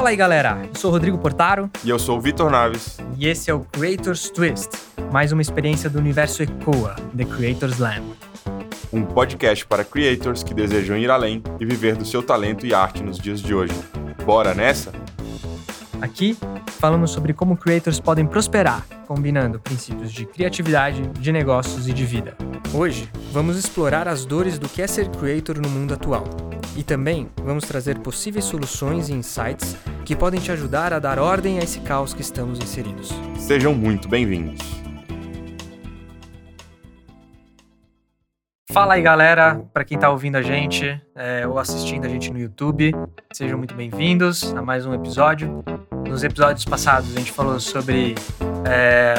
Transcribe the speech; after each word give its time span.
Fala 0.00 0.08
aí, 0.08 0.16
galera. 0.16 0.62
Eu 0.66 0.74
sou 0.80 0.90
o 0.90 0.94
Rodrigo 0.94 1.18
Portaro. 1.18 1.70
E 1.84 1.90
eu 1.90 1.98
sou 1.98 2.16
o 2.16 2.20
Vitor 2.22 2.50
Naves. 2.50 2.96
E 3.18 3.28
esse 3.28 3.50
é 3.50 3.54
o 3.54 3.60
Creators 3.60 4.30
Twist, 4.30 4.70
mais 5.12 5.30
uma 5.30 5.42
experiência 5.42 5.90
do 5.90 5.98
universo 5.98 6.42
ECOA, 6.42 6.96
The 7.14 7.26
Creators 7.26 7.78
Lab. 7.78 8.02
Um 8.90 9.04
podcast 9.04 9.66
para 9.66 9.84
creators 9.84 10.42
que 10.42 10.54
desejam 10.54 10.96
ir 10.96 11.10
além 11.10 11.42
e 11.60 11.66
viver 11.66 11.96
do 11.96 12.06
seu 12.06 12.22
talento 12.22 12.66
e 12.66 12.72
arte 12.72 13.02
nos 13.02 13.18
dias 13.18 13.42
de 13.42 13.54
hoje. 13.54 13.74
Bora 14.24 14.54
nessa? 14.54 14.90
Aqui 16.00 16.34
falamos 16.78 17.10
sobre 17.10 17.34
como 17.34 17.54
creators 17.54 18.00
podem 18.00 18.24
prosperar, 18.24 18.86
combinando 19.06 19.60
princípios 19.60 20.10
de 20.10 20.24
criatividade, 20.24 21.02
de 21.18 21.30
negócios 21.30 21.86
e 21.86 21.92
de 21.92 22.06
vida. 22.06 22.34
Hoje, 22.72 23.06
vamos 23.32 23.58
explorar 23.58 24.08
as 24.08 24.24
dores 24.24 24.58
do 24.58 24.66
que 24.66 24.80
é 24.80 24.86
ser 24.86 25.10
creator 25.10 25.60
no 25.60 25.68
mundo 25.68 25.92
atual. 25.92 26.24
E 26.76 26.82
também 26.82 27.28
vamos 27.44 27.64
trazer 27.64 27.98
possíveis 27.98 28.44
soluções 28.44 29.08
e 29.08 29.12
insights 29.12 29.76
que 30.10 30.16
podem 30.16 30.40
te 30.40 30.50
ajudar 30.50 30.92
a 30.92 30.98
dar 30.98 31.20
ordem 31.20 31.60
a 31.60 31.62
esse 31.62 31.78
caos 31.82 32.12
que 32.12 32.20
estamos 32.20 32.58
inseridos. 32.58 33.10
Sejam 33.38 33.72
muito 33.72 34.08
bem-vindos. 34.08 34.58
Fala 38.72 38.94
aí, 38.94 39.02
galera, 39.02 39.62
para 39.72 39.84
quem 39.84 39.96
tá 39.96 40.10
ouvindo 40.10 40.34
a 40.34 40.42
gente 40.42 41.00
é, 41.14 41.46
ou 41.46 41.60
assistindo 41.60 42.06
a 42.06 42.08
gente 42.08 42.28
no 42.32 42.40
YouTube, 42.40 42.92
sejam 43.32 43.56
muito 43.56 43.72
bem-vindos 43.72 44.52
a 44.52 44.60
mais 44.60 44.84
um 44.84 44.92
episódio. 44.92 45.62
Nos 46.04 46.24
episódios 46.24 46.64
passados 46.64 47.14
a 47.14 47.18
gente 47.20 47.30
falou 47.30 47.60
sobre 47.60 48.16
é, 48.68 49.14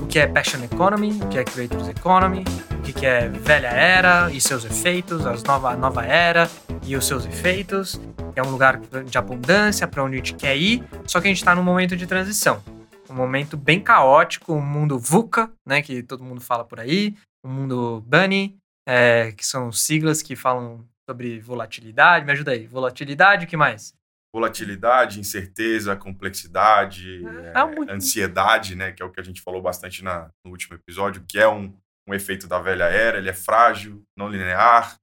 o 0.00 0.06
que 0.06 0.20
é 0.20 0.26
Passion 0.28 0.62
Economy, 0.62 1.18
o 1.20 1.26
que 1.26 1.38
é 1.38 1.42
Creators 1.42 1.88
Economy, 1.88 2.44
o 2.78 2.80
que 2.80 3.04
é 3.04 3.28
velha 3.28 3.66
era 3.66 4.30
e 4.30 4.40
seus 4.40 4.64
efeitos, 4.64 5.26
a 5.26 5.34
nova, 5.44 5.74
nova 5.74 6.06
era 6.06 6.48
e 6.84 6.94
os 6.94 7.04
seus 7.04 7.26
efeitos. 7.26 8.00
É 8.34 8.42
um 8.42 8.50
lugar 8.50 8.80
de 8.80 9.18
abundância 9.18 9.86
para 9.86 10.02
onde 10.02 10.14
a 10.14 10.18
gente 10.18 10.34
quer 10.34 10.56
ir, 10.56 10.82
só 11.06 11.20
que 11.20 11.26
a 11.26 11.30
gente 11.30 11.38
está 11.38 11.54
num 11.54 11.62
momento 11.62 11.96
de 11.96 12.06
transição. 12.06 12.62
Um 13.10 13.14
momento 13.14 13.56
bem 13.56 13.80
caótico, 13.80 14.54
um 14.54 14.60
mundo 14.60 14.98
VUCA, 14.98 15.52
né, 15.66 15.82
que 15.82 16.02
todo 16.02 16.24
mundo 16.24 16.40
fala 16.40 16.64
por 16.64 16.80
aí, 16.80 17.14
o 17.44 17.48
mundo 17.48 18.00
Bunny, 18.06 18.56
é, 18.88 19.32
que 19.32 19.44
são 19.44 19.70
siglas 19.70 20.22
que 20.22 20.34
falam 20.34 20.86
sobre 21.08 21.40
volatilidade. 21.40 22.24
Me 22.24 22.32
ajuda 22.32 22.52
aí. 22.52 22.66
Volatilidade, 22.66 23.44
o 23.44 23.48
que 23.48 23.56
mais? 23.56 23.94
Volatilidade, 24.34 25.20
incerteza, 25.20 25.94
complexidade, 25.94 27.22
é, 27.26 27.60
é 27.60 27.64
muito... 27.64 27.92
ansiedade, 27.92 28.74
né? 28.74 28.92
Que 28.92 29.02
é 29.02 29.06
o 29.06 29.10
que 29.10 29.20
a 29.20 29.24
gente 29.24 29.42
falou 29.42 29.60
bastante 29.60 30.02
na, 30.02 30.30
no 30.44 30.50
último 30.50 30.74
episódio, 30.74 31.22
que 31.28 31.38
é 31.38 31.46
um, 31.46 31.74
um 32.08 32.14
efeito 32.14 32.48
da 32.48 32.58
velha 32.58 32.84
era. 32.84 33.18
Ele 33.18 33.28
é 33.28 33.34
frágil, 33.34 34.02
não 34.16 34.28
linear, 34.28 34.96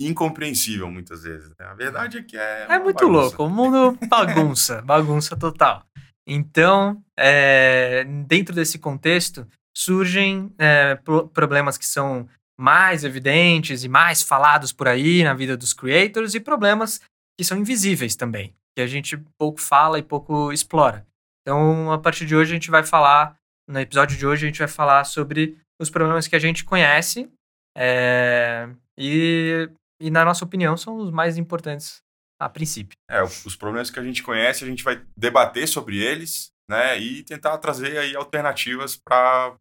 incompreensível 0.00 0.90
muitas 0.90 1.22
vezes. 1.22 1.50
Né? 1.58 1.66
A 1.66 1.74
verdade 1.74 2.18
é 2.18 2.22
que 2.22 2.36
é. 2.36 2.66
É 2.68 2.78
muito 2.78 3.06
bagunça. 3.06 3.20
louco. 3.20 3.44
O 3.44 3.50
mundo 3.50 3.98
bagunça, 4.08 4.80
bagunça 4.82 5.36
total. 5.36 5.84
Então, 6.26 7.02
é, 7.18 8.04
dentro 8.26 8.54
desse 8.54 8.78
contexto, 8.78 9.46
surgem 9.76 10.52
é, 10.58 10.94
pro 10.96 11.28
problemas 11.28 11.76
que 11.76 11.86
são 11.86 12.28
mais 12.58 13.04
evidentes 13.04 13.84
e 13.84 13.88
mais 13.88 14.22
falados 14.22 14.72
por 14.72 14.86
aí 14.86 15.24
na 15.24 15.34
vida 15.34 15.56
dos 15.56 15.72
creators 15.72 16.34
e 16.34 16.40
problemas 16.40 17.00
que 17.38 17.44
são 17.44 17.58
invisíveis 17.58 18.14
também, 18.14 18.54
que 18.76 18.82
a 18.82 18.86
gente 18.86 19.16
pouco 19.38 19.60
fala 19.60 19.98
e 19.98 20.02
pouco 20.02 20.52
explora. 20.52 21.06
Então, 21.40 21.90
a 21.90 21.98
partir 21.98 22.26
de 22.26 22.36
hoje, 22.36 22.52
a 22.52 22.54
gente 22.54 22.70
vai 22.70 22.84
falar, 22.84 23.34
no 23.66 23.80
episódio 23.80 24.16
de 24.16 24.26
hoje, 24.26 24.44
a 24.44 24.48
gente 24.48 24.58
vai 24.58 24.68
falar 24.68 25.04
sobre 25.04 25.56
os 25.80 25.88
problemas 25.88 26.28
que 26.28 26.36
a 26.36 26.38
gente 26.38 26.64
conhece 26.64 27.30
é, 27.76 28.68
e, 28.98 29.70
e, 30.00 30.10
na 30.10 30.24
nossa 30.24 30.44
opinião, 30.44 30.76
são 30.76 30.96
os 30.96 31.10
mais 31.10 31.36
importantes 31.36 32.02
a 32.40 32.48
princípio. 32.48 32.96
É, 33.08 33.22
os 33.22 33.54
problemas 33.54 33.90
que 33.90 34.00
a 34.00 34.02
gente 34.02 34.22
conhece, 34.22 34.64
a 34.64 34.66
gente 34.66 34.82
vai 34.82 35.04
debater 35.14 35.68
sobre 35.68 35.98
eles 35.98 36.50
né, 36.68 36.98
e 36.98 37.22
tentar 37.22 37.58
trazer 37.58 37.98
aí 37.98 38.16
alternativas 38.16 38.96
para 38.96 39.54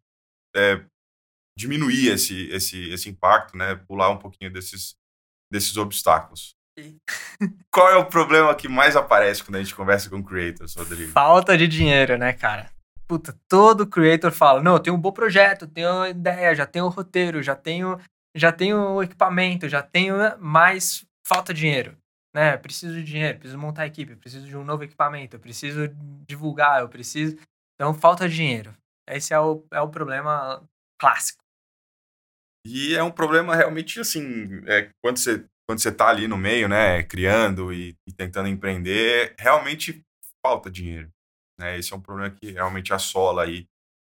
é, 0.56 0.82
diminuir 1.58 2.08
esse, 2.08 2.48
esse, 2.50 2.90
esse 2.90 3.10
impacto, 3.10 3.58
né, 3.58 3.76
pular 3.76 4.10
um 4.10 4.18
pouquinho 4.18 4.52
desses, 4.52 4.96
desses 5.52 5.76
obstáculos. 5.76 6.56
Qual 7.70 7.90
é 7.90 7.98
o 7.98 8.06
problema 8.06 8.56
que 8.56 8.70
mais 8.70 8.96
aparece 8.96 9.44
quando 9.44 9.56
a 9.56 9.60
gente 9.60 9.76
conversa 9.76 10.10
com 10.10 10.24
creators, 10.24 10.76
Rodrigo? 10.76 11.12
Falta 11.12 11.58
de 11.58 11.68
dinheiro, 11.68 12.18
né, 12.18 12.32
cara? 12.32 12.72
Puta, 13.06 13.38
todo 13.50 13.88
creator 13.88 14.32
fala: 14.32 14.62
não, 14.62 14.74
eu 14.74 14.80
tenho 14.80 14.96
um 14.96 15.02
bom 15.02 15.12
projeto, 15.12 15.68
tenho 15.68 15.90
uma 15.90 16.10
ideia, 16.10 16.56
já 16.56 16.66
tenho 16.66 16.86
o 16.86 16.88
um 16.88 16.92
roteiro, 16.92 17.42
já 17.42 17.56
tenho 17.56 18.00
já 18.36 18.52
tenho 18.52 18.78
o 18.96 19.04
equipamento, 19.04 19.70
já 19.70 19.82
tenho, 19.82 20.18
né, 20.18 20.36
mas 20.40 21.06
falta 21.26 21.54
dinheiro 21.54 21.98
né? 22.34 22.58
Preciso 22.58 22.94
de 22.94 23.04
dinheiro, 23.04 23.40
preciso 23.40 23.60
montar 23.60 23.88
equipe, 23.88 24.16
preciso 24.16 24.46
de 24.46 24.56
um 24.56 24.64
novo 24.64 24.84
equipamento, 24.84 25.40
preciso 25.40 25.88
divulgar, 26.28 26.82
eu 26.82 26.90
preciso. 26.90 27.38
Então 27.76 27.94
falta 27.94 28.30
dinheiro. 28.30 28.76
Esse 29.08 29.34
é 29.34 29.40
o, 29.40 29.66
é 29.72 29.82
o 29.82 29.90
problema 29.90 30.64
clássico. 31.00 31.40
E 32.66 32.96
é 32.96 33.02
um 33.02 33.12
problema 33.12 33.56
realmente 33.56 34.00
assim, 34.00 34.62
é, 34.68 34.92
quando 35.04 35.18
você 35.18 35.46
quando 35.68 35.80
você 35.80 35.90
está 35.90 36.10
ali 36.10 36.28
no 36.28 36.36
meio, 36.36 36.68
né, 36.68 37.04
criando 37.04 37.72
e, 37.72 37.96
e, 38.08 38.12
tentando 38.12 38.50
empreender, 38.50 39.36
realmente 39.38 40.04
falta 40.44 40.70
dinheiro. 40.70 41.12
Né? 41.60 41.78
Esse 41.78 41.94
é 41.94 41.96
um 41.96 42.02
problema 42.02 42.36
que 42.36 42.50
realmente 42.50 42.92
assola 42.92 43.44
aí 43.44 43.68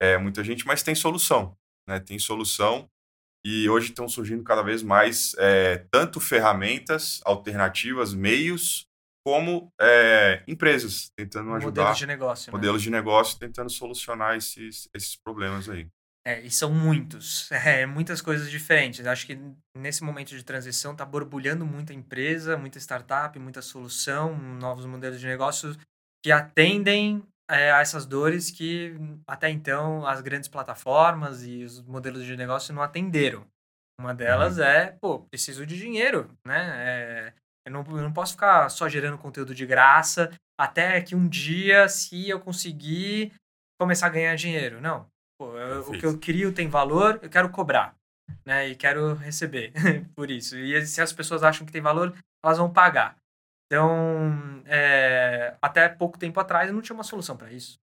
é, 0.02 0.18
muita 0.18 0.46
gente, 0.46 0.66
mas 0.66 0.82
tem 0.82 0.96
solução. 0.96 1.54
Né? 1.86 2.00
Tem 2.00 2.18
solução 2.18 2.90
e 3.46 3.70
hoje 3.70 3.90
estão 3.90 4.08
surgindo 4.08 4.44
cada 4.44 4.62
vez 4.62 4.84
mais 4.84 5.34
é, 5.38 5.86
tanto 5.92 6.20
ferramentas 6.20 7.20
alternativas, 7.26 8.14
meios, 8.14 8.86
como 9.26 9.72
é, 9.80 10.44
empresas 10.48 11.12
tentando 11.16 11.54
ajudar. 11.54 11.82
Modelos 11.82 11.98
de 11.98 12.08
negócio. 12.08 12.52
Né? 12.52 12.58
Modelos 12.58 12.82
né? 12.82 12.84
de 12.84 12.90
negócio 12.92 13.40
tentando 13.40 13.70
solucionar 13.70 14.36
esses, 14.36 14.90
esses 14.94 15.16
problemas 15.16 15.70
aí. 15.70 15.88
É, 16.26 16.40
e 16.42 16.52
são 16.52 16.72
muitos, 16.72 17.52
é, 17.52 17.86
muitas 17.86 18.22
coisas 18.22 18.50
diferentes. 18.50 19.06
Acho 19.06 19.26
que 19.26 19.40
nesse 19.76 20.04
momento 20.04 20.30
de 20.30 20.44
transição 20.44 20.92
está 20.92 21.06
borbulhando 21.06 21.66
muita 21.66 21.94
empresa, 21.94 22.58
muita 22.58 22.80
startup, 22.80 23.38
muita 23.40 23.62
solução, 23.62 24.38
novos 24.38 24.86
modelos 24.86 25.20
de 25.20 25.28
negócio 25.28 25.76
que 26.24 26.32
atendem 26.32 27.24
é, 27.52 27.72
a 27.72 27.82
essas 27.82 28.06
dores 28.06 28.50
que 28.50 28.96
até 29.28 29.50
então 29.50 30.06
as 30.06 30.22
grandes 30.22 30.48
plataformas 30.48 31.44
e 31.44 31.64
os 31.64 31.82
modelos 31.82 32.26
de 32.26 32.38
negócio 32.38 32.74
não 32.74 32.82
atenderam. 32.82 33.46
Uma 34.00 34.16
delas 34.16 34.58
uhum. 34.58 34.64
é, 34.64 34.98
pô, 35.00 35.20
preciso 35.20 35.66
de 35.66 35.78
dinheiro, 35.78 36.32
né? 36.46 36.72
É, 36.76 37.34
eu, 37.68 37.72
não, 37.72 37.84
eu 37.90 38.02
não 38.02 38.14
posso 38.14 38.34
ficar 38.34 38.70
só 38.70 38.88
gerando 38.90 39.18
conteúdo 39.18 39.54
de 39.54 39.66
graça 39.66 40.32
até 40.60 41.02
que 41.02 41.16
um 41.16 41.28
dia, 41.28 41.88
se 41.90 42.30
eu 42.30 42.40
conseguir 42.40 43.34
começar 43.80 44.08
a 44.08 44.12
ganhar 44.12 44.36
dinheiro. 44.36 44.80
Não. 44.80 45.08
Pô, 45.40 45.58
eu, 45.58 45.82
o 45.82 45.92
que 45.92 46.06
eu 46.06 46.18
crio 46.18 46.54
tem 46.54 46.70
valor, 46.70 47.20
eu 47.22 47.30
quero 47.30 47.50
cobrar. 47.50 47.96
Né, 48.46 48.70
e 48.70 48.76
quero 48.76 49.14
receber 49.16 49.74
por 50.16 50.32
isso. 50.32 50.58
E 50.58 50.86
se 50.86 51.02
as 51.02 51.12
pessoas 51.12 51.44
acham 51.44 51.66
que 51.66 51.72
tem 51.72 51.82
valor, 51.82 52.16
elas 52.44 52.58
vão 52.58 52.72
pagar. 52.72 53.18
Então, 53.72 54.62
é, 54.66 55.56
até 55.62 55.88
pouco 55.88 56.20
tempo 56.20 56.38
atrás 56.42 56.68
eu 56.68 56.76
não 56.76 56.82
tinha 56.82 56.94
uma 56.94 57.06
solução 57.06 57.38
para 57.38 57.54
isso. 57.54 57.80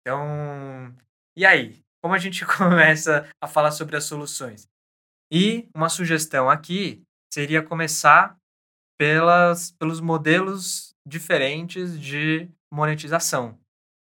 Então, 0.00 0.96
e 1.36 1.44
aí? 1.44 1.84
Como 2.02 2.14
a 2.14 2.18
gente 2.18 2.40
começa 2.56 3.28
a 3.38 3.46
falar 3.46 3.70
sobre 3.70 3.98
as 3.98 4.04
soluções? 4.04 4.66
E 5.30 5.68
uma 5.76 5.90
sugestão 5.90 6.48
aqui 6.48 7.02
seria 7.30 7.62
começar 7.62 8.38
pelas, 8.98 9.72
pelos 9.72 10.00
modelos 10.00 10.94
diferentes 11.06 12.00
de 12.00 12.48
monetização. 12.72 13.60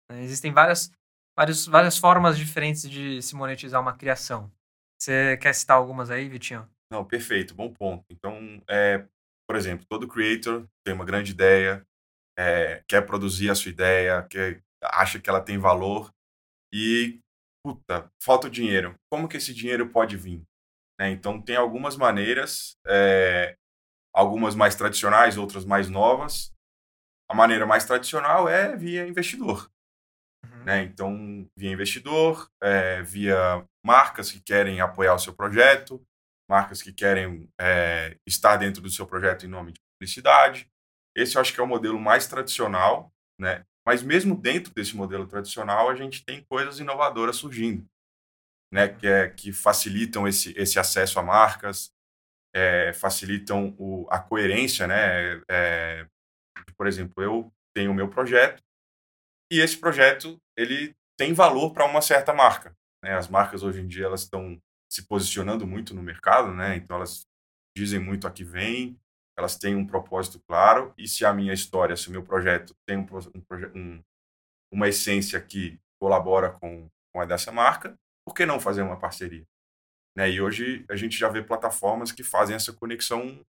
Né? 0.10 0.24
Existem 0.24 0.54
várias, 0.54 0.90
várias, 1.38 1.66
várias 1.66 1.98
formas 1.98 2.38
diferentes 2.38 2.90
de 2.90 3.22
se 3.22 3.36
monetizar 3.36 3.82
uma 3.82 3.98
criação. 3.98 4.50
Você 4.98 5.36
quer 5.36 5.54
citar 5.54 5.76
algumas 5.76 6.10
aí, 6.10 6.30
Vitinho? 6.30 6.66
Não, 6.90 7.04
perfeito, 7.04 7.54
bom 7.54 7.74
ponto. 7.74 8.06
Então, 8.10 8.64
é, 8.70 9.06
por 9.48 9.56
exemplo, 9.56 9.86
todo 9.90 10.08
creator 10.08 10.68
tem 10.84 10.94
uma 10.94 11.06
grande 11.06 11.32
ideia, 11.32 11.86
é, 12.38 12.84
quer 12.88 13.06
produzir 13.06 13.50
a 13.50 13.56
sua 13.56 13.70
ideia, 13.72 14.24
quer, 14.24 14.62
acha 14.84 15.20
que 15.20 15.30
ela 15.30 15.42
tem 15.42 15.58
valor 15.58 16.12
e, 16.74 17.20
puta, 17.64 18.12
falta 18.22 18.48
o 18.48 18.50
dinheiro. 18.50 18.96
Como 19.12 19.28
que 19.28 19.38
esse 19.38 19.54
dinheiro 19.54 19.90
pode 19.90 20.18
vir? 20.18 20.44
Né? 21.00 21.12
Então, 21.12 21.42
tem 21.42 21.56
algumas 21.56 21.96
maneiras, 21.96 22.78
é, 22.88 23.56
algumas 24.14 24.56
mais 24.56 24.76
tradicionais, 24.76 25.38
outras 25.38 25.66
mais 25.66 25.90
novas. 25.90 26.54
A 27.30 27.34
maneira 27.34 27.66
mais 27.66 27.86
tradicional 27.86 28.48
é 28.48 28.76
via 28.76 29.08
investidor. 29.08 29.70
Uhum. 30.44 30.64
Né? 30.64 30.84
Então, 30.84 31.48
via 31.58 31.72
investidor, 31.72 32.50
é, 32.62 33.02
via 33.02 33.66
marcas 33.84 34.32
que 34.32 34.42
querem 34.42 34.80
apoiar 34.80 35.16
o 35.16 35.20
seu 35.20 35.34
projeto, 35.34 36.02
marcas 36.50 36.82
que 36.82 36.94
querem 36.94 37.50
é, 37.60 38.18
estar 38.26 38.58
dentro 38.58 38.82
do 38.82 38.90
seu 38.90 39.06
projeto 39.06 39.46
em 39.46 39.50
nome 39.50 39.72
de 39.72 39.80
publicidade. 39.94 40.70
Esse 41.16 41.38
eu 41.38 41.42
acho 41.42 41.54
que 41.54 41.60
é 41.60 41.64
o 41.64 41.68
modelo 41.68 42.00
mais 42.00 42.28
tradicional, 42.28 43.12
né? 43.40 43.66
Mas 43.86 44.02
mesmo 44.02 44.36
dentro 44.36 44.74
desse 44.74 44.96
modelo 44.96 45.28
tradicional, 45.28 45.90
a 45.90 45.96
gente 45.96 46.26
tem 46.26 46.44
coisas 46.44 46.80
inovadoras 46.80 47.36
surgindo, 47.36 47.86
né? 48.74 48.90
Que, 48.90 49.08
é, 49.08 49.30
que 49.30 49.52
facilitam 49.52 50.28
esse, 50.28 50.54
esse 50.58 50.80
acesso 50.80 51.20
a 51.20 51.24
marcas, 51.24 51.92
é, 52.54 52.94
facilitam 52.94 53.76
o, 53.78 54.08
a 54.10 54.20
coerência, 54.20 54.88
né? 54.88 55.42
É, 55.50 56.06
por 56.78 56.88
exemplo, 56.88 57.24
eu 57.24 57.52
tenho 57.76 57.92
o 57.92 57.94
meu 57.94 58.10
projeto 58.10 58.64
e 59.52 59.60
esse 59.60 59.78
projeto 59.78 60.38
ele 60.58 60.96
tem 61.18 61.34
valor 61.34 61.74
para 61.74 61.86
uma 61.86 62.02
certa 62.02 62.34
marca. 62.34 62.76
Né? 63.04 63.14
As 63.14 63.28
marcas 63.28 63.64
hoje 63.64 63.82
em 63.82 63.88
dia 63.88 64.06
elas 64.06 64.22
estão 64.22 64.60
se 64.96 65.06
posicionando 65.06 65.68
muito 65.68 65.94
no 65.94 66.02
mercado, 66.02 66.54
né? 66.54 66.78
Então 66.78 66.96
elas 66.96 67.28
dizem 67.76 68.00
muito 68.00 68.26
a 68.26 68.32
que 68.32 68.44
vem, 68.44 68.98
elas 69.38 69.58
têm 69.58 69.76
um 69.76 69.86
propósito 69.86 70.40
claro 70.48 70.94
e 70.98 71.08
se 71.08 71.26
a 71.26 71.34
minha 71.34 71.54
história, 71.54 71.98
se 71.98 72.08
o 72.08 72.12
meu 72.12 72.24
projeto 72.24 72.74
tem 72.88 72.98
um, 72.98 73.06
um, 73.76 74.04
uma 74.74 74.88
essência 74.88 75.42
que 75.42 75.78
colabora 76.02 76.52
com, 76.52 76.88
com 77.14 77.22
a 77.22 77.26
dessa 77.26 77.52
marca, 77.52 77.94
por 78.26 78.34
que 78.34 78.46
não 78.46 78.60
fazer 78.60 78.82
uma 78.82 78.98
parceria? 78.98 79.44
Né? 80.18 80.32
E 80.32 80.42
hoje 80.42 80.86
a 80.90 80.96
gente 80.96 81.18
já 81.18 81.28
vê 81.28 81.44
plataformas 81.44 82.14
que 82.14 82.24
fazem 82.24 82.56
essa 82.56 82.72
conexão 82.72 83.46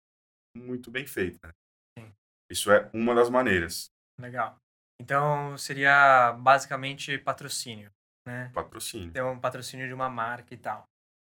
muito 0.56 0.90
bem 0.90 1.06
feita. 1.06 1.54
Né? 2.00 2.10
Isso 2.50 2.72
é 2.72 2.90
uma 2.94 3.14
das 3.14 3.30
maneiras. 3.30 3.92
Legal. 4.18 4.56
Então 5.02 5.58
seria 5.58 6.32
basicamente 6.40 7.18
patrocínio, 7.18 7.92
né? 8.26 8.50
Patrocínio. 8.54 9.12
Ter 9.12 9.24
um 9.24 9.38
patrocínio 9.38 9.88
de 9.88 9.94
uma 9.94 10.10
marca 10.10 10.54
e 10.54 10.58
tal. 10.58 10.88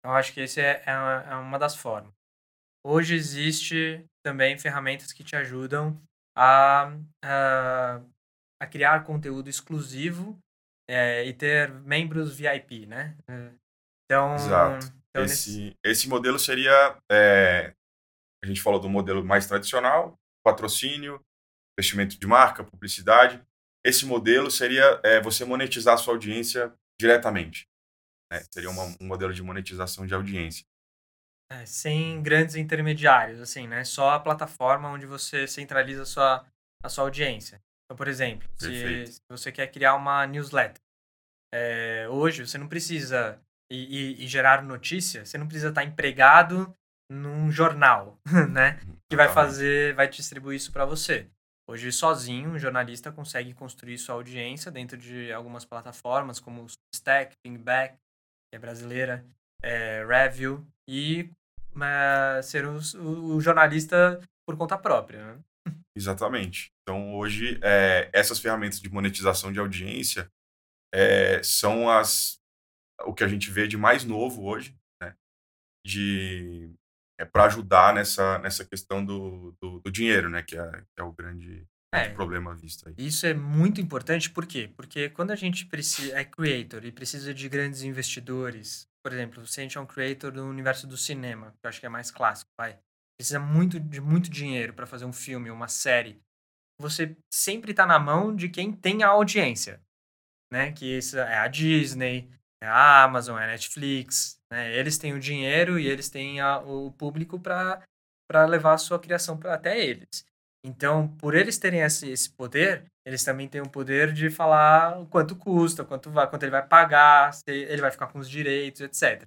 Eu 0.05 0.13
acho 0.13 0.33
que 0.33 0.41
esse 0.41 0.61
é, 0.61 0.83
é, 0.87 0.93
é 1.31 1.35
uma 1.37 1.59
das 1.59 1.77
formas. 1.77 2.13
Hoje 2.85 3.15
existe 3.15 4.05
também 4.25 4.59
ferramentas 4.59 5.13
que 5.13 5.23
te 5.23 5.37
ajudam 5.37 6.01
a, 6.37 6.93
a, 7.23 8.01
a 8.63 8.67
criar 8.67 9.05
conteúdo 9.05 9.49
exclusivo 9.51 10.39
é, 10.89 11.25
e 11.27 11.33
ter 11.33 11.71
membros 11.71 12.35
VIP, 12.35 12.87
né? 12.87 13.17
Então, 14.05 14.35
Exato. 14.35 14.87
Então, 15.11 15.25
esse, 15.25 15.67
nesse... 15.67 15.77
esse 15.85 16.09
modelo 16.09 16.39
seria. 16.39 16.99
É, 17.11 17.75
a 18.43 18.47
gente 18.47 18.63
falou 18.63 18.81
do 18.81 18.89
modelo 18.89 19.23
mais 19.25 19.47
tradicional, 19.47 20.19
patrocínio, 20.43 21.21
investimento 21.79 22.19
de 22.19 22.27
marca, 22.27 22.65
publicidade. 22.65 23.41
Esse 23.85 24.07
modelo 24.07 24.51
seria 24.51 25.01
é, 25.05 25.21
você 25.21 25.45
monetizar 25.45 25.95
a 25.95 25.99
sua 25.99 26.15
audiência 26.15 26.73
diretamente. 27.01 27.70
Né? 28.31 28.43
Seria 28.51 28.71
uma, 28.71 28.85
um 29.01 29.07
modelo 29.07 29.33
de 29.35 29.43
monetização 29.43 30.07
de 30.07 30.15
audiência. 30.15 30.65
É, 31.53 31.67
sem 31.67 32.23
grandes 32.23 32.55
intermediários, 32.55 33.41
assim, 33.41 33.67
né? 33.67 33.83
Só 33.83 34.11
a 34.11 34.21
plataforma 34.21 34.89
onde 34.89 35.05
você 35.05 35.49
centraliza 35.49 36.03
a 36.03 36.07
sua, 36.07 36.47
a 36.83 36.89
sua 36.89 37.05
audiência. 37.05 37.61
Então, 37.85 37.97
por 37.97 38.07
exemplo, 38.07 38.49
se, 38.57 39.07
se, 39.07 39.21
você 39.29 39.51
quer 39.51 39.67
criar 39.67 39.97
uma 39.97 40.25
newsletter, 40.29 40.81
é, 41.53 42.07
hoje 42.09 42.47
você 42.47 42.57
não 42.57 42.69
precisa 42.69 43.41
e, 43.69 44.21
e, 44.21 44.25
e, 44.25 44.29
gerar 44.29 44.63
notícia, 44.63 45.25
você 45.25 45.37
não 45.37 45.49
precisa 45.49 45.71
estar 45.71 45.83
empregado 45.83 46.73
num 47.11 47.51
jornal, 47.51 48.17
né? 48.53 48.79
Que 49.09 49.17
vai 49.17 49.29
fazer, 49.29 49.93
vai 49.95 50.09
distribuir 50.09 50.57
isso 50.57 50.71
para 50.71 50.85
você. 50.85 51.29
Hoje, 51.69 51.91
sozinho, 51.91 52.51
um 52.51 52.59
jornalista 52.59 53.11
consegue 53.11 53.55
construir 53.55 53.99
sua 53.99 54.15
audiência 54.15 54.71
dentro 54.71 54.97
de 54.97 55.33
algumas 55.33 55.65
plataformas, 55.65 56.39
como 56.39 56.67
Stack, 56.95 57.37
Pingback, 57.45 57.97
que 58.51 58.57
é 58.57 58.59
brasileira, 58.59 59.25
é, 59.63 60.05
Review, 60.05 60.67
e 60.89 61.31
ser 62.43 62.67
o, 62.67 63.37
o, 63.37 63.41
jornalista 63.41 64.21
por 64.47 64.57
conta 64.57 64.77
própria. 64.77 65.25
Né? 65.25 65.43
Exatamente. 65.97 66.73
Então, 66.83 67.15
hoje, 67.15 67.61
é, 67.63 68.11
essas 68.13 68.39
ferramentas 68.39 68.81
de 68.81 68.91
monetização 68.91 69.53
de 69.53 69.61
audiência 69.61 70.31
é, 70.93 71.43
são 71.43 71.89
as 71.89 72.41
o 73.07 73.15
que 73.15 73.25
a 73.25 73.29
gente 73.29 73.51
vê 73.51 73.67
de 73.67 73.79
mais 73.79 74.05
novo 74.05 74.45
hoje, 74.45 74.77
né? 75.01 75.15
De 75.87 76.71
é 77.19 77.25
para 77.25 77.45
ajudar 77.45 77.95
nessa, 77.95 78.39
nessa 78.39 78.65
questão 78.65 79.05
do, 79.05 79.55
do, 79.61 79.81
do 79.81 79.91
dinheiro, 79.91 80.29
né? 80.29 80.43
Que 80.43 80.59
é, 80.59 80.71
que 80.71 81.01
é 81.01 81.03
o 81.03 81.13
grande, 81.13 81.67
é, 81.93 82.09
problema 82.11 82.55
visto 82.55 82.89
aí. 82.89 82.95
Isso 82.97 83.27
é 83.27 83.35
muito 83.35 83.81
importante, 83.81 84.31
por 84.31 84.47
quê? 84.47 84.71
Porque 84.77 85.11
quando 85.11 85.33
a 85.33 85.37
gente 85.37 85.67
precisa, 85.67 86.17
é 86.17 86.25
creator 86.25 86.85
e 86.85 86.93
precisa 86.93 87.35
de 87.35 87.49
grandes 87.49 87.83
investidores, 87.83 88.89
por 89.03 89.13
exemplo, 89.13 89.47
se 89.47 89.61
a 89.61 89.63
gente 89.63 89.77
é 89.77 89.81
um 89.81 89.87
creator 89.87 90.31
do 90.31 90.45
universo 90.45 90.87
do 90.87 90.97
cinema, 90.97 91.53
que 91.53 91.67
eu 91.67 91.69
acho 91.69 91.81
que 91.81 91.87
é 91.87 91.89
mais 91.89 92.11
clássico, 92.11 92.51
vai, 92.59 92.79
precisa 93.19 93.41
muito 93.41 93.81
de 93.81 94.01
muito 94.01 94.31
dinheiro 94.31 94.73
para 94.73 94.87
fazer 94.87 95.05
um 95.05 95.13
filme, 95.13 95.51
uma 95.51 95.69
série, 95.69 96.23
você 96.81 97.17
sempre 97.33 97.73
está 97.73 97.85
na 97.87 97.99
mão 97.99 98.35
de 98.35 98.49
quem 98.49 98.73
tem 98.73 99.03
a 99.03 99.09
audiência, 99.09 99.83
né? 100.51 100.73
Que 100.73 100.97
isso 100.99 101.19
é 101.19 101.39
a 101.39 101.49
Disney, 101.49 102.31
é 102.63 102.67
a 102.67 103.05
Amazon, 103.05 103.39
é 103.39 103.45
a 103.45 103.49
Netflix, 103.49 104.41
né? 104.51 104.75
Eles 104.75 104.97
têm 104.97 105.13
o 105.13 105.21
dinheiro 105.21 105.79
e 105.79 105.87
eles 105.87 106.09
têm 106.09 106.41
a, 106.41 106.59
o 106.59 106.91
público 106.93 107.39
para 107.39 107.85
levar 108.49 108.75
a 108.75 108.79
sua 108.79 108.99
criação 108.99 109.37
pra, 109.37 109.55
até 109.55 109.79
eles. 109.79 110.25
Então, 110.65 111.09
por 111.17 111.35
eles 111.35 111.59
terem 111.59 111.81
esse, 111.81 112.11
esse 112.11 112.31
poder, 112.31 112.85
eles 113.07 113.25
também 113.25 113.49
têm 113.49 113.61
o 113.61 113.69
poder 113.69 114.13
de 114.13 114.29
falar 114.29 115.07
quanto 115.07 115.35
custa, 115.35 115.85
quanto 115.85 116.11
vai, 116.11 116.29
quanto 116.29 116.43
ele 116.43 116.51
vai 116.51 116.67
pagar, 116.67 117.33
se 117.33 117.43
ele 117.47 117.81
vai 117.81 117.91
ficar 117.91 118.09
com 118.09 118.19
os 118.19 118.29
direitos, 118.29 118.81
etc. 118.81 119.27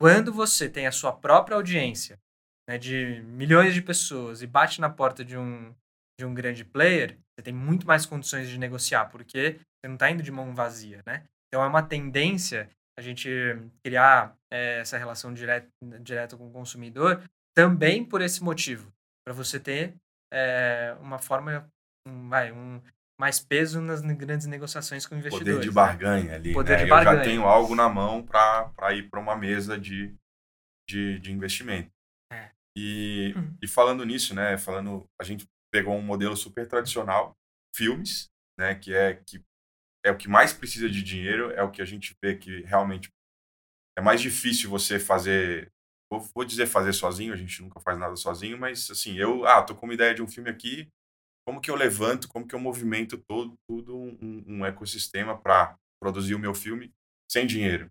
Quando 0.00 0.32
você 0.32 0.68
tem 0.68 0.86
a 0.86 0.92
sua 0.92 1.12
própria 1.12 1.56
audiência, 1.56 2.18
né, 2.68 2.78
de 2.78 3.22
milhões 3.26 3.74
de 3.74 3.82
pessoas 3.82 4.42
e 4.42 4.46
bate 4.46 4.80
na 4.80 4.90
porta 4.90 5.24
de 5.24 5.36
um 5.36 5.74
de 6.20 6.26
um 6.26 6.34
grande 6.34 6.64
player, 6.64 7.16
você 7.32 7.44
tem 7.44 7.54
muito 7.54 7.86
mais 7.86 8.04
condições 8.04 8.48
de 8.48 8.58
negociar, 8.58 9.06
porque 9.06 9.52
você 9.52 9.86
não 9.86 9.94
está 9.94 10.10
indo 10.10 10.20
de 10.20 10.32
mão 10.32 10.52
vazia, 10.52 11.00
né? 11.06 11.22
Então 11.46 11.62
é 11.62 11.66
uma 11.66 11.82
tendência 11.82 12.68
a 12.98 13.00
gente 13.00 13.30
criar 13.84 14.34
é, 14.52 14.80
essa 14.80 14.98
relação 14.98 15.32
direta, 15.32 15.68
direta 16.00 16.36
com 16.36 16.48
o 16.48 16.52
consumidor 16.52 17.22
também 17.54 18.04
por 18.04 18.20
esse 18.20 18.42
motivo, 18.42 18.92
para 19.24 19.32
você 19.32 19.60
ter 19.60 19.94
é, 20.32 20.96
uma 21.00 21.18
forma, 21.18 21.70
um, 22.06 22.28
vai, 22.28 22.52
um, 22.52 22.80
mais 23.20 23.40
peso 23.40 23.80
nas 23.80 24.00
grandes 24.00 24.46
negociações 24.46 25.06
com 25.06 25.16
investidores. 25.16 25.56
Poder 25.56 25.62
de 25.62 25.68
né? 25.68 25.74
barganha 25.74 26.24
né? 26.24 26.34
ali. 26.36 26.52
Poder 26.52 26.78
né? 26.78 26.84
de 26.84 26.90
barganha. 26.90 27.14
Eu 27.14 27.18
já 27.18 27.24
tenho 27.24 27.44
algo 27.44 27.74
na 27.74 27.88
mão 27.88 28.24
para 28.24 28.94
ir 28.94 29.08
para 29.10 29.20
uma 29.20 29.36
mesa 29.36 29.78
de, 29.78 30.14
de, 30.88 31.18
de 31.18 31.32
investimento. 31.32 31.90
É. 32.32 32.50
E, 32.76 33.34
hum. 33.36 33.56
e 33.62 33.66
falando 33.66 34.04
nisso, 34.04 34.34
né? 34.34 34.56
Falando, 34.56 35.04
a 35.20 35.24
gente 35.24 35.46
pegou 35.72 35.94
um 35.96 36.02
modelo 36.02 36.36
super 36.36 36.66
tradicional, 36.66 37.36
filmes, 37.74 38.28
né? 38.58 38.74
Que 38.74 38.94
é 38.94 39.14
que 39.14 39.42
é 40.04 40.10
o 40.10 40.16
que 40.16 40.28
mais 40.28 40.52
precisa 40.52 40.88
de 40.88 41.02
dinheiro, 41.02 41.50
é 41.52 41.62
o 41.62 41.70
que 41.70 41.82
a 41.82 41.84
gente 41.84 42.14
vê 42.22 42.36
que 42.36 42.62
realmente 42.62 43.10
é 43.98 44.00
mais 44.00 44.20
difícil 44.20 44.70
você 44.70 44.98
fazer. 44.98 45.72
Vou, 46.10 46.20
vou 46.34 46.44
dizer 46.44 46.66
fazer 46.66 46.92
sozinho, 46.92 47.32
a 47.32 47.36
gente 47.36 47.62
nunca 47.62 47.80
faz 47.80 47.98
nada 47.98 48.16
sozinho, 48.16 48.58
mas 48.58 48.90
assim, 48.90 49.18
eu, 49.18 49.46
ah, 49.46 49.62
tô 49.62 49.74
com 49.74 49.86
uma 49.86 49.94
ideia 49.94 50.14
de 50.14 50.22
um 50.22 50.26
filme 50.26 50.48
aqui, 50.48 50.88
como 51.46 51.60
que 51.60 51.70
eu 51.70 51.74
levanto, 51.74 52.28
como 52.28 52.46
que 52.46 52.54
eu 52.54 52.60
movimento 52.60 53.16
todo, 53.16 53.54
tudo 53.68 53.96
um, 53.96 54.44
um 54.46 54.66
ecossistema 54.66 55.38
para 55.38 55.78
produzir 56.00 56.34
o 56.34 56.38
meu 56.38 56.54
filme 56.54 56.92
sem 57.30 57.46
dinheiro? 57.46 57.90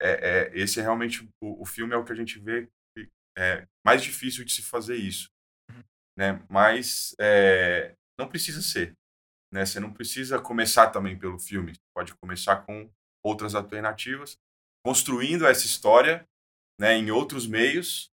É, 0.00 0.10
é 0.10 0.58
esse 0.58 0.80
é 0.80 0.82
realmente 0.82 1.28
o, 1.40 1.62
o, 1.62 1.64
filme 1.64 1.94
é 1.94 1.96
o 1.96 2.04
que 2.04 2.12
a 2.12 2.16
gente 2.16 2.38
vê 2.38 2.68
que 2.96 3.08
é 3.38 3.66
mais 3.86 4.02
difícil 4.02 4.44
de 4.44 4.52
se 4.52 4.62
fazer 4.62 4.96
isso, 4.96 5.28
uhum. 5.70 5.82
né? 6.18 6.44
Mas 6.48 7.14
é, 7.20 7.94
não 8.18 8.28
precisa 8.28 8.60
ser. 8.60 8.92
Né? 9.52 9.64
Você 9.64 9.78
não 9.78 9.92
precisa 9.92 10.40
começar 10.40 10.90
também 10.90 11.16
pelo 11.16 11.38
filme, 11.38 11.74
pode 11.96 12.12
começar 12.16 12.66
com 12.66 12.90
outras 13.24 13.54
alternativas, 13.54 14.36
construindo 14.84 15.46
essa 15.46 15.64
história 15.64 16.26
né, 16.80 16.96
em 16.96 17.10
outros 17.10 17.46
meios, 17.46 18.10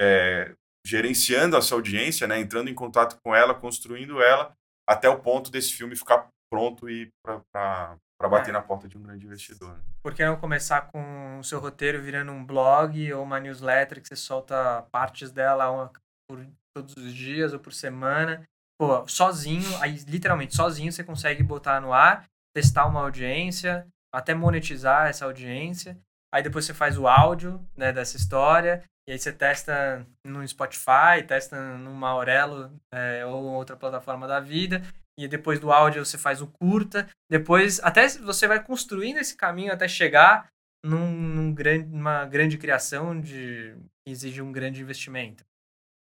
é, 0.00 0.54
gerenciando 0.86 1.56
essa 1.56 1.74
audiência, 1.74 2.26
né, 2.26 2.38
entrando 2.38 2.68
em 2.68 2.74
contato 2.74 3.18
com 3.22 3.34
ela, 3.34 3.54
construindo 3.54 4.22
ela, 4.22 4.52
até 4.88 5.08
o 5.08 5.20
ponto 5.20 5.50
desse 5.50 5.72
filme 5.72 5.96
ficar 5.96 6.28
pronto 6.52 6.88
e 6.88 7.10
para 7.24 7.96
bater 8.28 8.50
é. 8.50 8.52
na 8.52 8.62
porta 8.62 8.86
de 8.86 8.98
um 8.98 9.02
grande 9.02 9.26
investidor. 9.26 9.72
Né? 9.76 9.82
Por 10.02 10.14
que 10.14 10.24
não 10.24 10.36
começar 10.36 10.82
com 10.82 11.38
o 11.38 11.44
seu 11.44 11.58
roteiro 11.58 12.02
virando 12.02 12.32
um 12.32 12.44
blog 12.44 13.12
ou 13.12 13.22
uma 13.22 13.40
newsletter 13.40 14.00
que 14.00 14.08
você 14.08 14.16
solta 14.16 14.82
partes 14.92 15.32
dela 15.32 15.70
uma, 15.70 15.92
por 16.28 16.46
todos 16.76 16.96
os 16.96 17.14
dias 17.14 17.52
ou 17.52 17.58
por 17.58 17.72
semana 17.72 18.44
pô, 18.78 19.06
sozinho, 19.06 19.76
aí 19.80 19.96
literalmente 20.06 20.54
sozinho 20.54 20.92
você 20.92 21.04
consegue 21.04 21.42
botar 21.42 21.80
no 21.80 21.92
ar, 21.92 22.24
testar 22.54 22.86
uma 22.86 23.00
audiência, 23.00 23.86
até 24.12 24.34
monetizar 24.34 25.08
essa 25.08 25.24
audiência. 25.24 25.98
Aí 26.34 26.42
depois 26.42 26.64
você 26.64 26.74
faz 26.74 26.98
o 26.98 27.06
áudio 27.06 27.64
né, 27.76 27.92
dessa 27.92 28.16
história, 28.16 28.82
e 29.08 29.12
aí 29.12 29.18
você 29.18 29.32
testa 29.32 30.04
no 30.26 30.46
Spotify, 30.48 31.22
testa 31.24 31.78
numa 31.78 32.08
Aurelo 32.08 32.76
é, 32.92 33.24
ou 33.24 33.44
outra 33.44 33.76
plataforma 33.76 34.26
da 34.26 34.40
vida, 34.40 34.82
e 35.16 35.28
depois 35.28 35.60
do 35.60 35.70
áudio 35.70 36.04
você 36.04 36.18
faz 36.18 36.42
o 36.42 36.48
curta, 36.48 37.08
depois 37.30 37.78
até 37.84 38.08
você 38.08 38.48
vai 38.48 38.60
construindo 38.60 39.18
esse 39.18 39.36
caminho 39.36 39.72
até 39.72 39.86
chegar 39.86 40.48
num, 40.84 41.08
num 41.12 41.54
grande, 41.54 41.86
numa 41.86 42.24
grande 42.24 42.58
criação 42.58 43.20
de 43.20 43.76
que 44.04 44.10
exige 44.10 44.42
um 44.42 44.50
grande 44.50 44.82
investimento. 44.82 45.44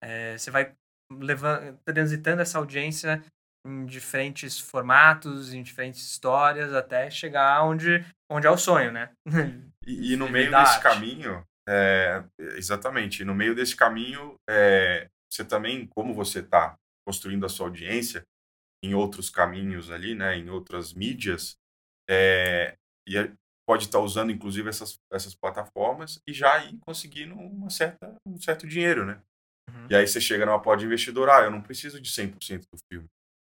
É, 0.02 0.37
você 0.37 0.50
vai 0.50 0.75
levando, 1.09 1.78
transitando 1.85 2.42
essa 2.42 2.59
audiência 2.59 3.23
em 3.64 3.87
diferentes 3.87 4.59
formatos, 4.59 5.54
em 5.54 5.62
diferentes 5.62 6.00
histórias, 6.00 6.75
até 6.75 7.09
chegar 7.11 7.62
onde, 7.62 8.04
onde 8.28 8.49
é 8.49 8.50
o 8.50 8.59
sonho, 8.59 8.90
né? 8.90 9.12
E, 9.87 10.12
e 10.12 10.16
no 10.16 10.28
meio 10.28 10.50
desse 10.50 10.81
caminho, 10.81 11.47
é, 11.69 12.25
exatamente, 12.57 13.25
no 13.25 13.35
meio 13.35 13.55
desse 13.55 13.76
caminho, 13.76 14.37
é, 14.49 15.09
você 15.33 15.45
também, 15.45 15.87
como 15.87 16.12
você 16.12 16.43
tá 16.43 16.76
construindo 17.07 17.47
a 17.47 17.49
sua 17.49 17.66
audiência 17.66 18.23
em 18.83 18.95
outros 18.95 19.31
caminhos 19.31 19.90
ali, 19.90 20.14
né, 20.14 20.37
em 20.37 20.50
outras 20.50 20.93
mídias, 20.93 21.57
é, 22.09 22.76
e 23.09 23.16
é, 23.16 23.33
pode 23.66 23.85
estar 23.85 24.00
usando 24.00 24.31
inclusive 24.31 24.69
essas, 24.69 24.99
essas 25.12 25.35
plataformas 25.35 26.21
e 26.26 26.33
já 26.33 26.64
ir 26.64 26.78
conseguindo 26.87 27.35
uma 27.35 27.71
certa, 27.71 28.16
um 28.26 28.40
certo 28.40 28.66
dinheiro, 28.66 29.05
né? 29.05 29.21
Uhum. 29.69 29.88
E 29.90 29.97
aí 29.97 30.07
você 30.07 30.21
chega 30.21 30.47
numa 30.47 30.62
pod 30.62 30.85
investidor, 30.85 31.28
ah, 31.28 31.43
eu 31.43 31.50
não 31.50 31.61
preciso 31.61 32.00
de 32.00 32.11
100% 32.11 32.61
do 32.73 32.78
filme. 32.90 33.09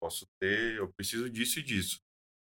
Posso 0.01 0.25
ter, 0.41 0.77
eu 0.77 0.91
preciso 0.93 1.29
disso 1.29 1.59
e 1.59 1.63
disso. 1.63 1.99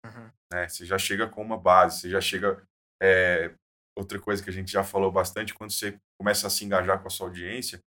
Uhum. 0.05 0.31
Né? 0.53 0.69
Você 0.69 0.85
já 0.85 0.99
chega 0.99 1.27
com 1.29 1.43
uma 1.43 1.59
base, 1.59 2.01
você 2.01 2.11
já 2.11 2.21
chega... 2.21 2.63
É, 3.03 3.55
outra 3.97 4.21
coisa 4.21 4.43
que 4.43 4.51
a 4.51 4.53
gente 4.53 4.71
já 4.71 4.85
falou 4.85 5.11
bastante, 5.11 5.55
quando 5.55 5.73
você 5.73 5.99
começa 6.21 6.47
a 6.47 6.51
se 6.51 6.65
engajar 6.65 7.01
com 7.01 7.09
a 7.09 7.11
sua 7.11 7.27
audiência, 7.27 7.81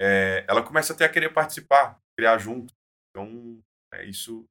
é, 0.00 0.44
ela 0.48 0.62
começa 0.62 0.92
até 0.92 1.04
a 1.04 1.08
querer 1.08 1.32
participar, 1.32 1.98
criar 2.18 2.36
junto. 2.38 2.74
Então, 3.10 3.60
é, 3.94 4.04
isso 4.04 4.44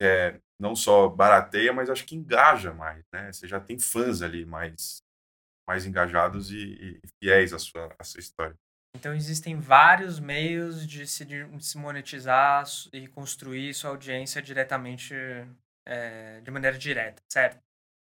é, 0.00 0.40
não 0.60 0.74
só 0.74 1.08
barateia, 1.08 1.72
mas 1.72 1.90
acho 1.90 2.04
que 2.04 2.16
engaja 2.16 2.72
mais, 2.72 3.04
né? 3.12 3.32
Você 3.32 3.46
já 3.46 3.60
tem 3.60 3.78
fãs 3.78 4.22
ali 4.22 4.44
mais, 4.44 5.02
mais 5.68 5.86
engajados 5.86 6.50
e, 6.50 6.72
e 6.72 7.00
fiéis 7.22 7.52
à 7.52 7.58
sua, 7.58 7.94
à 7.98 8.04
sua 8.04 8.20
história. 8.20 8.56
Então 8.94 9.14
existem 9.14 9.58
vários 9.58 10.20
meios 10.20 10.86
de 10.86 11.06
se, 11.06 11.24
de 11.24 11.64
se 11.64 11.78
monetizar 11.78 12.64
e 12.92 13.08
construir 13.08 13.72
sua 13.72 13.90
audiência 13.90 14.42
diretamente, 14.42 15.14
é, 15.86 16.40
de 16.40 16.50
maneira 16.50 16.76
direta, 16.76 17.22
certo? 17.30 17.62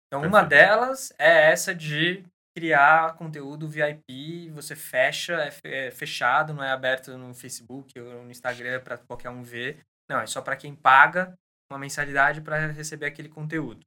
Então 0.08 0.22
Perfeito. 0.22 0.34
uma 0.34 0.44
delas 0.44 1.14
é 1.18 1.52
essa 1.52 1.74
de 1.74 2.24
criar 2.56 3.16
conteúdo 3.18 3.68
VIP, 3.68 4.50
você 4.52 4.76
fecha, 4.76 5.34
é, 5.44 5.88
é 5.88 5.92
fechado, 5.92 6.54
não 6.54 6.64
é 6.64 6.72
aberto 6.72 7.18
no 7.18 7.34
Facebook 7.34 8.00
ou 8.00 8.24
no 8.24 8.32
Instagram 8.32 8.82
para 8.82 8.98
qualquer 8.98 9.30
um 9.30 9.44
ver. 9.44 9.86
Não, 10.10 10.20
é 10.20 10.28
só 10.28 10.42
para 10.42 10.56
quem 10.56 10.74
paga 10.74 11.38
uma 11.70 11.80
mensalidade 11.80 12.42
para 12.42 12.68
receber 12.68 13.08
aquele 13.08 13.28
conteúdo. 13.28 13.86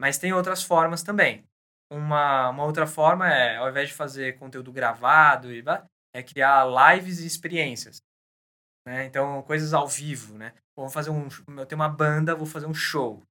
Mas 0.00 0.18
tem 0.18 0.32
outras 0.32 0.62
formas 0.62 1.02
também. 1.02 1.44
Uma, 1.92 2.48
uma 2.48 2.64
outra 2.64 2.86
forma 2.86 3.28
é, 3.28 3.56
ao 3.56 3.68
invés 3.68 3.88
de 3.88 3.94
fazer 3.94 4.38
conteúdo 4.38 4.72
gravado, 4.72 5.48
é 6.14 6.22
criar 6.22 6.64
lives 6.64 7.20
e 7.20 7.26
experiências. 7.26 8.02
Né? 8.86 9.04
Então, 9.04 9.42
coisas 9.42 9.72
ao 9.72 9.86
vivo, 9.86 10.36
né? 10.36 10.54
Vou 10.76 10.88
fazer 10.88 11.10
um, 11.10 11.28
eu 11.56 11.66
tenho 11.66 11.80
uma 11.80 11.88
banda, 11.88 12.34
vou 12.34 12.46
fazer 12.46 12.66
um 12.66 12.74
show, 12.74 13.22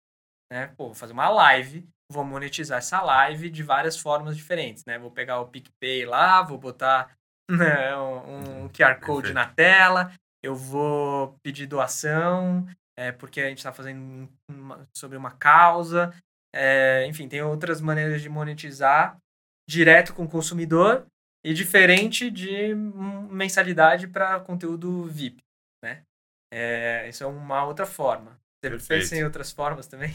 né? 0.51 0.67
Pô, 0.77 0.85
vou 0.85 0.93
fazer 0.93 1.11
uma 1.11 1.27
live, 1.27 1.85
vou 2.11 2.23
monetizar 2.23 2.79
essa 2.79 3.01
live 3.01 3.49
de 3.49 3.63
várias 3.63 3.97
formas 3.97 4.35
diferentes, 4.35 4.85
né? 4.85 4.99
Vou 4.99 5.09
pegar 5.09 5.39
o 5.39 5.47
PicPay 5.47 6.05
lá, 6.05 6.41
vou 6.41 6.57
botar 6.57 7.15
né, 7.49 7.95
um, 7.95 8.63
um 8.65 8.69
QR 8.69 8.99
Code 8.99 9.33
Perfeito. 9.33 9.33
na 9.33 9.47
tela, 9.47 10.13
eu 10.43 10.55
vou 10.55 11.35
pedir 11.43 11.65
doação, 11.65 12.67
é, 12.97 13.11
porque 13.11 13.41
a 13.41 13.49
gente 13.49 13.59
está 13.59 13.71
fazendo 13.71 14.29
uma, 14.49 14.87
sobre 14.95 15.17
uma 15.17 15.31
causa. 15.31 16.13
É, 16.53 17.05
enfim, 17.07 17.27
tem 17.27 17.41
outras 17.41 17.79
maneiras 17.79 18.21
de 18.21 18.29
monetizar 18.29 19.17
direto 19.69 20.13
com 20.13 20.25
o 20.25 20.29
consumidor 20.29 21.05
e 21.45 21.53
diferente 21.53 22.29
de 22.29 22.75
mensalidade 22.75 24.07
para 24.07 24.39
conteúdo 24.41 25.05
VIP, 25.05 25.41
né? 25.83 26.03
É, 26.53 27.07
isso 27.07 27.23
é 27.23 27.27
uma 27.27 27.63
outra 27.63 27.85
forma. 27.85 28.37
Você 28.63 28.77
pensa 28.95 29.15
em 29.15 29.23
outras 29.23 29.51
formas 29.51 29.87
também? 29.87 30.13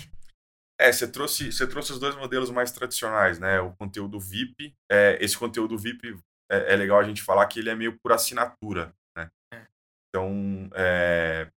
É, 0.78 0.92
você 0.92 1.10
trouxe, 1.10 1.50
você 1.50 1.66
trouxe 1.66 1.92
os 1.92 1.98
dois 1.98 2.14
modelos 2.16 2.50
mais 2.50 2.70
tradicionais, 2.70 3.38
né? 3.38 3.60
O 3.60 3.74
conteúdo 3.76 4.20
VIP. 4.20 4.74
É, 4.90 5.16
esse 5.24 5.36
conteúdo 5.36 5.76
VIP 5.78 6.18
é, 6.50 6.74
é, 6.74 6.76
legal 6.76 6.98
a 6.98 7.04
gente 7.04 7.22
falar 7.22 7.46
que 7.46 7.60
ele 7.60 7.70
é 7.70 7.74
meio 7.74 7.98
por 7.98 8.12
assinatura, 8.12 8.94
né? 9.16 9.30
É. 9.52 9.66
Então, 10.08 10.68
é, 10.74 11.50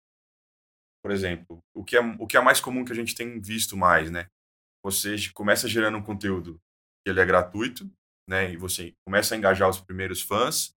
por 1.03 1.11
exemplo, 1.11 1.59
o 1.75 1.85
que, 1.85 1.97
é, 1.97 2.01
o 2.01 2.27
que 2.27 2.37
é 2.37 2.41
mais 2.41 2.61
comum 2.61 2.85
que 2.85 2.93
a 2.93 2.95
gente 2.95 3.15
tem 3.15 3.41
visto 3.41 3.77
mais, 3.77 4.11
né? 4.11 4.29
Você 4.85 5.17
começa 5.35 5.69
gerando 5.69 5.99
um 5.99 6.03
conteúdo 6.03 6.61
que 7.05 7.11
ele 7.11 7.21
é 7.21 7.27
gratuito, 7.27 7.91
né? 8.29 8.53
E 8.53 8.57
você 8.57 8.95
começa 9.05 9.35
a 9.35 9.39
engajar 9.39 9.69
os 9.69 9.81
primeiros 9.81 10.23
fãs. 10.23 10.75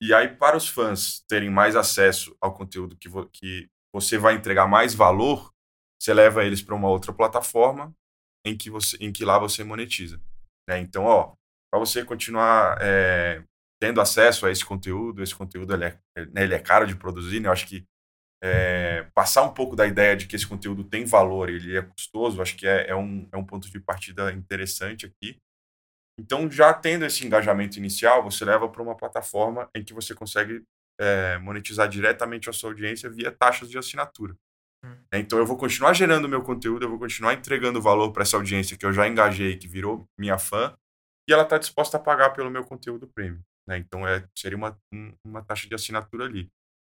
E 0.00 0.14
aí, 0.14 0.28
para 0.28 0.56
os 0.56 0.68
fãs 0.68 1.24
terem 1.28 1.50
mais 1.50 1.74
acesso 1.74 2.36
ao 2.40 2.54
conteúdo 2.54 2.96
que, 2.96 3.08
vo, 3.08 3.28
que 3.28 3.68
você 3.94 4.16
vai 4.16 4.34
entregar 4.34 4.66
mais 4.66 4.94
valor, 4.94 5.51
você 6.02 6.12
leva 6.12 6.44
eles 6.44 6.60
para 6.60 6.74
uma 6.74 6.88
outra 6.88 7.12
plataforma 7.12 7.94
em 8.44 8.56
que, 8.56 8.68
você, 8.68 8.96
em 8.98 9.12
que 9.12 9.24
lá 9.24 9.38
você 9.38 9.62
monetiza. 9.62 10.20
Né? 10.68 10.80
Então, 10.80 11.04
ó, 11.04 11.34
para 11.70 11.78
você 11.78 12.04
continuar 12.04 12.76
é, 12.80 13.44
tendo 13.80 14.00
acesso 14.00 14.44
a 14.44 14.50
esse 14.50 14.64
conteúdo, 14.64 15.22
esse 15.22 15.34
conteúdo 15.34 15.72
ele 15.72 15.84
é, 15.84 15.98
né, 16.32 16.42
ele 16.42 16.54
é 16.54 16.58
caro 16.58 16.88
de 16.88 16.96
produzir, 16.96 17.38
né? 17.38 17.48
Eu 17.48 17.52
acho 17.52 17.68
que 17.68 17.84
é, 18.42 19.08
passar 19.14 19.42
um 19.44 19.54
pouco 19.54 19.76
da 19.76 19.86
ideia 19.86 20.16
de 20.16 20.26
que 20.26 20.34
esse 20.34 20.46
conteúdo 20.46 20.82
tem 20.82 21.04
valor 21.04 21.48
e 21.48 21.54
ele 21.54 21.76
é 21.76 21.82
custoso, 21.82 22.42
acho 22.42 22.56
que 22.56 22.66
é, 22.66 22.88
é, 22.88 22.96
um, 22.96 23.28
é 23.30 23.36
um 23.36 23.46
ponto 23.46 23.70
de 23.70 23.78
partida 23.78 24.32
interessante 24.32 25.06
aqui. 25.06 25.38
Então, 26.18 26.50
já 26.50 26.74
tendo 26.74 27.04
esse 27.04 27.24
engajamento 27.24 27.78
inicial, 27.78 28.24
você 28.24 28.44
leva 28.44 28.68
para 28.68 28.82
uma 28.82 28.96
plataforma 28.96 29.70
em 29.74 29.84
que 29.84 29.94
você 29.94 30.14
consegue 30.14 30.64
é, 31.00 31.38
monetizar 31.38 31.88
diretamente 31.88 32.50
a 32.50 32.52
sua 32.52 32.70
audiência 32.70 33.08
via 33.08 33.30
taxas 33.30 33.70
de 33.70 33.78
assinatura. 33.78 34.36
Hum. 34.84 34.96
Então, 35.12 35.38
eu 35.38 35.46
vou 35.46 35.56
continuar 35.56 35.92
gerando 35.92 36.28
meu 36.28 36.42
conteúdo, 36.42 36.84
eu 36.84 36.88
vou 36.88 36.98
continuar 36.98 37.34
entregando 37.34 37.80
valor 37.80 38.12
para 38.12 38.22
essa 38.22 38.36
audiência 38.36 38.76
que 38.76 38.84
eu 38.84 38.92
já 38.92 39.06
engajei, 39.06 39.56
que 39.56 39.68
virou 39.68 40.06
minha 40.18 40.38
fã, 40.38 40.76
e 41.28 41.32
ela 41.32 41.44
está 41.44 41.58
disposta 41.58 41.96
a 41.96 42.00
pagar 42.00 42.30
pelo 42.30 42.50
meu 42.50 42.64
conteúdo 42.64 43.06
premium. 43.06 43.42
Né? 43.68 43.78
Então, 43.78 44.06
é, 44.06 44.26
seria 44.36 44.56
uma, 44.56 44.76
uma 45.24 45.42
taxa 45.42 45.68
de 45.68 45.74
assinatura 45.74 46.24
ali. 46.24 46.48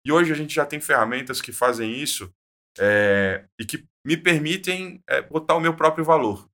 E 0.07 0.13
hoje 0.13 0.33
a 0.33 0.37
gente 0.37 0.55
já 0.55 0.67
tem 0.67 0.81
ferramentas 0.81 1.41
que 1.41 1.53
fazem 1.53 1.93
isso 1.93 2.33
é, 2.79 3.47
e 3.59 3.65
que 3.65 3.87
me 4.07 4.17
permitem 4.17 5.03
é, 5.09 5.23
botar 5.23 5.55
o 5.55 5.61
meu 5.61 5.75
próprio 5.75 6.05
valor 6.05 6.49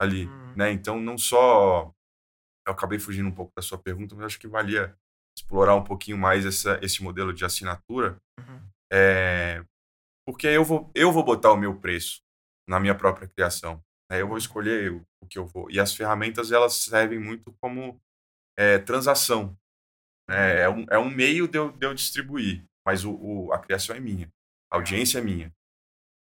ali, 0.00 0.26
hum. 0.26 0.54
né? 0.56 0.70
Então, 0.72 1.00
não 1.00 1.16
só... 1.16 1.92
Eu 2.66 2.74
acabei 2.74 2.98
fugindo 2.98 3.28
um 3.28 3.34
pouco 3.34 3.52
da 3.56 3.62
sua 3.62 3.78
pergunta, 3.78 4.14
mas 4.14 4.26
acho 4.26 4.38
que 4.38 4.46
valia 4.46 4.94
explorar 5.36 5.74
um 5.74 5.84
pouquinho 5.84 6.18
mais 6.18 6.44
essa, 6.44 6.78
esse 6.82 7.02
modelo 7.02 7.32
de 7.32 7.44
assinatura, 7.44 8.20
uhum. 8.38 8.60
é, 8.92 9.64
porque 10.26 10.46
eu 10.46 10.64
vou, 10.64 10.90
eu 10.94 11.12
vou 11.12 11.24
botar 11.24 11.52
o 11.52 11.56
meu 11.56 11.78
preço 11.78 12.22
na 12.68 12.78
minha 12.78 12.94
própria 12.94 13.28
criação. 13.28 13.82
Né? 14.10 14.20
Eu 14.20 14.28
vou 14.28 14.38
escolher 14.38 14.92
o, 14.92 15.06
o, 15.22 15.26
que 15.26 15.38
eu 15.38 15.46
vou. 15.46 15.70
E 15.70 15.80
as 15.80 15.94
ferramentas, 15.94 16.52
elas 16.52 16.74
servem 16.74 17.18
muito 17.18 17.52
como 17.60 18.00
é, 18.58 18.78
transação. 18.78 19.56
Né? 20.28 20.62
É, 20.62 20.68
um, 20.68 20.86
é 20.90 20.98
um 20.98 21.10
meio 21.10 21.48
de 21.48 21.58
eu, 21.58 21.72
de 21.72 21.86
eu 21.86 21.94
distribuir 21.94 22.64
mas 22.84 23.04
o, 23.04 23.14
o, 23.14 23.52
a 23.52 23.58
criação 23.58 23.94
é 23.94 24.00
minha, 24.00 24.32
a 24.70 24.76
audiência 24.76 25.18
é 25.18 25.22
minha. 25.22 25.54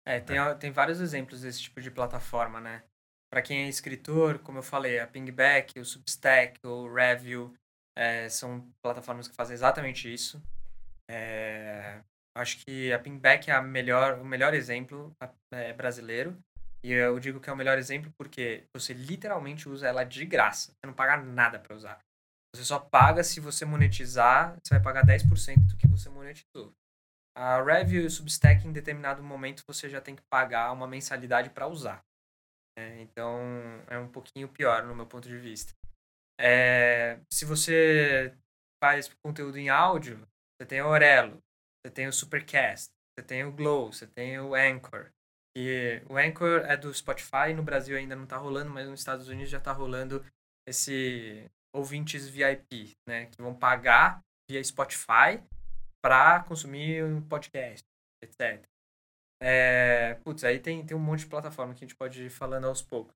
É, 0.07 0.19
tem, 0.19 0.39
é. 0.39 0.55
tem 0.55 0.71
vários 0.71 1.01
exemplos 1.01 1.43
desse 1.43 1.63
tipo 1.63 1.81
de 1.81 1.91
plataforma, 1.91 2.61
né? 2.61 2.83
Para 3.31 3.43
quem 3.43 3.65
é 3.65 3.69
escritor, 3.69 4.41
como 4.41 4.59
eu 4.59 4.63
falei, 4.63 4.99
a 4.99 5.07
Pingback, 5.07 5.79
o 5.79 5.85
Substack, 5.85 6.59
o 6.67 6.93
Review, 6.93 7.55
é, 7.97 8.29
são 8.29 8.69
plataformas 8.83 9.29
que 9.29 9.37
fazem 9.37 9.55
exatamente 9.55 10.13
isso. 10.13 10.43
É, 11.09 12.03
acho 12.41 12.59
que 12.65 12.93
a 12.93 12.99
Pingback 12.99 13.51
é 13.51 13.55
a 13.55 13.63
melhor, 13.63 14.19
o 14.19 14.25
melhor 14.25 14.55
exemplo 14.55 15.15
é, 15.53 15.73
brasileiro. 15.73 16.37
E 16.83 16.93
eu 16.93 17.19
digo 17.21 17.41
que 17.41 17.51
é 17.51 17.53
o 17.53 17.57
melhor 17.57 17.79
exemplo 17.79 18.11
porque 18.17 18.65
você 18.75 18.95
literalmente 18.95 19.69
usa 19.69 19.87
ela 19.87 20.05
de 20.05 20.25
graça. 20.25 20.73
Você 20.73 20.87
não 20.87 20.95
paga 20.95 21.19
nada 21.19 21.59
para 21.59 21.77
usar. 21.77 22.01
Você 22.55 22.65
só 22.65 22.79
paga 22.79 23.23
se 23.23 23.39
você 23.39 23.65
monetizar, 23.65 24.57
você 24.63 24.75
vai 24.75 24.83
pagar 24.83 25.07
10% 25.07 25.67
do 25.69 25.77
que 25.77 25.87
você 25.87 26.09
monetizou. 26.09 26.73
A 27.37 27.63
Review 27.63 28.03
e 28.03 28.07
o 28.07 28.11
Substack, 28.11 28.67
em 28.67 28.73
determinado 28.73 29.23
momento, 29.23 29.63
você 29.67 29.89
já 29.89 30.01
tem 30.01 30.17
que 30.17 30.23
pagar 30.29 30.73
uma 30.73 30.87
mensalidade 30.87 31.51
para 31.51 31.69
usar. 31.69 32.03
É, 32.77 33.01
então, 33.03 33.41
é 33.89 33.99
um 33.99 34.09
pouquinho 34.09 34.49
pior 34.49 34.85
no 34.85 34.95
meu 34.95 35.07
ponto 35.07 35.29
de 35.29 35.39
vista. 35.39 35.73
É, 36.41 37.21
se 37.33 37.45
você 37.45 38.35
faz 38.83 39.09
conteúdo 39.25 39.59
em 39.59 39.69
áudio, 39.69 40.27
você 40.57 40.67
tem 40.67 40.81
o 40.81 40.89
Orelo, 40.89 41.41
você 41.81 41.93
tem 41.93 42.07
o 42.07 42.13
Supercast, 42.13 42.91
você 43.15 43.25
tem 43.25 43.45
o 43.45 43.53
Glow, 43.53 43.93
você 43.93 44.07
tem 44.07 44.39
o 44.39 44.55
Anchor. 44.55 45.11
E 45.57 46.03
o 46.09 46.17
Anchor 46.17 46.61
é 46.67 46.77
do 46.77 46.93
Spotify, 46.95 47.53
no 47.55 47.63
Brasil 47.63 47.97
ainda 47.97 48.15
não 48.15 48.25
está 48.25 48.37
rolando, 48.37 48.71
mas 48.71 48.89
nos 48.89 49.01
Estados 49.01 49.29
Unidos 49.29 49.51
já 49.51 49.59
está 49.59 49.73
rolando 49.73 50.25
esse 50.69 51.51
ouvintes 51.75 52.29
VIP, 52.29 52.93
né? 53.09 53.27
Que 53.27 53.43
vão 53.43 53.55
pagar 53.55 54.21
via 54.49 54.63
Spotify 54.63 55.43
para 56.03 56.43
consumir 56.45 57.05
um 57.05 57.21
podcast, 57.21 57.85
etc. 58.23 58.65
É, 59.43 60.15
putz, 60.23 60.45
aí 60.45 60.59
tem, 60.59 60.85
tem 60.85 60.97
um 60.97 61.01
monte 61.01 61.21
de 61.21 61.27
plataforma 61.27 61.75
que 61.75 61.85
a 61.85 61.87
gente 61.87 61.97
pode 61.97 62.25
ir 62.25 62.31
falando 62.31 62.67
aos 62.67 62.83
poucos. 62.83 63.15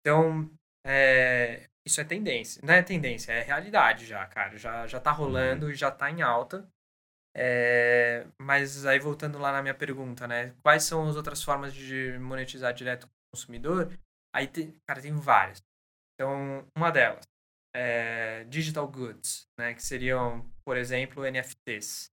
Então, 0.00 0.50
é, 0.86 1.68
isso 1.86 2.00
é 2.00 2.04
tendência. 2.04 2.60
Não 2.64 2.74
é 2.74 2.82
tendência, 2.82 3.32
é 3.32 3.42
realidade 3.42 4.06
já, 4.06 4.26
cara. 4.26 4.56
Já, 4.56 4.86
já 4.86 5.00
tá 5.00 5.10
rolando 5.10 5.66
e 5.66 5.70
uhum. 5.70 5.74
já 5.74 5.90
tá 5.90 6.10
em 6.10 6.22
alta. 6.22 6.68
É, 7.40 8.26
mas 8.40 8.84
aí 8.84 8.98
voltando 8.98 9.38
lá 9.38 9.52
na 9.52 9.62
minha 9.62 9.74
pergunta, 9.74 10.26
né? 10.26 10.52
Quais 10.60 10.82
são 10.82 11.08
as 11.08 11.14
outras 11.14 11.40
formas 11.40 11.72
de 11.72 12.18
monetizar 12.18 12.74
direto 12.74 13.06
com 13.06 13.12
o 13.12 13.36
consumidor? 13.36 13.96
Aí, 14.34 14.48
tem, 14.48 14.76
cara, 14.84 15.00
tem 15.00 15.14
várias. 15.14 15.62
Então, 16.14 16.66
uma 16.76 16.90
delas, 16.90 17.24
é, 17.76 18.42
digital 18.44 18.88
goods, 18.88 19.46
né, 19.56 19.72
que 19.72 19.82
seriam, 19.82 20.50
por 20.64 20.76
exemplo, 20.76 21.24
NFTs. 21.24 22.10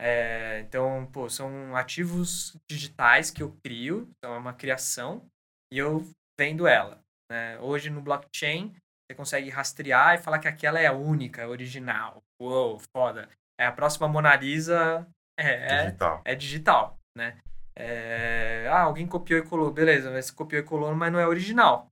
É, 0.00 0.60
então, 0.60 1.04
pô, 1.12 1.28
são 1.28 1.74
ativos 1.74 2.56
digitais 2.70 3.28
que 3.28 3.42
eu 3.42 3.52
crio, 3.64 4.08
então 4.16 4.34
é 4.34 4.38
uma 4.38 4.54
criação, 4.54 5.26
e 5.72 5.78
eu 5.78 6.08
vendo 6.38 6.68
ela. 6.68 7.02
Né? 7.30 7.58
Hoje 7.58 7.90
no 7.90 8.00
blockchain, 8.00 8.72
você 8.72 9.16
consegue 9.16 9.50
rastrear 9.50 10.14
e 10.14 10.22
falar 10.22 10.38
que 10.38 10.48
aquela 10.48 10.78
é 10.78 10.86
a 10.86 10.92
única, 10.92 11.48
original. 11.48 12.22
Uou, 12.40 12.78
foda. 12.96 13.28
É 13.60 13.66
a 13.66 13.72
próxima 13.72 14.08
Mona 14.08 14.34
Lisa 14.36 15.06
é 15.38 15.84
digital, 15.84 16.22
é, 16.24 16.32
é 16.32 16.34
digital 16.34 17.00
né? 17.16 17.38
É, 17.76 18.68
ah, 18.68 18.82
alguém 18.82 19.06
copiou 19.06 19.40
e 19.40 19.46
colou, 19.46 19.70
beleza, 19.70 20.10
mas 20.10 20.30
copiou 20.30 20.62
e 20.62 20.64
colou, 20.64 20.94
mas 20.94 21.12
não 21.12 21.18
é 21.18 21.26
original. 21.26 21.90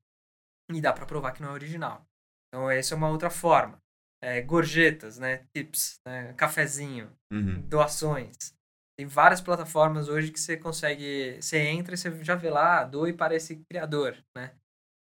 E 0.71 0.81
dá 0.81 0.93
para 0.93 1.07
provar 1.07 1.33
que 1.33 1.43
não 1.43 1.51
é 1.51 1.53
original. 1.53 2.05
Então, 2.49 2.71
essa 2.71 2.95
é 2.95 2.97
uma 2.97 3.09
outra 3.09 3.31
forma. 3.31 3.79
É, 4.23 4.43
gorjetas, 4.43 5.19
né? 5.19 5.47
Tips, 5.55 6.01
né? 6.07 6.33
cafezinho, 6.35 7.11
uhum. 7.33 7.61
doações. 7.63 8.55
Tem 8.99 9.07
várias 9.07 9.41
plataformas 9.41 10.09
hoje 10.09 10.33
que 10.33 10.41
você 10.41 10.57
consegue. 10.57 11.41
Você 11.41 11.59
entra 11.59 11.95
e 11.95 11.97
você 11.97 12.25
já 12.25 12.35
vê 12.35 12.51
lá, 12.51 12.83
doe 12.85 13.13
para 13.13 13.35
esse 13.35 13.65
criador, 13.71 14.19
né? 14.37 14.55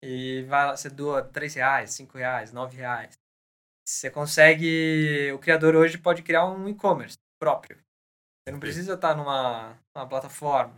E 0.03 0.43
vai, 0.43 0.77
você 0.77 0.89
doa 0.89 1.23
3 1.23 1.55
reais, 1.55 1.91
5 1.91 2.17
reais, 2.17 2.53
9 2.53 2.77
reais. 2.77 3.17
Você 3.87 4.11
consegue. 4.11 5.31
O 5.31 5.39
criador 5.39 5.73
hoje 5.73 5.97
pode 5.97 6.21
criar 6.21 6.45
um 6.45 6.67
e-commerce 6.67 7.17
próprio. 7.39 7.77
Você 7.77 8.51
não 8.51 8.59
precisa 8.59 8.95
estar 8.95 9.15
numa, 9.15 9.79
numa 9.95 10.05
plataforma. 10.05 10.75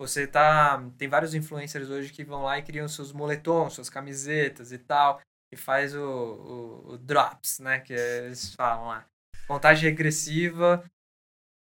Você 0.00 0.28
tá. 0.28 0.80
Tem 0.96 1.08
vários 1.08 1.34
influencers 1.34 1.90
hoje 1.90 2.12
que 2.12 2.22
vão 2.22 2.44
lá 2.44 2.58
e 2.58 2.62
criam 2.62 2.86
seus 2.86 3.12
moletons, 3.12 3.74
suas 3.74 3.90
camisetas 3.90 4.70
e 4.70 4.78
tal. 4.78 5.20
E 5.52 5.56
faz 5.56 5.92
o, 5.92 6.04
o, 6.04 6.92
o 6.92 6.98
drops, 6.98 7.58
né? 7.58 7.80
Que 7.80 7.94
eles 7.94 8.54
falam 8.54 8.86
lá. 8.86 9.06
Contagem 9.48 9.90
regressiva, 9.90 10.88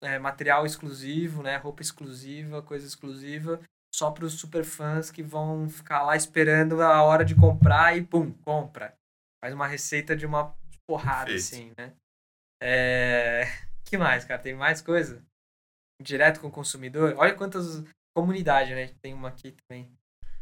é, 0.01 0.17
material 0.17 0.65
exclusivo, 0.65 1.43
né? 1.43 1.57
Roupa 1.57 1.83
exclusiva, 1.83 2.63
coisa 2.63 2.87
exclusiva. 2.87 3.61
Só 3.93 4.09
para 4.09 4.25
os 4.25 4.33
super 4.33 4.65
fãs 4.65 5.11
que 5.11 5.21
vão 5.21 5.69
ficar 5.69 6.01
lá 6.01 6.15
esperando 6.15 6.81
a 6.81 7.03
hora 7.03 7.23
de 7.23 7.35
comprar 7.35 7.95
e 7.95 8.03
pum, 8.03 8.31
compra. 8.43 8.95
Faz 9.39 9.53
uma 9.53 9.67
receita 9.67 10.15
de 10.15 10.25
uma 10.25 10.53
porrada, 10.89 11.33
assim, 11.33 11.71
né? 11.77 11.93
É... 12.61 13.43
que 13.85 13.97
mais, 13.97 14.25
cara? 14.25 14.41
Tem 14.41 14.55
mais 14.55 14.81
coisa? 14.81 15.23
direto 16.01 16.39
com 16.39 16.47
o 16.47 16.51
consumidor. 16.51 17.13
Olha 17.17 17.35
quantas 17.35 17.83
comunidades, 18.15 18.73
né? 18.73 18.87
Tem 19.01 19.13
uma 19.13 19.29
aqui 19.29 19.51
também. 19.51 19.91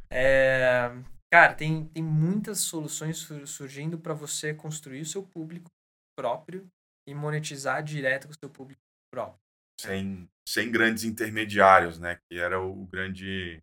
É, 0.10 0.89
cara, 1.32 1.54
tem, 1.54 1.86
tem 1.88 2.04
muitas 2.04 2.60
soluções 2.60 3.27
surgindo 3.46 3.98
para 3.98 4.13
você 4.13 4.54
construir 4.54 5.01
o 5.01 5.06
seu 5.06 5.24
público 5.24 5.70
próprio 6.18 6.68
e 7.08 7.13
monetizar 7.13 7.84
direto 7.84 8.27
com 8.27 8.34
o 8.34 8.39
seu 8.39 8.50
público 8.50 8.82
próprio. 9.12 9.39
Sem, 9.80 10.30
sem 10.48 10.72
grandes 10.72 11.04
intermediários, 11.04 12.00
né? 12.00 12.20
Que 12.30 12.39
era 12.39 12.62
o 12.62 12.86
grande, 12.86 13.62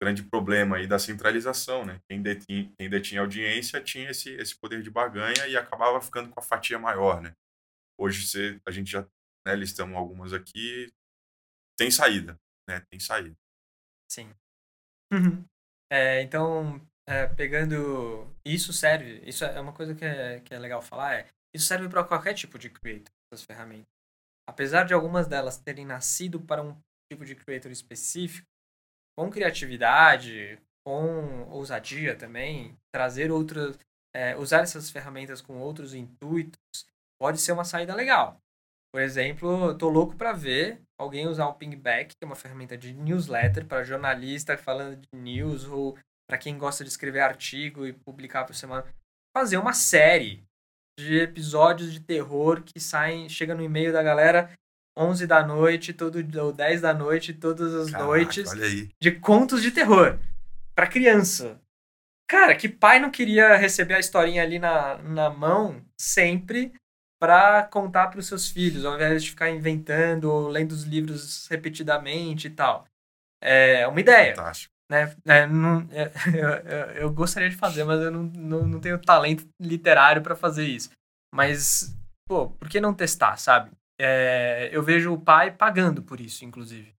grande 0.00 0.22
problema 0.22 0.76
aí 0.76 0.86
da 0.86 0.98
centralização, 0.98 1.84
né? 1.84 2.00
Quem 2.08 2.22
detinha, 2.22 2.72
quem 2.78 2.88
detinha 2.88 3.20
audiência 3.20 3.82
tinha 3.82 4.10
esse, 4.10 4.30
esse 4.36 4.58
poder 4.58 4.82
de 4.82 4.90
barganha 4.90 5.46
e 5.46 5.56
acabava 5.56 6.00
ficando 6.00 6.30
com 6.30 6.40
a 6.40 6.42
fatia 6.42 6.78
maior, 6.78 7.20
né? 7.20 7.34
Hoje 7.98 8.26
você, 8.26 8.60
a 8.66 8.70
gente 8.70 8.90
já 8.90 9.06
né, 9.46 9.54
listamos 9.54 9.94
algumas 9.96 10.32
aqui, 10.32 10.90
tem 11.78 11.90
saída, 11.90 12.38
né? 12.68 12.80
Tem 12.90 12.98
saída. 12.98 13.36
Sim. 14.10 14.34
Uhum. 15.12 15.44
É, 15.92 16.22
então, 16.22 16.80
é, 17.06 17.26
pegando. 17.26 18.32
Isso 18.44 18.72
serve. 18.72 19.20
Isso 19.28 19.44
é 19.44 19.60
uma 19.60 19.72
coisa 19.72 19.94
que 19.94 20.04
é, 20.04 20.40
que 20.40 20.54
é 20.54 20.58
legal 20.58 20.80
falar. 20.80 21.14
É, 21.14 21.28
isso 21.54 21.66
serve 21.66 21.88
para 21.88 22.04
qualquer 22.04 22.34
tipo 22.34 22.58
de 22.58 22.70
creator, 22.70 23.12
essas 23.30 23.44
ferramentas. 23.44 23.92
Apesar 24.48 24.84
de 24.84 24.94
algumas 24.94 25.26
delas 25.26 25.58
terem 25.58 25.84
nascido 25.84 26.40
para 26.40 26.62
um 26.62 26.74
tipo 27.12 27.24
de 27.24 27.34
creator 27.34 27.70
específico, 27.70 28.46
com 29.20 29.30
criatividade, 29.30 30.58
com 30.82 31.46
ousadia 31.50 32.16
também, 32.16 32.74
trazer 32.90 33.30
outras. 33.30 33.78
É, 34.16 34.34
usar 34.34 34.62
essas 34.62 34.90
ferramentas 34.90 35.40
com 35.42 35.58
outros 35.58 35.94
intuitos 35.94 36.58
pode 37.20 37.38
ser 37.38 37.52
uma 37.52 37.62
saída 37.62 37.94
legal. 37.94 38.38
Por 38.92 39.00
exemplo, 39.00 39.76
tô 39.76 39.88
louco 39.88 40.16
para 40.16 40.32
ver 40.32 40.80
alguém 40.98 41.28
usar 41.28 41.46
o 41.46 41.54
Pingback, 41.54 42.16
que 42.16 42.24
é 42.24 42.26
uma 42.26 42.34
ferramenta 42.34 42.76
de 42.78 42.94
newsletter 42.94 43.66
para 43.66 43.84
jornalista 43.84 44.56
falando 44.56 44.96
de 44.96 45.08
news 45.16 45.66
ou 45.66 45.96
para 46.28 46.38
quem 46.38 46.56
gosta 46.56 46.82
de 46.82 46.90
escrever 46.90 47.20
artigo 47.20 47.86
e 47.86 47.92
publicar 47.92 48.44
por 48.44 48.54
semana, 48.54 48.86
fazer 49.36 49.58
uma 49.58 49.74
série 49.74 50.42
de 50.98 51.20
episódios 51.20 51.92
de 51.92 52.00
terror 52.00 52.62
que 52.62 52.80
saem, 52.80 53.28
chega 53.28 53.54
no 53.54 53.62
e-mail 53.62 53.92
da 53.92 54.02
galera 54.02 54.50
11 55.00 55.26
da 55.26 55.44
noite, 55.44 55.92
todo 55.92 56.18
ou 56.42 56.52
10 56.52 56.82
da 56.82 56.92
noite, 56.92 57.32
todas 57.32 57.74
as 57.74 57.90
Caraca, 57.90 58.06
noites 58.06 58.52
de 59.00 59.10
contos 59.12 59.62
de 59.62 59.70
terror 59.70 60.18
para 60.74 60.86
criança. 60.86 61.58
Cara, 62.28 62.54
que 62.54 62.68
pai 62.68 63.00
não 63.00 63.10
queria 63.10 63.56
receber 63.56 63.94
a 63.94 63.98
historinha 63.98 64.42
ali 64.42 64.58
na, 64.58 64.98
na 64.98 65.30
mão 65.30 65.82
sempre 65.98 66.72
para 67.20 67.64
contar 67.64 68.08
para 68.08 68.20
os 68.20 68.26
seus 68.26 68.48
filhos, 68.48 68.84
ao 68.84 68.94
invés 68.94 69.24
de 69.24 69.30
ficar 69.30 69.50
inventando 69.50 70.24
ou 70.24 70.48
lendo 70.48 70.72
os 70.72 70.84
livros 70.84 71.46
repetidamente 71.48 72.46
e 72.46 72.50
tal. 72.50 72.86
É 73.42 73.86
uma 73.88 74.00
ideia. 74.00 74.34
Fantástico. 74.36 74.72
Né? 74.90 75.14
É, 75.24 75.46
não, 75.46 75.86
é, 75.92 76.10
eu, 76.96 77.02
eu, 77.02 77.12
gostaria 77.12 77.48
de 77.48 77.56
fazer, 77.56 77.84
mas 77.84 78.00
eu 78.00 78.10
não, 78.10 78.24
não, 78.24 78.66
não 78.66 78.80
tenho 78.80 78.98
talento 78.98 79.48
literário 79.60 80.22
para 80.22 80.34
fazer 80.34 80.66
isso. 80.66 80.90
Mas, 81.32 81.96
pô, 82.28 82.50
por 82.50 82.68
que 82.68 82.80
não 82.80 82.92
testar, 82.92 83.36
sabe? 83.36 83.70
É, 84.02 84.70
eu 84.72 84.82
vejo 84.82 85.12
o 85.12 85.20
pai 85.20 85.50
pagando 85.50 86.02
por 86.02 86.20
isso, 86.20 86.44
inclusive. 86.44 86.94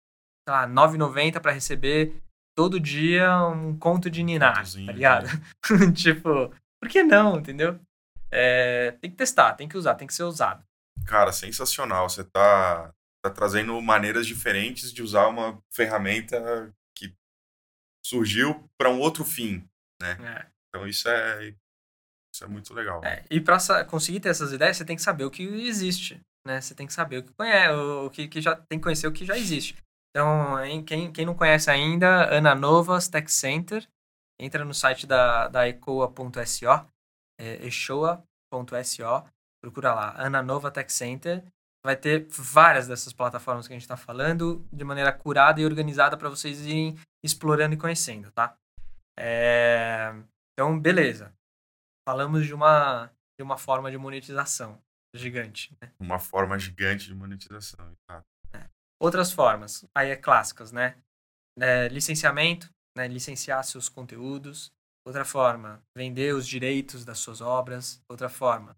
Sei 0.47 0.53
lá, 0.53 0.65
R$ 0.65 0.71
9,90 0.71 1.39
para 1.39 1.51
receber 1.51 2.21
todo 2.55 2.79
dia 2.79 3.47
um 3.47 3.75
conto 3.75 4.09
de 4.09 4.21
Ninar, 4.21 4.63
tá 4.63 4.91
ligado? 4.91 5.25
Né? 5.25 5.31
tipo, 5.95 6.53
por 6.79 6.89
que 6.89 7.01
não, 7.01 7.39
entendeu? 7.39 7.79
É, 8.29 8.91
tem 9.01 9.09
que 9.09 9.17
testar, 9.17 9.53
tem 9.53 9.67
que 9.67 9.77
usar, 9.77 9.95
tem 9.95 10.07
que 10.07 10.13
ser 10.13 10.23
usado. 10.23 10.63
Cara, 11.07 11.31
sensacional. 11.31 12.07
Você 12.07 12.23
tá, 12.23 12.93
tá 13.23 13.31
trazendo 13.31 13.79
maneiras 13.81 14.27
diferentes 14.27 14.93
de 14.93 15.01
usar 15.01 15.27
uma 15.27 15.59
ferramenta 15.73 16.71
que 16.95 17.13
surgiu 18.05 18.69
para 18.77 18.91
um 18.91 18.99
outro 18.99 19.25
fim, 19.25 19.67
né? 19.99 20.17
É. 20.21 20.45
Então 20.69 20.87
isso 20.87 21.09
é, 21.09 21.55
isso 22.33 22.43
é 22.43 22.47
muito 22.47 22.73
legal. 22.73 23.03
É, 23.03 23.25
e 23.29 23.41
para 23.41 23.83
conseguir 23.85 24.19
ter 24.19 24.29
essas 24.29 24.53
ideias, 24.53 24.77
você 24.77 24.85
tem 24.85 24.95
que 24.95 25.01
saber 25.01 25.25
o 25.25 25.31
que 25.31 25.43
existe, 25.43 26.21
né? 26.45 26.59
Você 26.59 26.73
tem 26.73 26.87
que 26.87 26.93
saber 26.93 27.19
o 27.19 27.23
que 27.23 27.33
conhece, 27.33 27.73
o 27.73 28.09
que, 28.09 28.27
que 28.27 28.41
já 28.41 28.55
tem 28.55 28.79
que 28.79 28.83
conhecer 28.83 29.07
o 29.07 29.11
que 29.11 29.25
já 29.25 29.37
existe. 29.37 29.77
Então, 30.09 30.55
quem, 30.85 31.11
quem 31.11 31.25
não 31.25 31.35
conhece 31.35 31.69
ainda, 31.69 32.29
Ana 32.33 32.53
Novas 32.53 33.07
Tech 33.07 33.31
Center, 33.31 33.87
entra 34.39 34.65
no 34.65 34.73
site 34.73 35.07
da, 35.07 35.47
da 35.47 35.67
ecoa.so 35.67 36.91
é 37.39 37.65
echoa.so, 37.65 39.25
procura 39.63 39.95
lá, 39.95 40.13
Ana 40.15 40.43
Nova 40.43 40.69
Tech 40.69 40.91
Center. 40.91 41.43
Vai 41.83 41.95
ter 41.95 42.27
várias 42.29 42.87
dessas 42.87 43.11
plataformas 43.11 43.67
que 43.67 43.73
a 43.73 43.75
gente 43.75 43.81
está 43.81 43.97
falando 43.97 44.63
de 44.71 44.83
maneira 44.83 45.11
curada 45.11 45.59
e 45.59 45.65
organizada 45.65 46.15
para 46.15 46.29
vocês 46.29 46.63
irem 46.63 46.95
explorando 47.23 47.73
e 47.73 47.77
conhecendo, 47.77 48.31
tá? 48.31 48.55
É... 49.17 50.13
Então, 50.53 50.79
beleza. 50.79 51.33
Falamos 52.07 52.45
de 52.45 52.53
uma, 52.53 53.07
de 53.35 53.43
uma 53.43 53.57
forma 53.57 53.89
de 53.89 53.97
monetização 53.97 54.79
gigante. 55.13 55.75
Né? 55.81 55.91
Uma 55.99 56.19
forma 56.19 56.57
gigante 56.57 57.07
de 57.07 57.15
monetização, 57.15 57.93
tá? 58.07 58.23
É. 58.53 58.69
Outras 58.99 59.31
formas, 59.31 59.85
aí 59.95 60.09
é 60.09 60.15
clássicas, 60.15 60.71
né? 60.71 60.97
É, 61.59 61.87
licenciamento, 61.89 62.69
né? 62.97 63.07
licenciar 63.07 63.63
seus 63.63 63.89
conteúdos, 63.89 64.71
Outra 65.05 65.25
forma, 65.25 65.83
vender 65.97 66.33
os 66.35 66.47
direitos 66.47 67.03
das 67.03 67.17
suas 67.19 67.41
obras. 67.41 68.01
Outra 68.07 68.29
forma, 68.29 68.77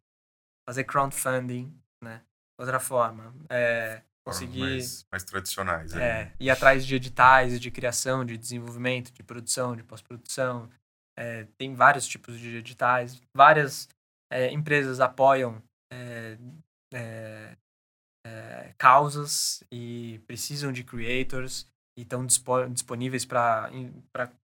fazer 0.68 0.86
crowdfunding, 0.86 1.78
né? 2.02 2.24
Outra 2.58 2.80
forma, 2.80 3.34
é 3.50 4.02
conseguir... 4.26 4.62
Mais, 4.62 5.06
mais 5.12 5.24
tradicionais. 5.26 5.94
É, 5.94 6.32
ir 6.40 6.50
atrás 6.50 6.86
de 6.86 6.96
editais 6.96 7.60
de 7.60 7.70
criação, 7.70 8.24
de 8.24 8.38
desenvolvimento, 8.38 9.12
de 9.12 9.22
produção, 9.22 9.76
de 9.76 9.84
pós-produção. 9.84 10.70
É, 11.18 11.46
tem 11.58 11.76
vários 11.76 12.08
tipos 12.08 12.40
de 12.40 12.56
editais. 12.56 13.22
Várias 13.36 13.90
é, 14.32 14.50
empresas 14.50 15.02
apoiam 15.02 15.62
é, 15.94 16.38
é, 16.94 17.58
é 18.26 18.74
causas 18.78 19.64
e 19.72 20.20
precisam 20.26 20.72
de 20.72 20.84
creators 20.84 21.68
e 21.98 22.02
estão 22.02 22.26
disponíveis 22.26 23.26
para 23.26 23.70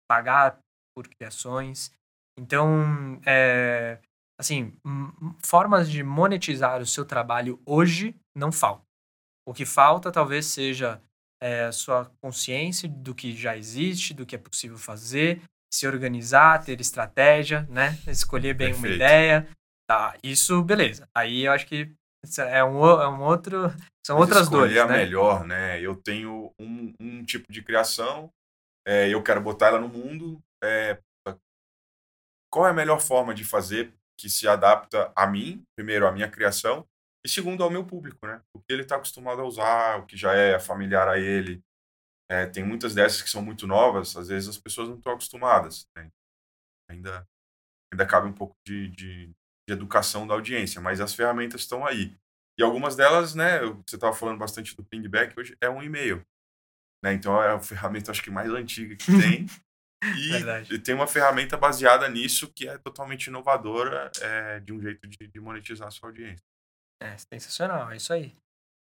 pagar 0.09 0.59
por 0.97 1.07
criações. 1.09 1.93
Então, 2.39 3.21
é, 3.25 3.99
assim, 4.39 4.73
formas 5.45 5.91
de 5.91 6.03
monetizar 6.03 6.81
o 6.81 6.87
seu 6.87 7.05
trabalho 7.05 7.61
hoje 7.65 8.15
não 8.35 8.51
faltam. 8.51 8.85
O 9.49 9.55
que 9.55 9.65
falta 9.65 10.11
talvez 10.11 10.47
seja 10.47 11.01
é, 11.41 11.65
a 11.65 11.73
sua 11.73 12.11
consciência 12.21 12.89
do 12.89 13.15
que 13.15 13.35
já 13.35 13.57
existe, 13.57 14.13
do 14.13 14.27
que 14.27 14.35
é 14.35 14.39
possível 14.39 14.77
fazer, 14.77 15.41
se 15.73 15.87
organizar, 15.87 16.65
ter 16.65 16.81
estratégia, 16.81 17.63
né? 17.71 17.99
Escolher 18.09 18.55
bem 18.55 18.73
Perfeito. 18.73 18.87
uma 18.87 18.95
ideia. 18.95 19.49
Tá, 19.89 20.19
isso, 20.23 20.63
beleza. 20.63 21.09
Aí 21.15 21.47
eu 21.47 21.53
acho 21.53 21.67
que 21.67 21.95
é 22.39 22.65
um, 22.65 22.85
é 22.85 23.09
um 23.09 23.23
outro. 23.23 23.71
São 24.05 24.19
Mas 24.19 24.29
outras 24.29 24.49
dores. 24.49 24.77
a 24.77 24.87
né? 24.87 24.99
melhor, 24.99 25.45
né? 25.45 25.81
Eu 25.81 25.95
tenho 25.95 26.53
um, 26.59 26.93
um 27.01 27.25
tipo 27.25 27.53
de 27.53 27.63
criação, 27.63 28.31
é, 28.87 29.09
eu 29.09 29.23
quero 29.23 29.41
botar 29.41 29.69
ela 29.69 29.81
no 29.81 29.89
mundo. 29.89 30.41
É, 30.63 30.99
qual 32.53 32.67
é 32.67 32.71
a 32.71 32.75
melhor 32.75 33.01
forma 33.01 33.35
de 33.35 33.45
fazer 33.45 33.93
que 34.19 34.31
se 34.31 34.49
adapta 34.49 35.13
a 35.15 35.27
mim, 35.27 35.63
primeiro, 35.77 36.07
a 36.07 36.13
minha 36.13 36.31
criação, 36.31 36.87
e 37.25 37.29
segundo, 37.29 37.63
ao 37.63 37.71
meu 37.71 37.85
público, 37.85 38.27
né? 38.27 38.41
O 38.55 38.61
que 38.61 38.73
ele 38.73 38.83
está 38.83 38.97
acostumado 38.97 39.41
a 39.41 39.45
usar, 39.45 39.99
o 39.99 40.07
que 40.07 40.17
já 40.17 40.33
é 40.35 40.59
familiar 40.59 41.09
a 41.09 41.19
ele. 41.19 41.61
É, 42.31 42.47
tem 42.47 42.65
muitas 42.65 42.95
dessas 42.95 43.21
que 43.21 43.29
são 43.29 43.43
muito 43.43 43.67
novas, 43.67 44.17
às 44.17 44.29
vezes 44.29 44.49
as 44.49 44.59
pessoas 44.59 44.89
não 44.89 44.97
estão 44.97 45.13
acostumadas. 45.13 45.87
Né? 45.97 46.09
Ainda, 46.89 47.27
ainda 47.93 48.07
cabe 48.07 48.29
um 48.29 48.33
pouco 48.33 48.55
de, 48.65 48.89
de, 48.89 49.33
de, 49.69 49.73
educação 49.73 50.27
da 50.27 50.35
audiência, 50.35 50.81
mas 50.81 51.01
as 51.01 51.15
ferramentas 51.15 51.63
estão 51.63 51.87
aí. 51.87 52.17
E 52.59 52.63
algumas 52.63 52.97
delas, 52.97 53.35
né, 53.35 53.61
você 53.87 53.97
estava 53.97 54.15
falando 54.15 54.39
bastante 54.39 54.75
do 54.75 54.85
pingback, 54.85 55.39
hoje 55.39 55.57
é 55.61 55.69
um 55.69 55.83
e-mail. 55.83 56.25
Né? 57.05 57.13
Então 57.13 57.41
é 57.43 57.53
a 57.53 57.61
ferramenta, 57.61 58.11
acho 58.11 58.23
que 58.23 58.31
mais 58.31 58.51
antiga 58.51 58.97
que 58.97 59.07
tem. 59.21 59.47
E 60.71 60.79
tem 60.79 60.95
uma 60.95 61.07
ferramenta 61.07 61.57
baseada 61.57 62.09
nisso 62.09 62.53
que 62.53 62.69
é 62.69 62.79
totalmente 62.79 63.27
inovadora 63.27 64.11
é, 64.21 64.61
de 64.61 64.73
um 64.73 64.81
jeito 64.81 65.07
de, 65.07 65.27
de, 65.27 65.41
monetizar 65.41 65.89
a 65.89 65.91
sua 65.91 66.11
audiência. 66.11 66.45
É 67.03 67.17
sensacional, 67.19 67.91
é 67.91 67.97
isso 67.97 68.13
aí. 68.13 68.35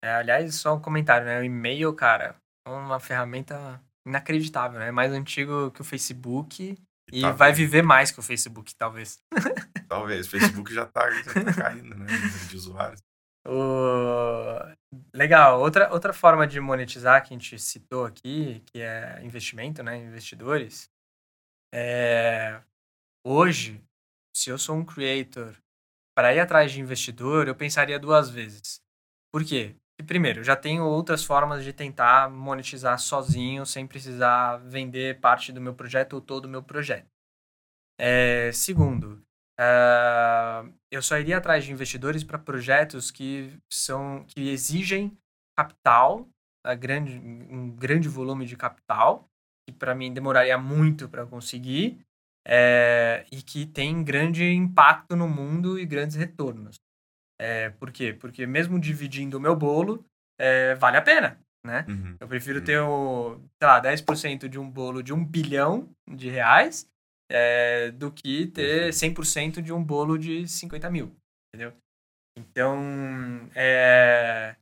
É, 0.04 0.12
aliás, 0.16 0.56
só 0.56 0.76
um 0.76 0.82
comentário, 0.82 1.26
né? 1.26 1.40
O 1.40 1.44
e-mail, 1.44 1.94
cara, 1.94 2.36
é 2.68 2.70
uma 2.70 3.00
ferramenta 3.00 3.82
inacreditável, 4.06 4.80
né? 4.80 4.88
É 4.88 4.92
mais 4.92 5.12
antigo 5.12 5.72
que 5.72 5.82
o 5.82 5.86
Facebook 5.86 6.78
e, 7.12 7.20
e 7.20 7.22
tá 7.22 7.32
vai 7.32 7.54
viver 7.54 7.82
mais 7.82 8.12
que 8.12 8.20
o 8.20 8.24
Facebook, 8.24 8.76
talvez. 8.76 9.22
Talvez. 9.94 10.28
Facebook 10.28 10.74
já 10.74 10.86
tá, 10.86 11.10
já 11.12 11.34
tá 11.34 11.54
caindo, 11.54 11.96
né? 11.96 12.08
De 12.50 12.56
usuários. 12.56 13.00
O... 13.46 14.58
Legal. 15.14 15.62
Outra, 15.62 15.92
outra 15.94 16.12
forma 16.12 16.48
de 16.48 16.60
monetizar 16.60 17.22
que 17.22 17.34
a 17.34 17.38
gente 17.38 17.60
citou 17.60 18.06
aqui, 18.06 18.64
que 18.66 18.82
é 18.82 19.22
investimento, 19.24 19.84
né? 19.84 19.98
Investidores. 19.98 20.90
É... 21.74 22.60
Hoje, 23.26 23.84
se 24.36 24.50
eu 24.50 24.58
sou 24.58 24.76
um 24.76 24.84
creator, 24.84 25.56
para 26.16 26.34
ir 26.34 26.40
atrás 26.40 26.72
de 26.72 26.82
investidor, 26.82 27.48
eu 27.48 27.56
pensaria 27.56 28.00
duas 28.00 28.30
vezes. 28.30 28.82
Por 29.32 29.44
quê? 29.44 29.76
primeiro, 30.08 30.42
eu 30.42 30.44
já 30.44 30.56
tenho 30.56 30.84
outras 30.84 31.24
formas 31.24 31.64
de 31.64 31.72
tentar 31.72 32.30
monetizar 32.30 33.00
sozinho, 33.00 33.66
sem 33.66 33.88
precisar 33.88 34.58
vender 34.58 35.22
parte 35.22 35.52
do 35.52 35.62
meu 35.62 35.74
projeto 35.74 36.14
ou 36.14 36.22
todo 36.22 36.46
o 36.46 36.50
meu 36.50 36.62
projeto. 36.62 37.08
É, 37.98 38.52
segundo, 38.52 39.24
uh, 39.60 40.74
eu 40.92 41.02
só 41.02 41.18
iria 41.18 41.38
atrás 41.38 41.64
de 41.64 41.72
investidores 41.72 42.24
para 42.24 42.40
projetos 42.40 43.12
que 43.12 43.58
são 43.72 44.24
que 44.28 44.50
exigem 44.50 45.18
capital, 45.58 46.28
grande, 46.80 47.20
um 47.20 47.70
grande 47.70 48.08
volume 48.08 48.46
de 48.46 48.56
capital, 48.56 49.30
que 49.68 49.76
para 49.76 49.94
mim 49.94 50.14
demoraria 50.14 50.58
muito 50.58 51.08
para 51.08 51.26
conseguir, 51.26 52.00
é, 52.46 53.26
e 53.32 53.42
que 53.42 53.66
tem 53.66 54.04
grande 54.04 54.44
impacto 54.44 55.16
no 55.16 55.28
mundo 55.28 55.80
e 55.80 55.86
grandes 55.86 56.16
retornos. 56.16 56.76
É, 57.40 57.70
por 57.72 57.92
quê? 57.92 58.14
Porque 58.14 58.46
mesmo 58.46 58.80
dividindo 58.80 59.38
o 59.38 59.42
meu 59.42 59.56
bolo, 59.56 60.06
é, 60.40 60.76
vale 60.76 60.98
a 60.98 61.02
pena, 61.02 61.40
né? 61.66 61.86
Uhum. 61.88 62.18
Eu 62.20 62.28
prefiro 62.28 62.60
uhum. 62.60 62.66
ter, 62.66 62.80
o, 62.80 63.42
sei 63.60 63.68
lá, 63.68 63.82
10% 63.82 64.48
de 64.48 64.60
um 64.60 64.70
bolo 64.70 65.02
de 65.02 65.14
um 65.14 65.24
bilhão 65.24 65.90
de 66.08 66.30
reais 66.30 66.88
é, 67.34 67.90
do 67.90 68.12
que 68.12 68.46
ter 68.48 68.92
100% 68.92 69.60
de 69.60 69.74
um 69.74 69.84
bolo 69.84 70.20
de 70.20 70.48
50 70.48 70.90
mil, 70.92 71.16
entendeu? 71.50 71.76
Então, 72.38 73.50
é, 73.56 74.56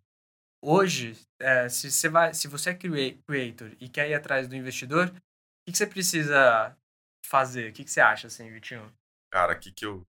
hoje, 0.64 1.20
é, 1.42 1.68
se, 1.68 1.92
você 1.92 2.08
vai, 2.08 2.34
se 2.34 2.48
você 2.48 2.70
é 2.70 2.74
creator 2.74 3.76
e 3.80 3.90
quer 3.90 4.10
ir 4.10 4.14
atrás 4.14 4.48
do 4.48 4.56
investidor, 4.56 5.10
o 5.10 5.12
que, 5.12 5.74
que 5.74 5.78
você 5.78 5.86
precisa 5.86 6.78
fazer? 7.26 7.70
O 7.70 7.74
que, 7.74 7.84
que 7.84 7.92
você 7.92 8.00
acha, 8.00 8.28
assim, 8.28 8.50
Vitinho? 8.50 8.92
Cara, 9.32 9.54
o 9.54 9.60
que, 9.60 9.72
que 9.72 9.86
eu... 9.86 10.06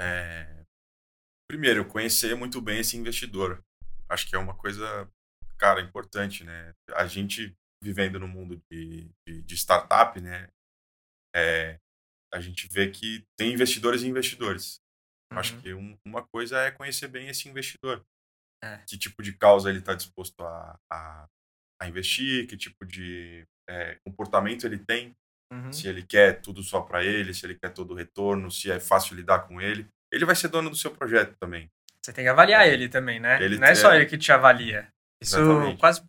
É... 0.00 0.64
Primeiro, 1.50 1.86
conhecer 1.86 2.34
muito 2.36 2.60
bem 2.60 2.80
esse 2.80 2.96
investidor. 2.96 3.62
Acho 4.08 4.28
que 4.28 4.34
é 4.34 4.38
uma 4.38 4.54
coisa, 4.56 5.10
cara, 5.58 5.80
importante, 5.80 6.42
né? 6.42 6.72
A 6.94 7.06
gente 7.06 7.54
vivendo 7.82 8.18
no 8.18 8.26
mundo 8.26 8.60
de, 8.70 9.10
de, 9.28 9.42
de 9.42 9.54
startup, 9.54 10.18
né? 10.20 10.48
É, 11.36 11.78
a 12.34 12.40
gente 12.40 12.66
vê 12.68 12.90
que 12.90 13.24
tem 13.38 13.52
investidores 13.52 14.02
e 14.02 14.08
investidores. 14.08 14.80
Uhum. 15.32 15.38
Acho 15.38 15.56
que 15.60 15.72
um, 15.72 15.96
uma 16.04 16.22
coisa 16.26 16.58
é 16.58 16.70
conhecer 16.72 17.06
bem 17.06 17.28
esse 17.28 17.48
investidor. 17.48 18.04
É. 18.62 18.78
Que 18.88 18.98
tipo 18.98 19.22
de 19.22 19.32
causa 19.32 19.70
ele 19.70 19.78
está 19.78 19.94
disposto 19.94 20.40
a, 20.42 20.78
a, 20.92 21.28
a, 21.80 21.88
investir, 21.88 22.46
que 22.48 22.56
tipo 22.56 22.84
de 22.84 23.46
é, 23.68 23.96
comportamento 24.04 24.66
ele 24.66 24.78
tem. 24.78 25.14
Uhum. 25.52 25.72
Se 25.72 25.86
ele 25.86 26.02
quer 26.02 26.40
tudo 26.40 26.62
só 26.62 26.80
para 26.80 27.04
ele, 27.04 27.32
se 27.32 27.46
ele 27.46 27.54
quer 27.54 27.72
todo 27.72 27.92
o 27.92 27.96
retorno, 27.96 28.50
se 28.50 28.70
é 28.70 28.80
fácil 28.80 29.14
lidar 29.14 29.46
com 29.46 29.60
ele. 29.60 29.86
Ele 30.12 30.24
vai 30.24 30.34
ser 30.34 30.48
dono 30.48 30.70
do 30.70 30.76
seu 30.76 30.90
projeto 30.90 31.36
também. 31.38 31.70
Você 32.02 32.12
tem 32.12 32.24
que 32.24 32.28
avaliar 32.28 32.66
ele 32.66 32.88
também, 32.88 33.20
né? 33.20 33.42
Ele 33.42 33.58
Não 33.58 33.68
é 33.68 33.74
só 33.74 33.94
ele 33.94 34.06
que 34.06 34.18
te 34.18 34.32
avalia. 34.32 34.88
Isso 35.22 35.38
Exatamente. 35.38 35.78
quase 35.78 36.02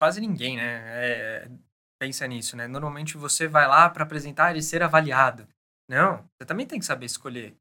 quase 0.00 0.20
ninguém, 0.20 0.56
né? 0.56 0.82
É, 1.04 1.48
pensa 1.98 2.26
nisso, 2.26 2.56
né? 2.56 2.66
Normalmente 2.66 3.16
você 3.16 3.46
vai 3.46 3.66
lá 3.66 3.88
para 3.90 4.04
apresentar 4.04 4.56
e 4.56 4.62
ser 4.62 4.82
avaliado. 4.82 5.48
Não, 5.88 6.18
você 6.36 6.46
também 6.46 6.66
tem 6.66 6.78
que 6.78 6.84
saber 6.84 7.06
escolher. 7.06 7.56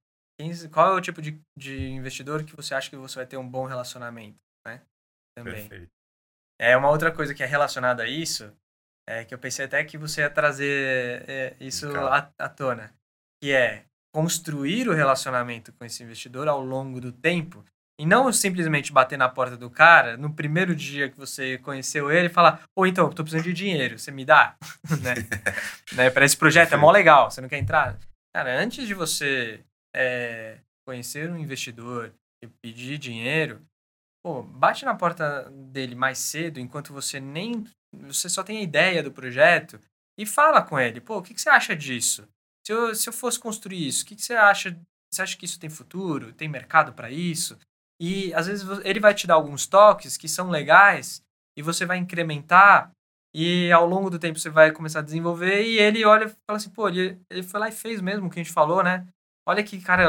Qual 0.72 0.94
é 0.94 0.96
o 0.96 1.02
tipo 1.02 1.22
de, 1.22 1.42
de 1.58 1.90
investidor 1.90 2.44
que 2.44 2.56
você 2.56 2.76
acha 2.76 2.90
que 2.90 2.96
você 2.96 3.16
vai 3.16 3.26
ter 3.26 3.38
um 3.38 3.50
bom 3.50 3.66
relacionamento, 3.66 4.38
né? 4.66 4.82
Também. 5.36 5.68
Perfeito. 5.68 5.92
É 6.60 6.76
uma 6.76 6.90
outra 6.90 7.12
coisa 7.12 7.34
que 7.34 7.44
é 7.44 7.46
relacionada 7.46 8.04
a 8.04 8.08
isso, 8.08 8.52
é 9.08 9.24
que 9.24 9.34
eu 9.34 9.40
pensei 9.40 9.66
até 9.66 9.84
que 9.84 9.98
você 9.98 10.22
ia 10.22 10.30
trazer 10.30 11.24
é, 11.30 11.56
isso 11.60 11.88
à, 11.96 12.32
à 12.38 12.50
tona, 12.50 12.94
que 13.42 13.52
é 13.52 13.86
construir 14.14 14.90
o 14.90 14.94
relacionamento 14.94 15.72
com 15.74 15.86
esse 15.86 16.04
investidor 16.04 16.48
ao 16.48 16.62
longo 16.62 17.00
do 17.00 17.12
tempo 17.12 17.64
e 18.00 18.06
não 18.06 18.32
simplesmente 18.32 18.94
bater 18.94 19.18
na 19.18 19.28
porta 19.28 19.58
do 19.58 19.70
cara 19.70 20.16
no 20.16 20.34
primeiro 20.34 20.76
dia 20.76 21.10
que 21.10 21.18
você 21.18 21.58
conheceu 21.58 22.12
ele 22.12 22.28
e 22.28 22.34
falar: 22.34 22.64
Ô, 22.76 22.86
então, 22.86 23.10
tô 23.10 23.24
precisando 23.24 23.46
de 23.46 23.54
dinheiro, 23.54 23.98
você 23.98 24.12
me 24.12 24.24
dá? 24.24 24.56
né? 25.02 25.16
né? 25.94 26.10
Para 26.10 26.26
esse 26.26 26.38
projeto 26.38 26.74
é 26.74 26.78
mó 26.78 26.92
legal, 26.92 27.32
você 27.32 27.42
não 27.42 27.50
quer 27.50 27.58
entrar? 27.58 27.98
Cara, 28.36 28.62
antes 28.62 28.88
de 28.88 28.94
você 28.94 29.64
é, 29.96 30.60
conhecer 30.86 31.30
um 31.30 31.38
investidor 31.38 32.14
e 32.44 32.48
pedir 32.48 33.00
dinheiro, 33.00 33.62
pô, 34.24 34.44
bate 34.44 34.86
na 34.86 34.94
porta 34.94 35.50
dele 35.52 35.96
mais 35.96 36.20
cedo, 36.20 36.60
enquanto 36.60 36.94
você 36.94 37.20
nem. 37.20 37.66
Você 38.04 38.30
só 38.30 38.44
tem 38.44 38.60
a 38.60 38.64
ideia 38.64 39.02
do 39.02 39.12
projeto 39.12 39.82
e 40.20 40.26
fala 40.26 40.62
com 40.62 40.80
ele: 40.80 41.02
pô, 41.02 41.18
o 41.18 41.22
que, 41.24 41.34
que 41.34 41.42
você 41.42 41.50
acha 41.50 41.76
disso? 41.76 42.28
Se 42.66 42.74
eu, 42.74 42.94
se 42.94 43.10
eu 43.10 43.14
fosse 43.14 43.40
construir 43.40 43.88
isso, 43.88 44.04
o 44.04 44.08
que, 44.08 44.16
que 44.16 44.22
você 44.22 44.34
acha? 44.34 44.80
Você 45.12 45.22
acha 45.22 45.38
que 45.38 45.46
isso 45.46 45.60
tem 45.60 45.70
futuro? 45.70 46.34
Tem 46.34 46.50
mercado 46.50 46.94
para 46.94 47.10
isso? 47.10 47.58
E 48.00 48.34
às 48.34 48.48
vezes 48.48 48.68
ele 48.84 49.00
vai 49.00 49.14
te 49.14 49.26
dar 49.26 49.36
alguns 49.36 49.66
toques 49.66 50.18
que 50.18 50.28
são 50.28 50.50
legais 50.50 51.24
e 51.58 51.62
você 51.62 51.86
vai 51.86 51.98
incrementar 51.98 52.92
e 53.34 53.72
ao 53.72 53.86
longo 53.86 54.10
do 54.10 54.20
tempo 54.20 54.40
você 54.40 54.50
vai 54.50 54.72
começar 54.72 55.00
a 55.00 55.04
desenvolver 55.04 55.64
e 55.64 55.78
ele 55.78 56.06
olha 56.06 56.26
e 56.26 56.30
fala 56.30 56.58
assim, 56.58 56.70
pô, 56.70 56.88
ele, 56.88 57.20
ele 57.30 57.44
foi 57.44 57.60
lá 57.60 57.68
e 57.68 57.72
fez 57.72 58.02
mesmo 58.02 58.28
o 58.28 58.30
que 58.30 58.40
a 58.40 58.44
gente 58.44 58.54
falou, 58.54 58.84
né? 58.84 59.08
Olha 59.48 59.64
que 59.64 59.80
cara, 59.82 60.06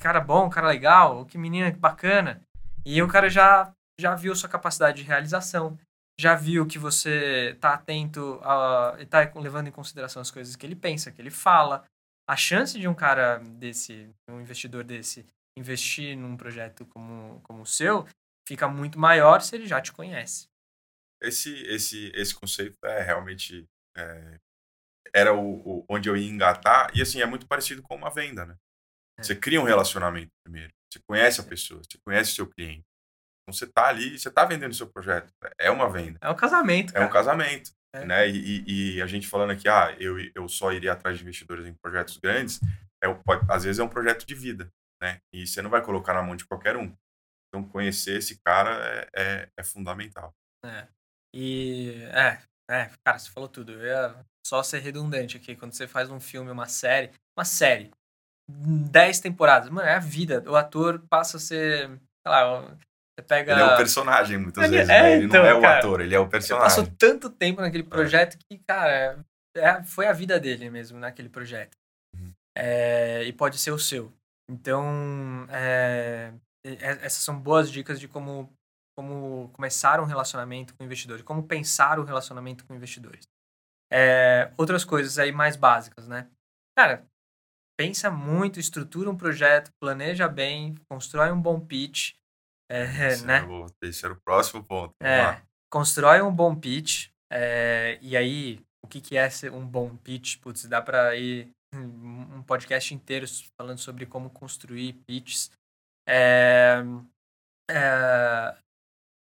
cara 0.00 0.20
bom, 0.20 0.50
cara 0.50 0.68
legal, 0.68 1.24
que 1.26 1.38
menina 1.38 1.70
bacana. 1.72 2.42
E 2.84 3.00
o 3.02 3.08
cara 3.08 3.28
já, 3.30 3.72
já 3.98 4.14
viu 4.14 4.34
sua 4.34 4.48
capacidade 4.48 4.98
de 4.98 5.08
realização, 5.08 5.78
já 6.18 6.34
viu 6.34 6.66
que 6.66 6.78
você 6.78 7.56
tá 7.60 7.74
atento 7.74 8.38
a, 8.42 8.96
e 8.98 9.06
tá 9.06 9.30
levando 9.34 9.68
em 9.68 9.72
consideração 9.72 10.20
as 10.20 10.30
coisas 10.30 10.56
que 10.56 10.66
ele 10.66 10.76
pensa, 10.76 11.10
que 11.10 11.22
ele 11.22 11.30
fala. 11.30 11.84
A 12.28 12.36
chance 12.36 12.78
de 12.78 12.86
um 12.86 12.94
cara 12.94 13.38
desse, 13.38 14.10
um 14.28 14.40
investidor 14.40 14.84
desse, 14.84 15.26
investir 15.56 16.16
num 16.16 16.36
projeto 16.36 16.86
como, 16.86 17.40
como 17.42 17.62
o 17.62 17.66
seu, 17.66 18.06
fica 18.46 18.68
muito 18.68 18.98
maior 18.98 19.40
se 19.40 19.54
ele 19.54 19.66
já 19.66 19.80
te 19.80 19.92
conhece. 19.92 20.48
Esse, 21.22 21.54
esse, 21.66 22.10
esse 22.14 22.34
conceito 22.34 22.76
é 22.84 23.02
realmente 23.02 23.68
é, 23.96 24.38
era 25.14 25.32
o, 25.32 25.62
o, 25.64 25.84
onde 25.88 26.08
eu 26.08 26.16
ia 26.16 26.28
engatar 26.28 26.90
e 26.94 27.02
assim 27.02 27.20
é 27.20 27.26
muito 27.26 27.46
parecido 27.46 27.82
com 27.82 27.94
uma 27.94 28.10
venda, 28.10 28.44
né? 28.44 28.56
É. 29.18 29.22
Você 29.22 29.36
cria 29.36 29.60
um 29.60 29.64
relacionamento 29.64 30.30
primeiro, 30.44 30.72
você 30.90 30.98
conhece 31.06 31.40
a 31.40 31.44
pessoa, 31.44 31.80
você 31.80 31.98
conhece 32.04 32.32
o 32.32 32.34
seu 32.34 32.46
cliente, 32.48 32.82
então 33.42 33.52
você 33.52 33.66
tá 33.66 33.86
ali, 33.86 34.18
você 34.18 34.30
tá 34.30 34.44
vendendo 34.44 34.72
o 34.72 34.74
seu 34.74 34.88
projeto, 34.88 35.32
é 35.58 35.70
uma 35.70 35.88
venda. 35.88 36.18
É 36.20 36.30
um 36.30 36.34
casamento. 36.34 36.92
Cara. 36.92 37.04
É 37.04 37.08
um 37.08 37.12
casamento, 37.12 37.72
é. 37.94 38.04
né? 38.04 38.28
E, 38.28 38.64
e, 38.66 38.96
e, 38.96 39.02
a 39.02 39.06
gente 39.06 39.28
falando 39.28 39.50
aqui, 39.50 39.68
ah, 39.68 39.94
eu, 40.00 40.16
eu 40.34 40.48
só 40.48 40.72
iria 40.72 40.92
atrás 40.92 41.18
de 41.18 41.22
investidores 41.22 41.66
em 41.66 41.74
projetos 41.74 42.16
grandes, 42.16 42.58
é, 43.04 43.12
pode, 43.14 43.44
às 43.48 43.64
vezes 43.64 43.78
é 43.78 43.84
um 43.84 43.88
projeto 43.88 44.26
de 44.26 44.34
vida 44.34 44.72
né? 45.02 45.18
E 45.34 45.46
você 45.46 45.60
não 45.60 45.68
vai 45.68 45.82
colocar 45.82 46.14
na 46.14 46.22
mão 46.22 46.36
de 46.36 46.46
qualquer 46.46 46.76
um. 46.76 46.94
Então, 47.48 47.68
conhecer 47.68 48.16
esse 48.16 48.40
cara 48.40 48.70
é, 48.86 49.08
é, 49.14 49.48
é 49.58 49.62
fundamental. 49.64 50.32
É. 50.64 50.86
E, 51.34 52.02
é, 52.12 52.38
é, 52.70 52.90
cara, 53.04 53.18
você 53.18 53.30
falou 53.30 53.48
tudo. 53.48 53.72
Eu 53.72 53.84
ia 53.84 54.24
só 54.46 54.62
ser 54.62 54.78
redundante 54.78 55.36
aqui. 55.36 55.56
Quando 55.56 55.72
você 55.72 55.86
faz 55.86 56.08
um 56.08 56.20
filme, 56.20 56.50
uma 56.50 56.66
série, 56.66 57.10
uma 57.36 57.44
série, 57.44 57.90
10 58.48 59.20
temporadas, 59.20 59.68
mano, 59.68 59.86
é 59.88 59.94
a 59.94 59.98
vida. 59.98 60.42
O 60.46 60.56
ator 60.56 61.00
passa 61.10 61.36
a 61.36 61.40
ser, 61.40 61.88
sei 61.88 61.98
lá, 62.26 62.60
Você 62.62 63.26
pega... 63.26 63.52
Ele 63.52 63.60
é 63.60 63.74
o 63.74 63.76
personagem, 63.76 64.38
muitas 64.38 64.64
Ele 64.64 64.76
vezes, 64.76 64.88
é, 64.90 65.02
né? 65.02 65.16
Ele 65.16 65.26
então, 65.26 65.42
não 65.42 65.48
é 65.48 65.54
o 65.54 65.60
cara, 65.60 65.78
ator, 65.78 66.00
ele 66.00 66.14
é 66.14 66.18
o 66.18 66.22
Ele 66.22 66.30
personagem. 66.30 66.68
passou 66.68 66.96
tanto 66.96 67.28
tempo 67.28 67.60
naquele 67.60 67.84
projeto 67.84 68.38
que, 68.38 68.58
cara, 68.66 69.24
é- 69.56 69.82
foi 69.84 70.06
a 70.06 70.12
vida 70.12 70.38
dele 70.40 70.70
mesmo 70.70 70.98
naquele 70.98 71.28
projeto. 71.28 71.76
Uhum. 72.14 72.32
É, 72.56 73.24
e 73.24 73.32
pode 73.32 73.58
ser 73.58 73.72
o 73.72 73.78
seu. 73.78 74.12
Então, 74.50 75.46
é, 75.50 76.34
essas 76.64 77.22
são 77.22 77.38
boas 77.40 77.70
dicas 77.70 77.98
de 77.98 78.08
como, 78.08 78.52
como 78.96 79.50
começar 79.52 80.00
um 80.00 80.04
relacionamento 80.04 80.74
com 80.74 80.84
investidores, 80.84 81.24
como 81.24 81.46
pensar 81.46 81.98
o 81.98 82.04
relacionamento 82.04 82.64
com 82.66 82.74
investidores. 82.74 83.26
É, 83.92 84.52
outras 84.56 84.84
coisas 84.84 85.18
aí 85.18 85.32
mais 85.32 85.56
básicas, 85.56 86.08
né? 86.08 86.30
Cara, 86.76 87.06
pensa 87.78 88.10
muito, 88.10 88.58
estrutura 88.58 89.10
um 89.10 89.16
projeto, 89.16 89.70
planeja 89.80 90.28
bem, 90.28 90.74
constrói 90.90 91.30
um 91.30 91.40
bom 91.40 91.60
pitch, 91.60 92.14
é, 92.70 93.08
Esse, 93.08 93.26
né? 93.26 93.38
era 93.38 93.48
o, 93.50 93.66
esse 93.82 94.04
era 94.04 94.14
o 94.14 94.20
próximo 94.22 94.64
ponto. 94.64 94.94
Vamos 95.00 95.16
É, 95.16 95.22
lá. 95.22 95.42
constrói 95.70 96.22
um 96.22 96.34
bom 96.34 96.54
pitch. 96.54 97.10
é, 97.30 97.98
e 98.00 98.16
aí, 98.16 98.60
o 98.84 98.88
que, 98.88 99.00
que 99.00 99.16
é 99.16 99.28
um 99.52 99.66
bom 99.66 99.94
pitch? 99.96 100.38
Putz, 100.40 100.64
dá 100.66 100.80
para 100.80 101.14
ir 101.16 101.50
um 101.74 102.42
podcast 102.42 102.94
inteiro 102.94 103.26
falando 103.56 103.78
sobre 103.78 104.06
como 104.06 104.30
construir 104.30 104.94
pitches. 105.06 105.50
É, 106.08 106.82
é, 107.70 108.56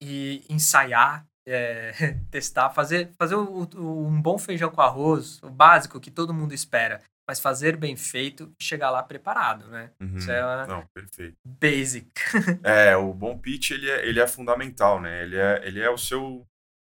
e 0.02 0.44
ensaiar, 0.48 1.26
é, 1.46 1.92
testar, 2.30 2.70
fazer, 2.70 3.10
fazer 3.18 3.34
o- 3.34 3.68
o- 3.76 4.06
um 4.06 4.20
bom 4.22 4.38
feijão 4.38 4.70
com 4.70 4.80
arroz, 4.80 5.42
o 5.42 5.50
básico 5.50 6.00
que 6.00 6.10
todo 6.10 6.32
mundo 6.32 6.54
espera, 6.54 7.02
mas 7.28 7.40
fazer 7.40 7.76
bem 7.76 7.96
feito 7.96 8.54
e 8.60 8.64
chegar 8.64 8.90
lá 8.90 9.02
preparado, 9.02 9.66
né? 9.68 9.90
Uhum. 10.00 10.16
Isso 10.16 10.30
é 10.30 10.42
uma 10.44 10.66
Não, 10.66 10.86
perfeito. 10.94 11.36
basic. 11.44 12.10
É, 12.64 12.96
o 12.96 13.12
bom 13.12 13.36
pitch, 13.38 13.72
ele 13.72 13.90
é, 13.90 14.06
ele 14.06 14.20
é 14.20 14.26
fundamental, 14.26 15.00
né? 15.00 15.22
Ele 15.22 15.36
é, 15.36 15.66
ele 15.66 15.80
é 15.80 15.90
o 15.90 15.98
seu... 15.98 16.46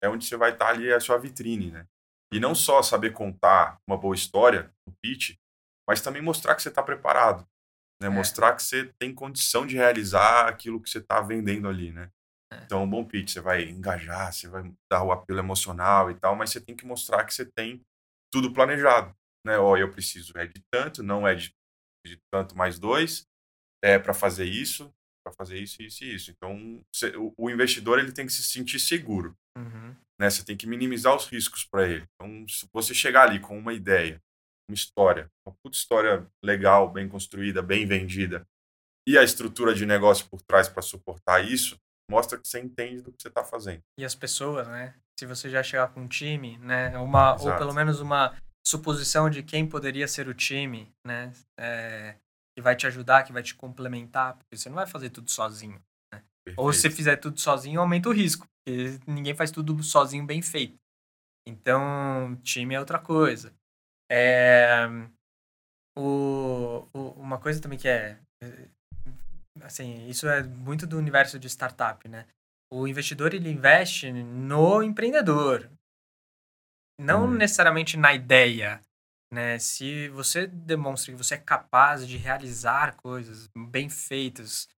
É 0.03 0.09
onde 0.09 0.25
você 0.25 0.37
vai 0.37 0.53
estar 0.53 0.69
ali, 0.69 0.89
é 0.89 0.95
a 0.95 1.01
sua 1.01 1.19
vitrine, 1.19 1.71
né? 1.71 1.87
E 2.33 2.39
não 2.39 2.55
só 2.55 2.83
saber 2.83 3.13
contar 3.13 3.79
uma 3.87 3.97
boa 3.97 4.15
história 4.15 4.73
no 4.87 4.93
pitch, 5.03 5.37
mas 5.89 6.01
também 6.01 6.21
mostrar 6.21 6.55
que 6.55 6.63
você 6.63 6.69
está 6.69 6.83
preparado. 6.83 7.47
Né? 8.01 8.09
É. 8.09 8.11
Mostrar 8.11 8.55
que 8.55 8.63
você 8.63 8.93
tem 8.99 9.15
condição 9.15 9.67
de 9.67 9.77
realizar 9.77 10.47
aquilo 10.49 10.81
que 10.81 10.91
você 10.91 10.99
está 10.99 11.21
vendendo 11.21 11.69
ali, 11.69 11.91
né? 11.91 12.11
É. 12.53 12.63
Então, 12.65 12.83
um 12.85 12.89
bom 12.89 13.05
pitch, 13.05 13.33
você 13.33 13.41
vai 13.41 13.65
engajar, 13.65 14.33
você 14.33 14.49
vai 14.49 14.71
dar 14.91 15.03
o 15.03 15.13
apelo 15.13 15.39
emocional 15.39 16.11
e 16.11 16.15
tal, 16.15 16.37
mas 16.37 16.51
você 16.51 16.61
tem 16.61 16.77
que 16.77 16.87
mostrar 16.87 17.25
que 17.25 17.35
você 17.35 17.45
tem 17.45 17.83
tudo 18.33 18.53
planejado, 18.53 19.15
né? 19.47 19.59
Ó, 19.59 19.77
eu 19.77 19.91
preciso 19.91 20.33
é 20.37 20.47
de 20.47 20.63
tanto, 20.71 21.03
não 21.03 21.27
é 21.27 21.35
de, 21.35 21.55
de 22.07 22.19
tanto 22.33 22.57
mais 22.57 22.79
dois, 22.79 23.27
é 23.83 23.99
para 23.99 24.13
fazer 24.15 24.45
isso, 24.45 24.93
para 25.25 25.33
fazer 25.35 25.59
isso, 25.59 25.83
isso 25.83 26.05
e 26.05 26.15
isso. 26.15 26.31
Então, 26.31 26.83
você- 26.95 27.17
o, 27.17 27.33
o 27.37 27.51
investidor 27.51 27.99
ele 27.99 28.13
tem 28.13 28.27
que 28.27 28.33
se 28.33 28.43
sentir 28.43 28.79
seguro, 28.79 29.35
Uhum. 29.57 29.97
Né? 30.19 30.29
Você 30.29 30.45
tem 30.45 30.57
que 30.57 30.67
minimizar 30.67 31.15
os 31.15 31.27
riscos 31.27 31.65
para 31.65 31.87
ele. 31.87 32.07
Então, 32.15 32.47
se 32.49 32.69
você 32.73 32.93
chegar 32.95 33.29
ali 33.29 33.41
com 33.41 33.59
uma 33.59 33.73
ideia, 33.73 34.21
uma 34.69 34.75
história, 34.75 35.31
uma 35.47 35.55
puta 35.63 35.77
história 35.77 36.27
legal, 36.45 36.91
bem 36.91 37.09
construída, 37.09 37.63
bem 37.63 37.87
vendida, 37.87 38.47
e 39.07 39.17
a 39.17 39.23
estrutura 39.23 39.75
de 39.75 39.87
negócio 39.87 40.27
por 40.29 40.43
trás 40.43 40.69
para 40.69 40.83
suportar 40.83 41.43
isso, 41.43 41.79
mostra 42.11 42.39
que 42.39 42.47
você 42.47 42.61
entende 42.61 43.03
do 43.03 43.13
que 43.13 43.23
você 43.23 43.29
está 43.29 43.45
fazendo. 43.45 43.83
e 43.99 44.05
as 44.05 44.15
pessoas, 44.15 44.67
né? 44.69 44.95
Se 45.19 45.27
você 45.27 45.51
já 45.51 45.63
chegar 45.63 45.89
com 45.89 46.03
um 46.03 46.09
time, 46.09 46.59
né? 46.59 46.97
Uma, 46.99 47.35
ou 47.41 47.57
pelo 47.57 47.75
menos 47.75 48.01
uma 48.01 48.37
suposição 48.67 49.29
de 49.31 49.43
quem 49.43 49.67
poderia 49.67 50.07
ser 50.07 50.29
o 50.29 50.35
time, 50.35 50.93
né? 51.05 51.33
É, 51.59 52.17
que 52.57 52.63
vai 52.63 52.77
te 52.77 52.87
ajudar, 52.87 53.25
que 53.25 53.33
vai 53.33 53.43
te 53.43 53.55
complementar, 53.55 54.37
porque 54.37 54.57
você 54.57 54.69
não 54.69 54.77
vai 54.77 54.87
fazer 54.87 55.11
tudo 55.11 55.31
sozinho. 55.31 55.81
Ou 56.57 56.73
se 56.73 56.83
Perfeito. 56.83 56.97
fizer 56.97 57.17
tudo 57.17 57.41
sozinho, 57.41 57.81
aumenta 57.81 58.09
o 58.09 58.13
risco, 58.13 58.47
porque 58.65 58.99
ninguém 59.07 59.35
faz 59.35 59.51
tudo 59.51 59.83
sozinho 59.83 60.25
bem 60.27 60.43
feito. 60.43 60.77
Então, 61.47 62.37
time 62.43 62.75
é 62.75 62.81
outra 62.81 62.99
coisa. 62.99 63.55
É, 64.11 64.87
o, 65.97 66.87
o- 66.93 67.11
uma 67.21 67.39
coisa 67.39 67.61
também 67.61 67.79
que 67.79 67.89
é, 67.89 68.19
é, 68.43 68.69
assim, 69.63 70.07
isso 70.09 70.29
é 70.29 70.43
muito 70.43 70.87
do 70.87 70.99
universo 70.99 71.39
de 71.39 71.49
startup, 71.49 72.07
né? 72.09 72.27
O 72.73 72.87
investidor 72.87 73.33
ele 73.35 73.51
investe 73.51 74.13
no 74.13 74.83
empreendedor, 74.83 75.71
não 77.01 77.27
Uhum. 77.27 77.35
necessariamente 77.37 77.97
na 77.97 78.13
ideia, 78.15 78.85
né? 79.33 79.59
Se 79.59 80.09
você 80.09 80.47
demonstra 80.47 81.13
que 81.13 81.19
você 81.19 81.35
é 81.35 81.39
capaz 81.39 82.07
de 82.07 82.17
realizar 82.17 82.97
coisas 82.97 83.49
bem 83.57 83.89
feitas, 83.89 84.69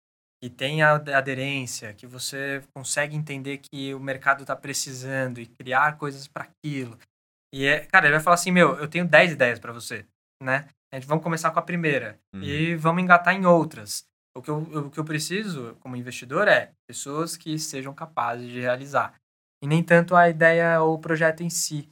que 0.42 0.48
tem 0.48 0.83
a 0.83 0.94
aderência, 0.94 1.92
que 1.92 2.07
você 2.07 2.62
consegue 2.74 3.14
entender 3.14 3.59
que 3.59 3.94
o 3.94 4.00
mercado 4.00 4.40
está 4.42 4.57
precisando 4.57 5.38
e 5.40 5.46
criar 5.46 5.98
coisas 5.98 6.26
para 6.26 6.44
aquilo. 6.44 6.98
E 7.55 7.66
é, 7.66 7.85
cara, 7.87 8.07
ele 8.07 8.14
vai 8.14 8.22
falar 8.22 8.35
assim, 8.35 8.50
meu, 8.50 8.76
eu 8.76 8.88
tenho 8.88 9.07
10 9.07 9.33
ideias 9.33 9.59
para 9.59 9.72
você, 9.72 10.07
né? 10.42 10.66
A 10.92 10.96
gente 10.96 11.07
vamos 11.07 11.22
começar 11.22 11.50
com 11.50 11.59
a 11.59 11.62
primeira 11.62 12.18
Uhum. 12.35 12.42
e 12.42 12.74
vamos 12.76 13.03
engatar 13.03 13.35
em 13.35 13.44
outras. 13.44 14.05
O 14.37 14.40
que, 14.40 14.48
eu, 14.48 14.59
o 14.59 14.90
que 14.90 14.98
eu 14.98 15.05
preciso 15.05 15.76
como 15.81 15.96
investidor 15.96 16.48
é 16.48 16.72
pessoas 16.88 17.37
que 17.37 17.59
sejam 17.59 17.92
capazes 17.92 18.48
de 18.48 18.61
realizar. 18.61 19.14
E 19.62 19.66
nem 19.66 19.83
tanto 19.83 20.16
a 20.16 20.29
ideia 20.29 20.81
ou 20.81 20.94
o 20.94 20.98
projeto 20.98 21.42
em 21.42 21.50
si. 21.50 21.88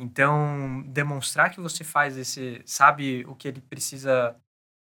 Então, 0.00 0.82
demonstrar 0.86 1.50
que 1.50 1.60
você 1.60 1.84
faz 1.84 2.16
esse, 2.16 2.62
sabe 2.64 3.24
o 3.26 3.34
que 3.34 3.46
ele 3.48 3.60
precisa 3.60 4.34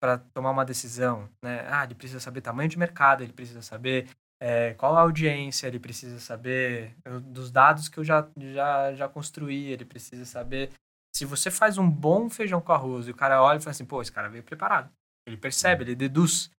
para 0.00 0.18
tomar 0.18 0.50
uma 0.50 0.64
decisão, 0.64 1.28
né? 1.42 1.66
Ah, 1.68 1.84
ele 1.84 1.94
precisa 1.94 2.20
saber 2.20 2.40
tamanho 2.40 2.68
de 2.68 2.78
mercado, 2.78 3.22
ele 3.22 3.32
precisa 3.32 3.62
saber 3.62 4.08
eh, 4.40 4.74
qual 4.74 4.96
a 4.96 5.00
audiência, 5.00 5.66
ele 5.66 5.78
precisa 5.78 6.18
saber 6.20 6.94
eh, 7.04 7.18
dos 7.20 7.50
dados 7.50 7.88
que 7.88 7.98
eu 7.98 8.04
já, 8.04 8.28
já, 8.36 8.94
já 8.94 9.08
construí, 9.08 9.72
ele 9.72 9.84
precisa 9.84 10.24
saber. 10.24 10.70
Se 11.16 11.24
você 11.24 11.50
faz 11.50 11.78
um 11.78 11.88
bom 11.88 12.28
feijão 12.28 12.60
com 12.60 12.72
arroz 12.72 13.06
e 13.06 13.10
o 13.10 13.16
cara 13.16 13.42
olha 13.42 13.58
e 13.58 13.60
fala 13.60 13.70
assim, 13.70 13.84
pô, 13.84 14.02
esse 14.02 14.12
cara 14.12 14.28
veio 14.28 14.42
preparado. 14.42 14.90
Ele 15.26 15.36
percebe, 15.36 15.84
ele 15.84 15.94
deduz. 15.94 16.50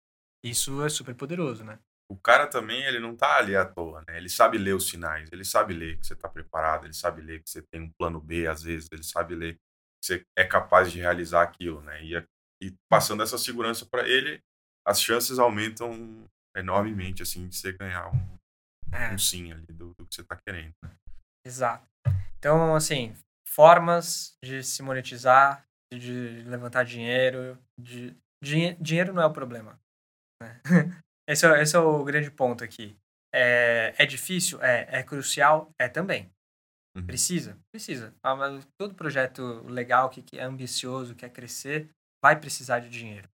Isso 0.44 0.84
é 0.84 0.90
super 0.90 1.14
poderoso, 1.14 1.64
né? 1.64 1.78
O 2.10 2.16
cara 2.16 2.48
também, 2.48 2.84
ele 2.84 3.00
não 3.00 3.16
tá 3.16 3.38
ali 3.38 3.56
à 3.56 3.66
toa, 3.66 4.04
né? 4.08 4.18
Ele 4.18 4.30
sabe 4.30 4.58
ler 4.58 4.76
os 4.76 4.88
sinais, 4.88 5.30
ele 5.32 5.44
sabe 5.44 5.74
ler 5.74 5.98
que 5.98 6.06
você 6.06 6.16
tá 6.16 6.30
preparado, 6.30 6.86
ele 6.86 6.94
sabe 6.94 7.22
ler 7.22 7.42
que 7.42 7.50
você 7.50 7.64
tem 7.64 7.82
um 7.82 7.92
plano 7.98 8.22
B, 8.22 8.48
às 8.48 8.62
vezes, 8.62 8.88
ele 8.92 9.04
sabe 9.04 9.34
ler 9.34 9.56
que 9.56 9.60
você 10.04 10.24
é 10.38 10.44
capaz 10.44 10.92
de 10.92 11.00
realizar 11.00 11.42
aquilo, 11.42 11.82
né? 11.82 12.04
E, 12.04 12.16
e 12.62 12.74
passando 12.90 13.22
essa 13.24 13.38
segurança 13.38 13.86
para 13.86 14.08
ele, 14.08 14.42
as 14.88 15.02
chances 15.02 15.40
aumentam 15.40 16.26
enormemente, 16.56 17.22
assim, 17.22 17.48
de 17.48 17.56
você 17.58 17.72
ganhar 17.74 18.10
um, 18.14 18.38
É. 18.94 19.14
um 19.14 19.18
sim 19.18 19.52
ali 19.52 19.66
do, 19.74 19.94
do 19.98 20.06
que 20.06 20.16
você 20.16 20.24
tá 20.24 20.38
querendo. 20.48 20.74
Exato. 21.46 21.86
Então, 22.38 22.76
assim, 22.76 23.14
formas 23.48 24.36
de 24.44 24.64
se 24.64 24.82
monetizar, 24.82 25.66
de 25.94 26.44
levantar 26.46 26.84
dinheiro. 26.86 27.58
De... 27.80 28.16
dinhe- 28.44 28.76
Dinheiro 28.76 29.14
não 29.14 29.22
é 29.22 29.26
o 29.26 29.34
problema. 29.34 29.80
né? 30.42 30.62
Esse, 31.28 31.46
é, 31.48 31.62
esse 31.62 31.76
é 31.76 31.80
o 31.80 32.04
grande 32.04 32.30
ponto 32.30 32.64
aqui. 32.64 32.96
É, 33.34 33.96
é 33.98 34.06
difícil? 34.06 34.62
É. 34.62 35.00
É 35.00 35.04
crucial? 35.04 35.72
É 35.80 35.90
também. 35.90 36.30
Uhum. 36.96 37.06
Precisa? 37.06 37.58
Precisa. 37.74 38.14
Ah, 38.24 38.36
mas 38.36 38.64
todo 38.80 38.94
projeto 38.94 39.42
legal, 39.68 40.10
que, 40.10 40.22
que 40.22 40.38
é 40.38 40.44
ambicioso, 40.44 41.16
quer 41.16 41.30
crescer, 41.32 41.90
vai 42.26 42.40
precisar 42.40 42.80
de 42.80 42.90
dinheiro. 42.90 43.30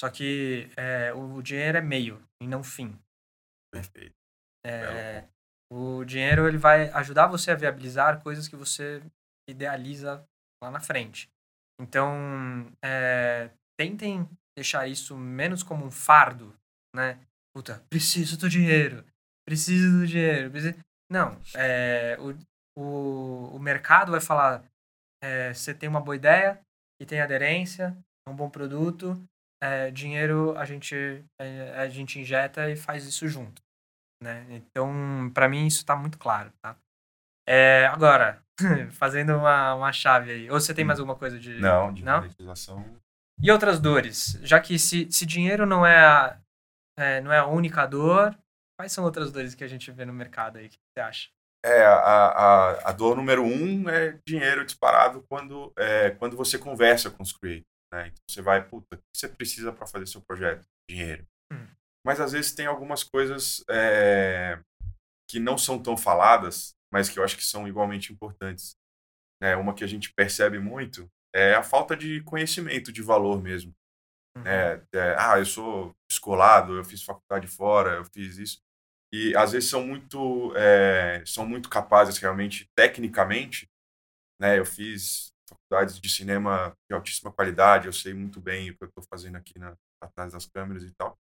Só 0.00 0.10
que 0.10 0.68
é, 0.76 1.12
o 1.12 1.40
dinheiro 1.40 1.78
é 1.78 1.80
meio 1.80 2.20
e 2.42 2.48
não 2.48 2.64
fim. 2.64 2.98
Perfeito. 3.72 4.12
É, 4.66 5.24
o 5.72 6.04
dinheiro 6.04 6.48
ele 6.48 6.58
vai 6.58 6.88
ajudar 6.90 7.28
você 7.28 7.52
a 7.52 7.54
viabilizar 7.54 8.20
coisas 8.24 8.48
que 8.48 8.56
você 8.56 9.00
idealiza 9.48 10.26
lá 10.60 10.68
na 10.68 10.80
frente. 10.80 11.30
Então, 11.80 12.72
é, 12.84 13.50
tentem 13.78 14.28
deixar 14.58 14.88
isso 14.88 15.16
menos 15.16 15.62
como 15.62 15.84
um 15.84 15.92
fardo, 15.92 16.52
né? 16.92 17.20
Puta, 17.54 17.84
preciso 17.88 18.36
do 18.36 18.48
dinheiro, 18.48 19.04
preciso 19.46 20.00
do 20.00 20.06
dinheiro. 20.08 20.50
preciso- 20.50 20.76
Não, 21.08 21.40
é, 21.54 22.16
o, 22.18 22.34
o, 22.80 23.56
o 23.56 23.58
mercado 23.60 24.10
vai 24.10 24.20
falar, 24.20 24.64
você 25.54 25.72
tem 25.72 25.88
uma 25.88 26.00
boa 26.00 26.16
ideia 26.16 26.60
e 27.00 27.06
tem 27.06 27.20
aderência, 27.20 27.96
um 28.28 28.34
bom 28.34 28.48
produto, 28.48 29.20
é, 29.62 29.90
dinheiro 29.90 30.56
a 30.56 30.64
gente, 30.64 31.24
é, 31.40 31.78
a 31.78 31.88
gente 31.88 32.18
injeta 32.18 32.70
e 32.70 32.76
faz 32.76 33.04
isso 33.04 33.26
junto 33.28 33.62
né? 34.24 34.46
Então, 34.50 35.30
para 35.32 35.48
mim 35.48 35.66
isso 35.66 35.84
tá 35.84 35.94
muito 35.94 36.18
claro, 36.18 36.50
tá? 36.62 36.76
É, 37.46 37.86
agora, 37.86 38.42
fazendo 38.92 39.36
uma, 39.36 39.74
uma 39.74 39.92
chave 39.92 40.32
aí. 40.32 40.50
Ou 40.50 40.58
você 40.58 40.74
tem 40.74 40.84
mais 40.84 40.98
alguma 40.98 41.16
coisa 41.16 41.38
de 41.38 41.60
Não, 41.60 41.92
de 41.92 42.02
Não? 42.02 42.20
monetização. 42.22 42.84
E 43.40 43.50
outras 43.50 43.78
dores? 43.78 44.38
Já 44.42 44.58
que 44.60 44.78
se, 44.78 45.10
se 45.12 45.26
dinheiro 45.26 45.66
não 45.66 45.84
é, 45.84 45.98
a, 45.98 46.40
é, 46.98 47.20
não 47.20 47.32
é 47.32 47.38
a 47.38 47.46
única 47.46 47.84
dor, 47.86 48.36
quais 48.78 48.92
são 48.92 49.04
outras 49.04 49.30
dores 49.30 49.54
que 49.54 49.62
a 49.64 49.68
gente 49.68 49.90
vê 49.90 50.04
no 50.04 50.12
mercado 50.12 50.56
aí? 50.56 50.66
O 50.66 50.70
que 50.70 50.78
você 50.96 51.00
acha? 51.00 51.28
É, 51.66 51.84
a, 51.84 51.94
a, 51.96 52.90
a 52.90 52.92
dor 52.92 53.16
número 53.16 53.42
um 53.42 53.88
é 53.88 54.18
dinheiro 54.26 54.64
disparado 54.64 55.24
quando, 55.28 55.72
é, 55.76 56.10
quando 56.10 56.36
você 56.36 56.58
conversa 56.58 57.10
com 57.10 57.22
os 57.22 57.32
creators, 57.32 57.64
né? 57.94 58.08
Então 58.08 58.24
você 58.28 58.42
vai, 58.42 58.66
puta, 58.66 58.96
o 58.96 58.98
que 58.98 59.04
você 59.14 59.28
precisa 59.28 59.72
para 59.72 59.86
fazer 59.86 60.06
seu 60.06 60.20
projeto? 60.20 60.66
Dinheiro. 60.90 61.26
Hum. 61.52 61.68
mas 62.04 62.20
às 62.20 62.32
vezes 62.32 62.54
tem 62.54 62.66
algumas 62.66 63.04
coisas 63.04 63.62
é, 63.70 64.58
que 65.30 65.38
não 65.38 65.56
são 65.56 65.80
tão 65.80 65.96
faladas, 65.96 66.74
mas 66.92 67.08
que 67.08 67.18
eu 67.18 67.24
acho 67.24 67.36
que 67.36 67.44
são 67.44 67.68
igualmente 67.68 68.12
importantes. 68.12 68.76
Né? 69.40 69.54
Uma 69.56 69.74
que 69.74 69.84
a 69.84 69.86
gente 69.86 70.12
percebe 70.12 70.58
muito 70.58 71.08
é 71.34 71.54
a 71.54 71.62
falta 71.62 71.96
de 71.96 72.22
conhecimento 72.22 72.92
de 72.92 73.02
valor 73.02 73.42
mesmo. 73.42 73.72
Uhum. 74.36 74.46
É, 74.46 74.82
é, 74.94 75.16
ah, 75.18 75.38
eu 75.38 75.46
sou 75.46 75.94
escolado, 76.10 76.76
eu 76.76 76.84
fiz 76.84 77.02
faculdade 77.02 77.46
fora, 77.46 77.96
eu 77.96 78.04
fiz 78.04 78.38
isso. 78.38 78.58
E 79.12 79.36
às 79.36 79.52
vezes 79.52 79.70
são 79.70 79.86
muito, 79.86 80.52
é, 80.56 81.22
são 81.24 81.46
muito 81.46 81.68
capazes 81.68 82.18
realmente, 82.18 82.68
tecnicamente. 82.74 83.68
Né? 84.40 84.58
Eu 84.58 84.64
fiz 84.66 85.33
faculdades 85.48 86.00
de 86.00 86.08
cinema 86.08 86.76
de 86.88 86.94
altíssima 86.94 87.32
qualidade, 87.32 87.86
eu 87.86 87.92
sei 87.92 88.14
muito 88.14 88.40
bem 88.40 88.70
o 88.70 88.76
que 88.76 88.84
eu 88.84 88.88
estou 88.88 89.04
fazendo 89.10 89.36
aqui 89.36 89.58
na, 89.58 89.76
atrás 90.02 90.32
das 90.32 90.46
câmeras 90.46 90.82
e 90.84 90.92
tal. 90.94 91.16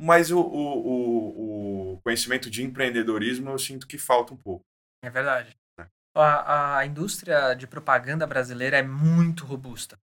Mas 0.00 0.30
o, 0.30 0.40
o, 0.40 1.92
o, 1.94 2.00
conhecimento 2.02 2.50
de 2.50 2.62
empreendedorismo 2.62 3.50
eu 3.50 3.58
sinto 3.58 3.86
que 3.86 3.96
falta 3.96 4.34
um 4.34 4.36
pouco. 4.36 4.64
É 5.02 5.08
verdade. 5.08 5.56
É. 5.80 5.88
A, 6.14 6.78
a 6.78 6.86
indústria 6.86 7.54
de 7.54 7.66
propaganda 7.66 8.26
brasileira 8.26 8.76
é 8.76 8.82
muito 8.82 9.44
robusta. 9.46 9.98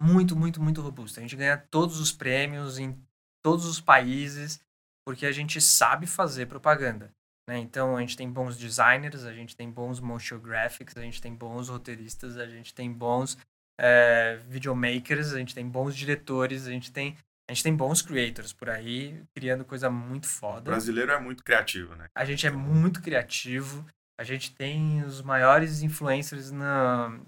Muito, 0.00 0.36
muito, 0.36 0.60
muito 0.62 0.82
robusta. 0.82 1.20
A 1.20 1.22
gente 1.22 1.34
ganha 1.34 1.56
todos 1.56 1.98
os 1.98 2.12
prêmios 2.12 2.78
em 2.78 3.02
todos 3.42 3.64
os 3.64 3.80
países 3.80 4.60
porque 5.04 5.24
a 5.24 5.32
gente 5.32 5.58
sabe 5.58 6.06
fazer 6.06 6.46
propaganda. 6.46 7.10
Né? 7.48 7.58
Então, 7.60 7.96
a 7.96 8.00
gente 8.00 8.14
tem 8.14 8.30
bons 8.30 8.58
designers, 8.58 9.24
a 9.24 9.32
gente 9.32 9.56
tem 9.56 9.70
bons 9.70 10.00
motion 10.00 10.38
graphics, 10.38 10.94
a 10.98 11.00
gente 11.00 11.22
tem 11.22 11.34
bons 11.34 11.70
roteiristas, 11.70 12.36
a 12.36 12.46
gente 12.46 12.74
tem 12.74 12.92
bons 12.92 13.38
é, 13.80 14.38
videomakers, 14.46 15.32
a 15.32 15.38
gente 15.38 15.54
tem 15.54 15.66
bons 15.66 15.96
diretores, 15.96 16.66
a 16.66 16.70
gente 16.70 16.92
tem 16.92 17.16
a 17.48 17.54
gente 17.54 17.62
tem 17.62 17.74
bons 17.74 18.02
creators 18.02 18.52
por 18.52 18.68
aí, 18.68 19.24
criando 19.34 19.64
coisa 19.64 19.88
muito 19.88 20.26
foda. 20.26 20.70
O 20.70 20.72
brasileiro 20.74 21.10
é 21.10 21.18
muito 21.18 21.42
criativo, 21.42 21.94
né? 21.94 22.10
A 22.14 22.22
gente 22.26 22.46
é 22.46 22.50
muito 22.50 23.00
criativo. 23.00 23.86
A 24.20 24.24
gente 24.24 24.54
tem 24.54 25.02
os 25.02 25.22
maiores 25.22 25.80
influencers 25.80 26.50
na. 26.50 27.18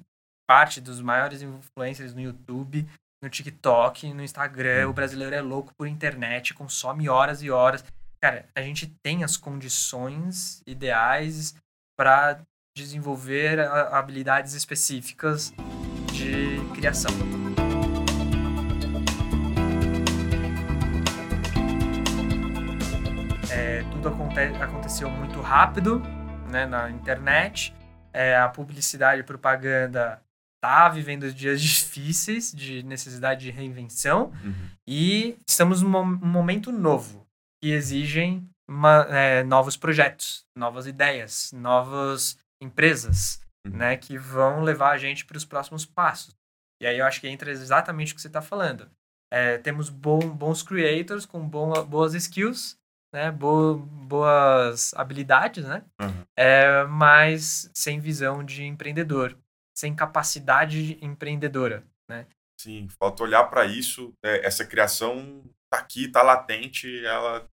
Parte 0.47 0.81
dos 0.81 1.01
maiores 1.01 1.41
influencers 1.41 2.13
no 2.13 2.21
YouTube, 2.21 2.87
no 3.23 3.31
TikTok, 3.31 4.13
no 4.13 4.23
Instagram. 4.23 4.89
Hum. 4.89 4.91
O 4.91 4.93
brasileiro 4.93 5.35
é 5.35 5.41
louco 5.41 5.73
por 5.75 5.87
internet, 5.87 6.53
consome 6.53 7.09
horas 7.09 7.41
e 7.41 7.51
horas. 7.51 7.83
Cara, 8.23 8.47
a 8.55 8.61
gente 8.61 8.87
tem 9.03 9.25
as 9.25 9.39
condições 9.39 10.63
ideais 10.67 11.55
para 11.99 12.43
desenvolver 12.77 13.59
habilidades 13.61 14.53
específicas 14.53 15.55
de 16.13 16.59
criação. 16.75 17.11
tudo 23.91 24.09
aconte 24.09 24.41
aconteceu 24.63 25.11
muito 25.11 25.41
rápido 25.41 26.01
né, 26.49 26.67
na 26.67 26.91
internet. 26.91 27.75
É, 28.13 28.37
a 28.37 28.49
publicidade 28.49 29.21
e 29.21 29.25
propaganda 29.25 30.23
tá 30.63 30.89
vivendo 30.89 31.33
dias 31.33 31.61
difíceis 31.63 32.53
de 32.53 32.83
necessidade 32.83 33.43
de 33.43 33.51
reinvenção 33.51 34.33
uhum. 34.45 34.55
e 34.87 35.37
estamos 35.47 35.81
num 35.81 35.91
momento 36.19 36.73
novo 36.73 37.30
que 37.63 37.71
exigem 37.71 38.49
uma, 38.69 39.07
é, 39.09 39.43
novos 39.43 39.77
projetos, 39.77 40.45
novas 40.57 40.87
ideias, 40.87 41.53
novas 41.53 42.39
empresas, 42.63 43.41
uhum. 43.67 43.77
né, 43.77 43.97
que 43.97 44.17
vão 44.17 44.63
levar 44.63 44.93
a 44.93 44.99
gente 44.99 45.25
para 45.25 45.37
os 45.37 45.45
próximos 45.45 45.85
passos. 45.85 46.35
E 46.81 46.87
aí 46.87 46.99
eu 46.99 47.07
acho 47.07 47.21
que 47.21 47.29
entra 47.29 47.51
exatamente 47.51 48.13
o 48.13 48.17
que 48.17 48.23
você 48.23 48.29
está 48.29 48.41
falando. 48.41 48.91
É, 49.33 49.59
temos 49.59 49.91
bom, 49.91 50.19
bons 50.19 50.63
creators 50.63 51.27
com 51.27 51.47
boas 51.49 52.15
skills 52.15 52.81
né, 53.13 53.31
bo 53.31 53.77
boas 53.77 54.95
habilidades, 54.95 55.65
né? 55.65 55.85
Uhum. 56.01 56.25
É, 56.37 56.85
mas 56.85 57.71
sem 57.75 58.01
visão 58.01 58.45
de 58.45 58.65
empreendedor, 58.65 59.37
sem 59.77 59.95
capacidade 59.95 60.99
empreendedora, 61.05 61.85
né? 62.09 62.27
Sim, 62.61 62.89
falta 62.99 63.23
olhar 63.23 63.45
para 63.45 63.65
isso. 63.65 64.13
É, 64.25 64.47
essa 64.47 64.65
criação 64.65 65.43
tá 65.71 65.79
aqui, 65.79 66.09
tá 66.09 66.23
latente, 66.23 67.05
ela 67.05 67.49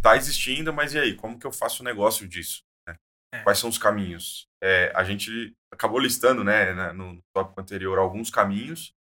tá 0.00 0.16
existindo, 0.16 0.72
mas 0.72 0.94
e 0.94 0.98
aí? 0.98 1.16
Como 1.16 1.38
que 1.38 1.46
eu 1.46 1.52
faço 1.52 1.82
o 1.82 1.84
negócio 1.84 2.26
disso? 2.26 2.62
Né? 2.88 2.96
É. 3.34 3.42
Quais 3.42 3.58
são 3.58 3.70
os 3.70 3.78
caminhos? 3.78 4.46
É, 4.62 4.92
a 4.94 5.04
gente 5.04 5.54
acabou 5.72 5.98
listando, 5.98 6.42
né, 6.42 6.72
no 6.92 7.20
tópico 7.34 7.60
anterior, 7.60 7.98
alguns 7.98 8.30
caminhos, 8.30 8.92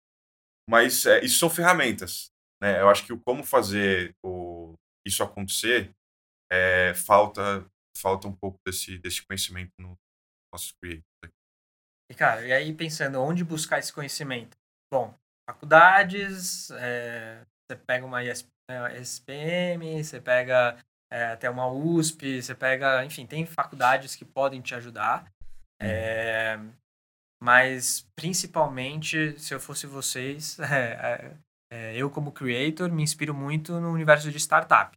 mas 0.70 1.06
é, 1.06 1.24
isso 1.24 1.40
são 1.40 1.50
ferramentas. 1.50 2.32
Né? 2.62 2.80
Eu 2.80 2.90
acho 2.90 3.06
que 3.06 3.14
o 3.14 3.20
como 3.20 3.44
fazer 3.44 4.14
o, 4.24 4.76
isso 5.06 5.24
acontecer, 5.24 5.92
é, 6.52 6.94
falta 6.94 7.66
falta 7.98 8.28
um 8.28 8.36
pouco 8.36 8.58
desse, 8.66 8.98
desse 8.98 9.26
conhecimento 9.26 9.72
no 9.80 9.98
nosso 10.54 10.74
creators. 10.82 11.06
E, 12.10 12.16
cara, 12.16 12.46
e 12.46 12.52
aí 12.52 12.74
pensando, 12.74 13.22
onde 13.22 13.44
buscar 13.44 13.80
esse 13.80 13.94
conhecimento? 13.94 14.58
Bom, 14.92 15.18
faculdades, 15.50 16.72
é, 16.72 17.46
você 17.72 17.76
pega 17.76 18.06
uma 18.06 18.24
SPM, 18.24 20.04
você 20.04 20.20
pega 20.20 20.78
é, 21.12 21.26
até 21.26 21.50
uma 21.50 21.68
USP, 21.68 22.42
você 22.42 22.54
pega, 22.54 23.04
enfim, 23.06 23.26
tem 23.26 23.46
faculdades 23.46 24.16
que 24.16 24.26
podem 24.26 24.62
te 24.62 24.76
ajudar. 24.76 25.32
É, 25.82 26.60
mas 27.42 28.08
principalmente, 28.16 29.38
se 29.40 29.54
eu 29.54 29.60
fosse 29.60 29.88
vocês, 29.88 30.60
é, 30.62 31.36
é, 31.72 31.96
eu, 31.96 32.10
como 32.10 32.32
creator, 32.32 32.92
me 32.92 33.04
inspiro 33.04 33.34
muito 33.34 33.80
no 33.80 33.92
universo 33.92 34.30
de 34.30 34.40
startup, 34.40 34.96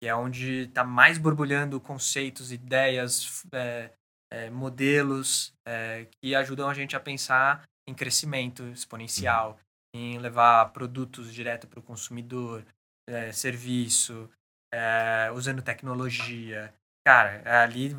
que 0.00 0.08
é 0.08 0.14
onde 0.14 0.62
está 0.62 0.82
mais 0.82 1.18
borbulhando 1.18 1.80
conceitos, 1.80 2.50
ideias, 2.50 3.44
é, 3.52 3.90
é, 4.32 4.50
modelos 4.50 5.52
é, 5.66 6.06
que 6.20 6.34
ajudam 6.34 6.68
a 6.68 6.74
gente 6.74 6.96
a 6.96 7.00
pensar 7.00 7.62
em 7.88 7.94
crescimento 7.94 8.64
exponencial, 8.64 9.50
uhum. 9.50 9.56
Em 9.96 10.18
levar 10.18 10.72
produtos 10.72 11.32
direto 11.32 11.66
para 11.66 11.80
o 11.80 11.82
consumidor, 11.82 12.64
é, 13.08 13.32
serviço, 13.32 14.28
é, 14.72 15.30
usando 15.32 15.62
tecnologia. 15.62 16.72
Cara, 17.06 17.62
ali 17.62 17.96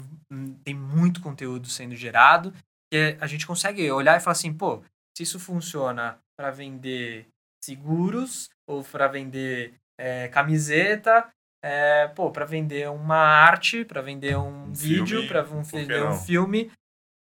tem 0.64 0.74
muito 0.74 1.22
conteúdo 1.22 1.68
sendo 1.68 1.96
gerado 1.96 2.54
que 2.92 3.18
a 3.20 3.28
gente 3.28 3.48
consegue 3.48 3.90
olhar 3.92 4.18
e 4.18 4.20
falar 4.20 4.34
assim, 4.34 4.54
pô, 4.54 4.84
se 5.16 5.24
isso 5.24 5.40
funciona 5.40 6.20
para 6.38 6.52
vender 6.52 7.28
seguros 7.64 8.50
ou 8.68 8.84
para 8.84 9.08
vender 9.08 9.74
é, 10.00 10.28
camiseta, 10.28 11.30
é, 11.64 12.08
pô, 12.10 12.32
para 12.32 12.46
vender 12.46 12.90
uma 12.90 13.18
arte, 13.18 13.84
para 13.84 14.02
vender 14.02 14.38
um, 14.38 14.66
um 14.66 14.74
vídeo, 14.74 15.28
para 15.28 15.44
um, 15.44 15.64
vender 15.64 16.04
um 16.04 16.14
filme, 16.14 16.72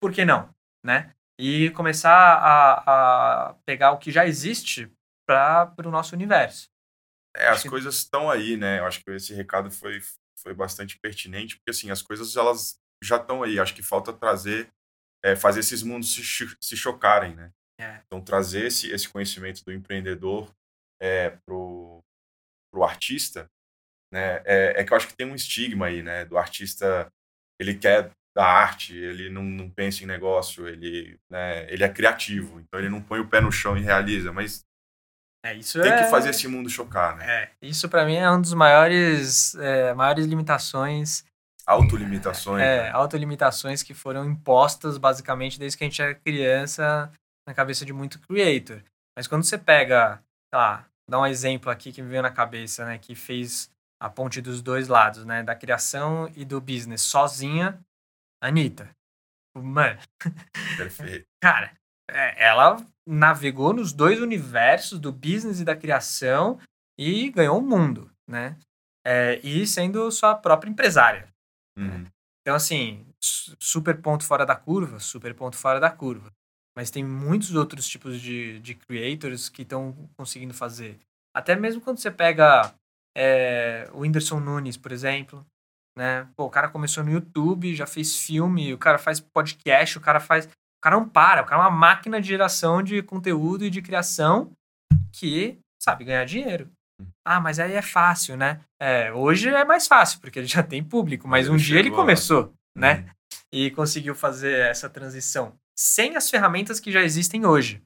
por 0.02 0.12
que 0.12 0.24
não, 0.24 0.50
né? 0.86 1.13
E 1.39 1.69
começar 1.71 2.12
a, 2.12 3.50
a 3.50 3.54
pegar 3.65 3.91
o 3.91 4.00
que 4.00 4.12
já 4.12 4.26
existe 4.26 4.91
para 5.28 5.73
o 5.86 5.91
nosso 5.91 6.15
universo. 6.15 6.69
É, 7.36 7.47
as 7.50 7.62
que... 7.62 7.69
coisas 7.69 7.95
estão 7.95 8.30
aí, 8.30 8.58
né? 8.58 8.80
Eu 8.80 8.86
acho 8.86 9.04
que 9.04 9.12
esse 9.12 9.34
recado 9.34 9.69
foi, 9.69 10.00
foi 10.39 10.54
bastante 10.54 10.97
pertinente, 11.00 11.58
porque 11.58 11.69
assim, 11.69 11.91
as 11.91 12.02
coisas 12.02 12.36
elas 12.36 12.80
já 13.04 13.17
estão 13.17 13.43
aí. 13.43 13.60
Acho 13.60 13.76
que 13.76 13.84
falta 13.84 14.12
trazer, 14.12 14.71
é, 15.23 15.36
fazer 15.36 15.60
esses 15.60 15.84
mundos 15.84 16.13
se, 16.13 16.23
se 16.60 16.76
chocarem, 16.76 17.36
né? 17.36 17.52
É. 17.80 18.02
Então, 18.06 18.19
trazer 18.19 18.65
esse, 18.65 18.89
esse 18.91 19.08
conhecimento 19.08 19.63
do 19.63 19.71
empreendedor 19.71 20.52
é, 21.00 21.30
pro, 21.45 22.04
pro 22.73 22.84
artista, 22.84 23.47
né, 24.12 24.41
é, 24.45 24.82
é, 24.82 24.84
que 24.84 24.91
eu 24.91 24.97
acho 24.97 25.08
que 25.08 25.15
tem 25.15 25.28
um 25.28 25.36
estigma 25.36 25.88
aí, 25.88 26.02
né, 26.02 26.26
do 26.26 26.38
artista, 26.38 27.12
ele 27.60 27.78
quer 27.78 28.12
da 28.38 28.45
arte, 28.45 28.95
ele 28.95 29.32
não, 29.32 29.41
não 29.41 29.67
pensa 29.67 30.04
em 30.04 30.08
negócio, 30.08 30.67
ele, 30.67 31.19
né, 31.28 31.65
ele 31.73 31.84
é 31.84 31.89
criativo, 31.89 32.60
então 32.60 32.80
ele 32.80 32.88
não 32.88 33.02
põe 33.02 33.19
o 33.19 33.28
pé 33.28 33.41
no 33.41 33.52
chão 33.52 33.76
e 33.76 33.82
realiza, 33.82 34.32
mas 34.32 34.64
é, 35.43 35.55
isso 35.55 35.82
tem 35.82 35.91
é... 35.91 36.03
que 36.03 36.12
fazer 36.12 36.30
esse 36.30 36.47
mundo 36.47 36.70
chocar, 36.70 37.16
né? 37.18 37.26
É, 37.28 37.51
isso 37.64 37.89
para 37.89 38.05
mim 38.05 38.16
é 38.16 38.30
um 38.30 38.39
dos 38.39 38.53
maiores, 38.53 39.55
é, 39.55 39.91
maiores 39.95 40.28
limitações 40.28 41.26
autolimitações. 41.66 42.64
É, 42.64 42.84
né? 42.84 42.91
autolimitações 42.91 43.84
que 43.84 43.93
foram 43.93 44.24
impostas 44.24 44.97
basicamente 44.97 45.59
desde 45.59 45.78
que 45.78 45.84
a 45.84 45.88
gente 45.88 46.01
era 46.01 46.16
criança 46.16 47.12
na 47.45 47.53
cabeça 47.53 47.84
de 47.84 47.91
muito 47.91 48.20
creator. 48.20 48.82
Mas 49.18 49.28
quando 49.28 49.43
você 49.43 49.57
pega, 49.57 50.22
sei 50.53 50.59
lá, 50.59 50.86
dá 51.09 51.20
um 51.20 51.26
exemplo 51.26 51.70
aqui 51.70 51.91
que 51.91 52.01
me 52.01 52.09
veio 52.09 52.22
na 52.22 52.32
cabeça, 52.32 52.86
né, 52.86 52.97
que 52.97 53.16
fez 53.16 53.70
a 53.99 54.09
ponte 54.09 54.39
dos 54.41 54.62
dois 54.62 54.88
lados, 54.88 55.26
né, 55.26 55.43
da 55.43 55.55
criação 55.55 56.32
e 56.36 56.45
do 56.45 56.62
business 56.62 57.01
sozinha, 57.01 57.80
Anitta. 58.42 58.90
Mano. 59.56 60.00
Perfeito. 60.78 61.26
Cara, 61.42 61.76
é, 62.10 62.46
ela 62.46 62.78
navegou 63.06 63.74
nos 63.74 63.94
dois 63.94 64.20
universos 64.22 65.00
do 65.00 65.12
business 65.12 65.60
e 65.60 65.66
da 65.66 65.76
criação 65.76 66.60
e 66.98 67.30
ganhou 67.30 67.60
o 67.60 67.66
mundo, 67.66 68.12
né? 68.28 68.58
É, 69.06 69.40
e 69.44 69.66
sendo 69.66 70.12
sua 70.12 70.36
própria 70.36 70.70
empresária. 70.70 71.28
Uhum. 71.78 72.06
Então, 72.42 72.56
assim, 72.56 73.06
super 73.22 74.02
ponto 74.02 74.24
fora 74.24 74.46
da 74.46 74.56
curva, 74.56 75.00
super 75.00 75.34
ponto 75.34 75.56
fora 75.56 75.80
da 75.80 75.90
curva 75.90 76.32
mas 76.78 76.92
tem 76.92 77.04
muitos 77.04 77.56
outros 77.56 77.88
tipos 77.88 78.22
de, 78.22 78.60
de 78.60 78.76
creators 78.76 79.50
que 79.50 79.64
estão 79.64 80.08
conseguindo 80.16 80.54
fazer. 80.54 81.00
Até 81.36 81.56
mesmo 81.56 81.82
quando 81.82 81.98
você 81.98 82.12
pega 82.12 82.72
É, 83.16 83.90
o 83.94 84.02
Whindersson 84.02 84.40
Nunes, 84.40 84.78
por 84.78 84.92
exemplo, 84.92 85.44
né? 85.98 86.28
Pô, 86.36 86.45
o 86.45 86.50
cara 86.50 86.70
começou 86.70 87.04
no 87.04 87.12
YouTube, 87.12 87.76
já 87.76 87.88
fez 87.88 88.16
filme, 88.16 88.72
o 88.72 88.78
cara 88.78 89.00
faz 89.00 89.20
podcast, 89.20 89.98
o 89.98 90.02
cara 90.02 90.20
faz. 90.20 90.45
O 90.45 90.82
cara 90.82 90.95
não 90.95 91.10
para, 91.10 91.41
o 91.41 91.45
cara 91.45 91.64
é 91.64 91.66
uma 91.66 91.76
máquina 91.76 92.22
de 92.22 92.28
geração 92.28 92.84
de 92.84 93.02
conteúdo 93.02 93.66
e 93.66 93.70
de 93.70 93.82
criação 93.82 94.52
que 95.12 95.58
sabe 95.82 96.06
ganhar 96.06 96.24
dinheiro. 96.24 96.70
Hum. 97.02 97.08
Ah, 97.26 97.41
mas 97.41 97.60
aí 97.60 97.74
é 97.74 97.82
fácil, 97.82 98.38
né? 98.38 98.62
É, 98.80 99.12
hoje 99.12 99.50
é 99.50 99.66
mais 99.66 99.88
fácil, 99.88 100.20
porque 100.20 100.38
ele 100.38 100.48
já 100.48 100.62
tem 100.62 100.84
público, 100.84 101.28
mas, 101.28 101.48
mas 101.48 101.54
um 101.54 101.58
dia 101.58 101.80
ele 101.80 101.89
começou, 101.89 102.54
lá. 102.76 102.82
né? 102.82 103.00
Uhum. 103.00 103.38
E 103.52 103.72
conseguiu 103.72 104.14
fazer 104.14 104.54
essa 104.70 104.88
transição 104.88 105.58
sem 105.76 106.16
as 106.16 106.30
ferramentas 106.30 106.80
que 106.80 106.91
já 106.91 107.02
existem 107.02 107.45
hoje. 107.45 107.82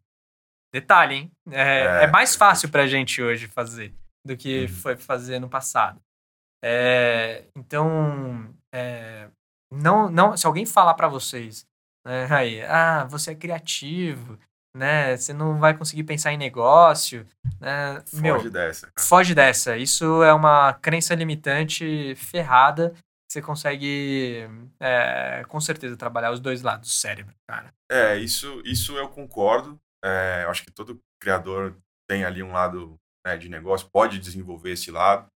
Detalhe, 0.73 1.15
hein? 1.15 1.31
É, 1.49 1.61
é, 1.61 2.03
é 2.03 2.07
mais 2.07 2.35
fácil 2.35 2.69
pra 2.69 2.87
gente 2.87 3.21
hoje 3.21 3.47
fazer 3.47 3.93
do 4.25 4.35
que 4.35 4.63
uhum. 4.63 4.67
foi 4.67 4.97
fazer 4.97 5.39
no 5.39 5.49
passado. 5.49 5.99
É, 6.63 7.45
então, 7.55 8.53
é, 8.73 9.29
não, 9.71 10.09
não, 10.09 10.37
se 10.37 10.45
alguém 10.45 10.65
falar 10.65 10.93
para 10.93 11.07
vocês, 11.07 11.65
né, 12.05 12.27
aí, 12.29 12.61
ah, 12.63 13.05
você 13.05 13.31
é 13.31 13.35
criativo, 13.35 14.37
né, 14.75 15.17
você 15.17 15.33
não 15.33 15.59
vai 15.59 15.75
conseguir 15.77 16.03
pensar 16.03 16.31
em 16.31 16.37
negócio, 16.37 17.25
né, 17.59 18.01
foge 18.05 18.21
meu, 18.21 18.51
dessa. 18.51 18.91
Cara. 18.91 19.07
Foge 19.07 19.35
dessa. 19.35 19.77
Isso 19.77 20.23
é 20.23 20.33
uma 20.33 20.73
crença 20.73 21.15
limitante 21.15 22.15
ferrada. 22.15 22.93
Você 23.29 23.41
consegue, 23.41 24.45
é, 24.79 25.43
com 25.47 25.59
certeza, 25.61 25.95
trabalhar 25.95 26.31
os 26.31 26.39
dois 26.41 26.61
lados 26.61 26.89
do 26.89 26.93
cérebro, 26.93 27.33
cara. 27.49 27.73
É, 27.89 28.17
isso, 28.17 28.61
isso 28.65 28.97
eu 28.97 29.07
concordo. 29.07 29.79
É, 30.03 30.43
eu 30.43 30.49
acho 30.49 30.63
que 30.63 30.71
todo 30.71 30.99
criador 31.21 31.77
tem 32.09 32.25
ali 32.25 32.43
um 32.43 32.51
lado 32.51 32.97
né, 33.25 33.37
de 33.37 33.47
negócio, 33.47 33.89
pode 33.89 34.19
desenvolver 34.19 34.71
esse 34.71 34.91
lado. 34.91 35.27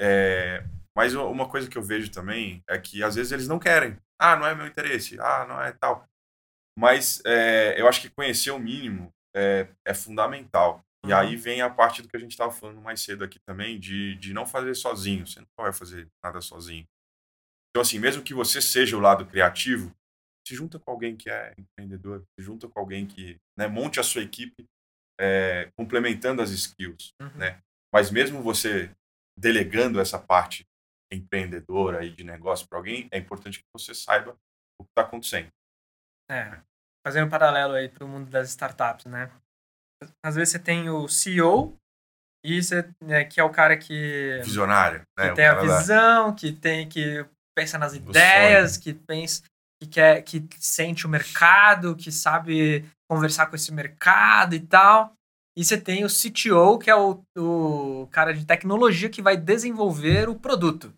É, 0.00 0.64
mas 0.96 1.14
uma 1.14 1.48
coisa 1.48 1.68
que 1.68 1.76
eu 1.76 1.82
vejo 1.82 2.10
também 2.10 2.62
é 2.68 2.78
que 2.78 3.02
às 3.02 3.14
vezes 3.14 3.32
eles 3.32 3.48
não 3.48 3.58
querem. 3.58 3.98
Ah, 4.18 4.36
não 4.36 4.46
é 4.46 4.54
meu 4.54 4.66
interesse. 4.66 5.18
Ah, 5.20 5.44
não 5.46 5.60
é 5.60 5.72
tal. 5.72 6.06
Mas 6.78 7.22
é, 7.24 7.80
eu 7.80 7.88
acho 7.88 8.00
que 8.00 8.10
conhecer 8.10 8.50
o 8.50 8.58
mínimo 8.58 9.12
é, 9.34 9.68
é 9.86 9.94
fundamental. 9.94 10.82
E 11.06 11.12
aí 11.12 11.34
uhum. 11.34 11.40
vem 11.40 11.60
a 11.60 11.70
parte 11.70 12.02
do 12.02 12.08
que 12.08 12.16
a 12.16 12.20
gente 12.20 12.32
estava 12.32 12.50
falando 12.50 12.80
mais 12.80 13.00
cedo 13.00 13.22
aqui 13.22 13.38
também, 13.46 13.78
de, 13.78 14.16
de 14.16 14.32
não 14.32 14.46
fazer 14.46 14.74
sozinho. 14.74 15.26
Você 15.26 15.40
não 15.40 15.46
vai 15.58 15.72
fazer 15.72 16.08
nada 16.24 16.40
sozinho. 16.40 16.84
Então, 17.70 17.82
assim, 17.82 17.98
mesmo 17.98 18.22
que 18.22 18.34
você 18.34 18.60
seja 18.60 18.96
o 18.96 19.00
lado 19.00 19.26
criativo, 19.26 19.94
se 20.46 20.54
junta 20.54 20.78
com 20.78 20.90
alguém 20.90 21.14
que 21.14 21.28
é 21.28 21.52
empreendedor, 21.58 22.24
se 22.38 22.44
junta 22.44 22.68
com 22.68 22.80
alguém 22.80 23.06
que 23.06 23.36
né, 23.56 23.68
monte 23.68 24.00
a 24.00 24.02
sua 24.02 24.22
equipe 24.22 24.64
é, 25.20 25.70
complementando 25.76 26.40
as 26.40 26.50
skills, 26.50 27.12
uhum. 27.20 27.36
né? 27.36 27.60
Mas 27.92 28.10
mesmo 28.10 28.42
você 28.42 28.90
delegando 29.38 30.00
essa 30.00 30.18
parte 30.18 30.66
empreendedora 31.12 32.04
e 32.04 32.10
de 32.10 32.24
negócio 32.24 32.66
para 32.68 32.78
alguém, 32.78 33.08
é 33.12 33.18
importante 33.18 33.60
que 33.60 33.66
você 33.72 33.94
saiba 33.94 34.32
o 34.80 34.84
que 34.84 34.90
está 34.90 35.02
acontecendo. 35.02 35.48
É, 36.30 36.60
fazendo 37.06 37.26
um 37.26 37.30
paralelo 37.30 37.74
aí 37.74 37.88
para 37.88 38.04
o 38.04 38.08
mundo 38.08 38.30
das 38.30 38.48
startups, 38.48 39.06
né? 39.06 39.30
Às 40.24 40.34
vezes 40.34 40.52
você 40.52 40.58
tem 40.58 40.90
o 40.90 41.08
CEO 41.08 41.76
e 42.44 42.62
você, 42.62 42.88
né, 43.02 43.24
que 43.24 43.40
é 43.40 43.44
o 43.44 43.50
cara 43.50 43.76
que 43.76 44.40
visionário, 44.44 45.02
né? 45.18 45.30
que 45.30 45.34
tem 45.34 45.46
a 45.46 45.54
visão, 45.60 46.30
da... 46.30 46.36
que 46.36 46.52
tem 46.52 46.88
que 46.88 47.26
pensa 47.56 47.78
nas 47.78 47.94
ideias, 47.94 48.72
sonho. 48.72 48.82
que 48.82 48.94
pensa 48.94 49.42
que 49.80 49.88
quer 49.88 50.22
que 50.22 50.46
sente 50.58 51.06
o 51.06 51.08
mercado, 51.08 51.96
que 51.96 52.12
sabe 52.12 52.84
conversar 53.10 53.46
com 53.46 53.56
esse 53.56 53.72
mercado 53.72 54.54
e 54.54 54.60
tal. 54.60 55.15
E 55.56 55.64
você 55.64 55.80
tem 55.80 56.04
o 56.04 56.08
CTO, 56.08 56.78
que 56.78 56.90
é 56.90 56.94
o, 56.94 57.22
o 57.36 58.06
cara 58.08 58.34
de 58.34 58.44
tecnologia 58.44 59.08
que 59.08 59.22
vai 59.22 59.36
desenvolver 59.36 60.28
o 60.28 60.34
produto. 60.34 60.92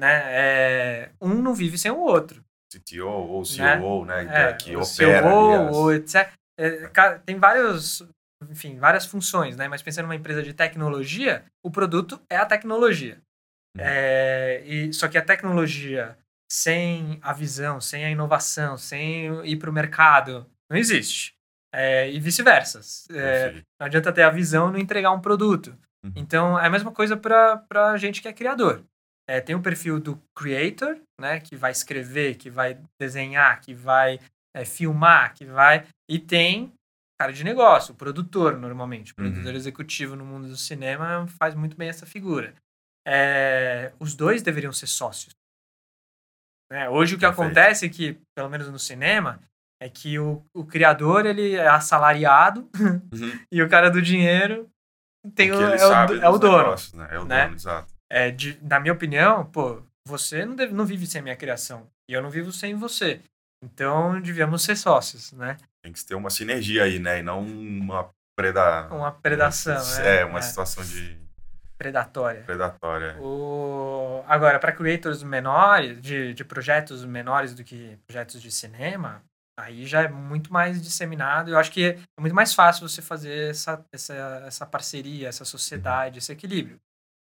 Né? 0.00 0.22
É, 0.26 1.12
um 1.20 1.34
não 1.34 1.54
vive 1.54 1.78
sem 1.78 1.90
o 1.90 2.00
outro. 2.00 2.44
CTO 2.72 3.06
ou 3.06 3.44
CEO, 3.44 4.04
né? 4.04 4.24
né? 4.24 4.50
É, 4.50 4.52
que 4.54 4.76
opera. 4.76 4.86
CEO, 4.86 5.72
ou 5.72 5.92
etc. 5.92 6.32
É, 6.58 6.88
tem 7.24 7.38
vários, 7.38 8.02
enfim, 8.50 8.78
várias 8.78 9.06
funções, 9.06 9.56
né? 9.56 9.68
Mas 9.68 9.80
pensando 9.80 10.04
numa 10.04 10.16
empresa 10.16 10.42
de 10.42 10.52
tecnologia, 10.52 11.44
o 11.64 11.70
produto 11.70 12.20
é 12.28 12.36
a 12.36 12.46
tecnologia. 12.46 13.20
É, 13.78 14.62
e, 14.66 14.92
só 14.92 15.06
que 15.06 15.16
a 15.16 15.24
tecnologia 15.24 16.18
sem 16.50 17.18
a 17.22 17.32
visão, 17.32 17.80
sem 17.80 18.04
a 18.04 18.10
inovação, 18.10 18.76
sem 18.76 19.26
ir 19.46 19.56
para 19.56 19.70
o 19.70 19.72
mercado, 19.72 20.46
não 20.70 20.76
existe. 20.76 21.34
É, 21.74 22.10
e 22.10 22.18
vice-versa. 22.18 22.80
É, 23.10 23.52
não 23.78 23.86
adianta 23.86 24.12
ter 24.12 24.22
a 24.22 24.30
visão 24.30 24.68
e 24.68 24.72
não 24.72 24.78
entregar 24.78 25.10
um 25.12 25.20
produto. 25.20 25.76
Uhum. 26.04 26.12
Então, 26.16 26.58
é 26.58 26.66
a 26.66 26.70
mesma 26.70 26.92
coisa 26.92 27.16
para 27.16 27.90
a 27.90 27.96
gente 27.96 28.22
que 28.22 28.28
é 28.28 28.32
criador. 28.32 28.82
É, 29.28 29.40
tem 29.40 29.54
o 29.54 29.62
perfil 29.62 30.00
do 30.00 30.18
creator, 30.34 30.98
né, 31.20 31.38
que 31.40 31.54
vai 31.54 31.70
escrever, 31.70 32.36
que 32.36 32.48
vai 32.48 32.80
desenhar, 32.98 33.60
que 33.60 33.74
vai 33.74 34.18
é, 34.56 34.64
filmar, 34.64 35.34
que 35.34 35.44
vai... 35.44 35.86
E 36.08 36.18
tem 36.18 36.72
cara 37.20 37.32
de 37.32 37.44
negócio, 37.44 37.92
o 37.92 37.96
produtor, 37.96 38.56
normalmente. 38.56 39.12
O 39.12 39.20
uhum. 39.20 39.30
produtor 39.30 39.54
executivo 39.54 40.16
no 40.16 40.24
mundo 40.24 40.48
do 40.48 40.56
cinema 40.56 41.26
faz 41.38 41.54
muito 41.54 41.76
bem 41.76 41.88
essa 41.88 42.06
figura. 42.06 42.54
É, 43.06 43.92
os 43.98 44.14
dois 44.14 44.42
deveriam 44.42 44.72
ser 44.72 44.86
sócios. 44.86 45.34
Né? 46.70 46.88
Hoje 46.88 47.14
o 47.14 47.18
que 47.18 47.26
Perfeito. 47.26 47.42
acontece 47.42 47.86
é 47.86 47.88
que, 47.88 48.18
pelo 48.34 48.48
menos 48.48 48.70
no 48.70 48.78
cinema, 48.78 49.42
é 49.80 49.88
que 49.88 50.18
o, 50.18 50.44
o 50.54 50.64
criador 50.64 51.24
ele 51.26 51.54
é 51.54 51.68
assalariado 51.68 52.68
uhum. 52.78 53.40
e 53.52 53.62
o 53.62 53.68
cara 53.68 53.90
do 53.90 54.02
dinheiro 54.02 54.68
tem 55.34 55.52
o, 55.52 55.60
é, 55.60 55.86
o, 55.86 56.22
é 56.22 56.28
o 56.28 56.38
dono. 56.38 56.58
Negócios, 56.58 56.92
né? 56.94 57.08
É 57.10 57.18
o 57.18 57.24
né? 57.24 57.44
dono, 57.44 57.54
exato. 57.54 57.94
É, 58.10 58.30
de, 58.30 58.58
na 58.62 58.80
minha 58.80 58.92
opinião, 58.92 59.44
pô, 59.44 59.82
você 60.06 60.44
não, 60.44 60.56
deve, 60.56 60.72
não 60.72 60.86
vive 60.86 61.06
sem 61.06 61.20
a 61.20 61.22
minha 61.22 61.36
criação 61.36 61.86
e 62.08 62.14
eu 62.14 62.22
não 62.22 62.30
vivo 62.30 62.52
sem 62.52 62.74
você. 62.74 63.20
Então, 63.62 64.20
devíamos 64.20 64.62
ser 64.62 64.76
sócios, 64.76 65.32
né? 65.32 65.56
Tem 65.82 65.92
que 65.92 66.04
ter 66.04 66.14
uma 66.14 66.30
sinergia 66.30 66.84
aí, 66.84 66.98
né? 66.98 67.18
E 67.18 67.22
não 67.22 67.40
uma 67.42 68.08
preda... 68.36 68.88
Uma 68.88 69.10
predação, 69.10 69.82
uma, 69.82 70.00
é, 70.00 70.20
é. 70.20 70.24
uma 70.24 70.38
é. 70.38 70.42
situação 70.42 70.84
de... 70.84 71.18
Predatória. 71.76 72.42
Predatória. 72.42 73.16
O... 73.20 74.24
Agora, 74.26 74.58
para 74.58 74.72
creators 74.72 75.22
menores, 75.22 76.00
de, 76.00 76.34
de 76.34 76.44
projetos 76.44 77.04
menores 77.04 77.54
do 77.54 77.62
que 77.62 77.96
projetos 78.06 78.40
de 78.40 78.50
cinema, 78.50 79.22
aí 79.58 79.84
já 79.84 80.02
é 80.02 80.08
muito 80.08 80.52
mais 80.52 80.80
disseminado. 80.80 81.50
Eu 81.50 81.58
acho 81.58 81.72
que 81.72 81.84
é 81.86 82.20
muito 82.20 82.34
mais 82.34 82.54
fácil 82.54 82.88
você 82.88 83.02
fazer 83.02 83.50
essa, 83.50 83.84
essa, 83.92 84.14
essa 84.46 84.66
parceria, 84.66 85.28
essa 85.28 85.44
sociedade, 85.44 86.18
esse 86.18 86.32
equilíbrio. 86.32 86.78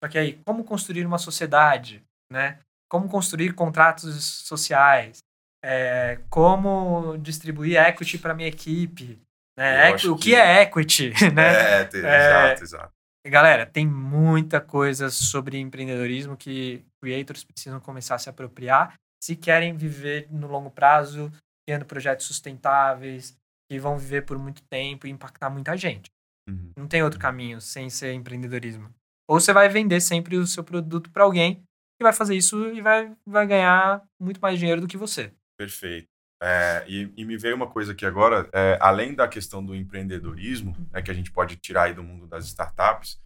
Só 0.03 0.09
que 0.09 0.17
aí, 0.17 0.39
como 0.45 0.63
construir 0.63 1.05
uma 1.05 1.19
sociedade, 1.19 2.03
né? 2.31 2.59
Como 2.89 3.07
construir 3.07 3.53
contratos 3.53 4.23
sociais, 4.23 5.19
é, 5.63 6.19
como 6.29 7.17
distribuir 7.17 7.77
equity 7.77 8.17
para 8.17 8.33
minha 8.33 8.49
equipe, 8.49 9.21
né? 9.57 9.91
o 9.91 10.15
que, 10.15 10.15
que, 10.15 10.35
é 10.35 10.63
equity, 10.63 11.11
né? 11.33 11.81
É, 11.81 11.89
é, 11.93 11.97
exato, 11.97 12.63
exato. 12.63 12.93
Galera, 13.25 13.65
tem 13.65 13.87
muita 13.87 14.59
coisa 14.59 15.09
sobre 15.09 15.57
empreendedorismo 15.57 16.35
que 16.35 16.83
creators 17.01 17.43
precisam 17.43 17.79
começar 17.79 18.15
a 18.15 18.19
se 18.19 18.29
apropriar 18.29 18.95
se 19.23 19.37
querem 19.37 19.77
viver 19.77 20.27
no 20.29 20.47
longo 20.47 20.69
prazo 20.69 21.31
criando 21.65 21.85
projetos 21.85 22.25
sustentáveis 22.25 23.37
que 23.69 23.79
vão 23.79 23.97
viver 23.97 24.23
por 24.23 24.37
muito 24.37 24.61
tempo 24.69 25.07
e 25.07 25.09
impactar 25.09 25.49
muita 25.49 25.75
gente. 25.75 26.11
Uhum. 26.49 26.71
Não 26.77 26.87
tem 26.87 27.03
outro 27.03 27.19
caminho 27.19 27.61
sem 27.61 27.89
ser 27.89 28.13
empreendedorismo. 28.13 28.93
Ou 29.27 29.39
você 29.39 29.53
vai 29.53 29.69
vender 29.69 30.01
sempre 30.01 30.35
o 30.35 30.45
seu 30.45 30.63
produto 30.63 31.09
para 31.09 31.23
alguém 31.23 31.63
que 31.97 32.03
vai 32.03 32.13
fazer 32.13 32.35
isso 32.35 32.67
e 32.69 32.81
vai, 32.81 33.15
vai 33.25 33.47
ganhar 33.47 34.03
muito 34.19 34.39
mais 34.41 34.59
dinheiro 34.59 34.81
do 34.81 34.87
que 34.87 34.97
você. 34.97 35.31
Perfeito. 35.57 36.07
É, 36.41 36.83
e, 36.89 37.13
e, 37.15 37.23
me 37.23 37.37
veio 37.37 37.55
uma 37.55 37.69
coisa 37.69 37.93
aqui 37.93 38.05
agora, 38.05 38.49
é, 38.51 38.77
além 38.81 39.15
da 39.15 39.29
questão 39.29 39.65
do 39.65 39.73
empreendedorismo, 39.73 40.75
né, 40.91 41.01
que 41.01 41.09
a 41.09 41.13
gente 41.13 41.31
pode 41.31 41.55
tirar 41.55 41.83
aí 41.83 41.93
do 41.93 42.03
mundo 42.03 42.27
das 42.27 42.45
startups, 42.45 43.17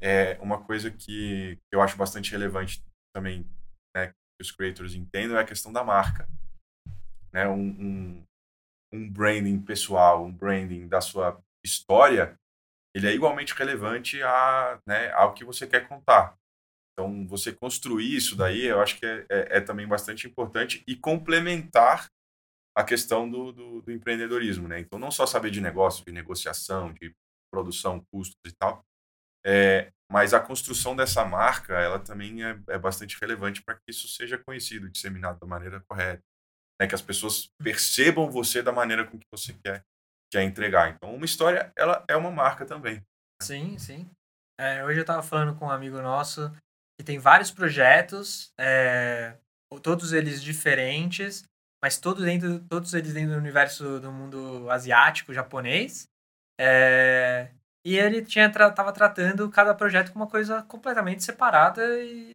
é 0.00 0.38
uma 0.40 0.58
coisa 0.58 0.90
que 0.90 1.58
eu 1.70 1.82
acho 1.82 1.98
bastante 1.98 2.30
relevante 2.32 2.82
também, 3.14 3.46
né, 3.94 4.06
que 4.06 4.14
os 4.40 4.50
creators 4.50 4.94
entendam, 4.94 5.36
é 5.36 5.42
a 5.42 5.44
questão 5.44 5.70
da 5.70 5.84
marca 5.84 6.26
né, 7.32 7.48
um, 7.48 7.68
um, 7.68 8.24
um 8.92 9.10
branding 9.10 9.60
pessoal, 9.60 10.24
um 10.24 10.32
branding 10.32 10.88
da 10.88 11.00
sua 11.00 11.40
história, 11.64 12.38
ele 12.94 13.06
é 13.06 13.14
igualmente 13.14 13.54
relevante 13.54 14.22
a, 14.22 14.80
né, 14.86 15.10
ao 15.12 15.34
que 15.34 15.44
você 15.44 15.66
quer 15.66 15.86
contar. 15.86 16.36
Então, 16.92 17.26
você 17.28 17.52
construir 17.52 18.16
isso 18.16 18.34
daí, 18.34 18.64
eu 18.66 18.80
acho 18.80 18.98
que 18.98 19.06
é, 19.06 19.26
é, 19.30 19.58
é 19.58 19.60
também 19.60 19.86
bastante 19.86 20.26
importante 20.26 20.82
e 20.86 20.96
complementar 20.96 22.08
a 22.76 22.82
questão 22.82 23.30
do, 23.30 23.52
do, 23.52 23.82
do, 23.82 23.92
empreendedorismo, 23.92 24.66
né? 24.66 24.80
Então, 24.80 24.98
não 24.98 25.10
só 25.10 25.26
saber 25.26 25.50
de 25.50 25.60
negócio, 25.60 26.04
de 26.04 26.12
negociação, 26.12 26.92
de 26.92 27.12
produção, 27.52 28.04
custos 28.12 28.38
e 28.46 28.52
tal, 28.56 28.84
é, 29.46 29.92
mas 30.10 30.34
a 30.34 30.40
construção 30.40 30.96
dessa 30.96 31.24
marca, 31.24 31.74
ela 31.74 31.98
também 31.98 32.44
é, 32.44 32.58
é 32.68 32.78
bastante 32.78 33.16
relevante 33.20 33.62
para 33.62 33.74
que 33.76 33.90
isso 33.90 34.08
seja 34.08 34.38
conhecido, 34.38 34.90
disseminado 34.90 35.38
da 35.38 35.46
maneira 35.46 35.82
correta 35.88 36.22
né? 36.80 36.86
Que 36.86 36.94
as 36.94 37.02
pessoas 37.02 37.48
percebam 37.62 38.30
você 38.30 38.62
da 38.62 38.72
maneira 38.72 39.04
com 39.04 39.18
que 39.18 39.26
você 39.30 39.52
quer, 39.64 39.82
quer 40.32 40.42
entregar. 40.42 40.90
Então, 40.90 41.14
uma 41.14 41.24
história, 41.24 41.72
ela 41.76 42.04
é 42.08 42.16
uma 42.16 42.30
marca 42.30 42.64
também. 42.64 43.02
Sim, 43.42 43.78
sim. 43.78 44.08
É, 44.60 44.84
hoje 44.84 44.98
eu 44.98 45.02
estava 45.02 45.22
falando 45.22 45.56
com 45.56 45.66
um 45.66 45.70
amigo 45.70 46.00
nosso 46.02 46.50
que 46.98 47.04
tem 47.04 47.18
vários 47.18 47.52
projetos, 47.52 48.52
é, 48.58 49.36
todos 49.82 50.12
eles 50.12 50.42
diferentes, 50.42 51.44
mas 51.82 51.96
todos, 51.96 52.24
dentro, 52.24 52.58
todos 52.68 52.92
eles 52.92 53.14
dentro 53.14 53.34
do 53.34 53.38
universo 53.38 54.00
do 54.00 54.10
mundo 54.10 54.68
asiático, 54.68 55.32
japonês. 55.32 56.08
É, 56.60 57.52
e 57.86 57.96
ele 57.96 58.24
tinha 58.24 58.50
tava 58.50 58.92
tratando 58.92 59.48
cada 59.48 59.74
projeto 59.74 60.12
como 60.12 60.24
uma 60.24 60.30
coisa 60.30 60.62
completamente 60.64 61.22
separada 61.22 62.02
e, 62.02 62.32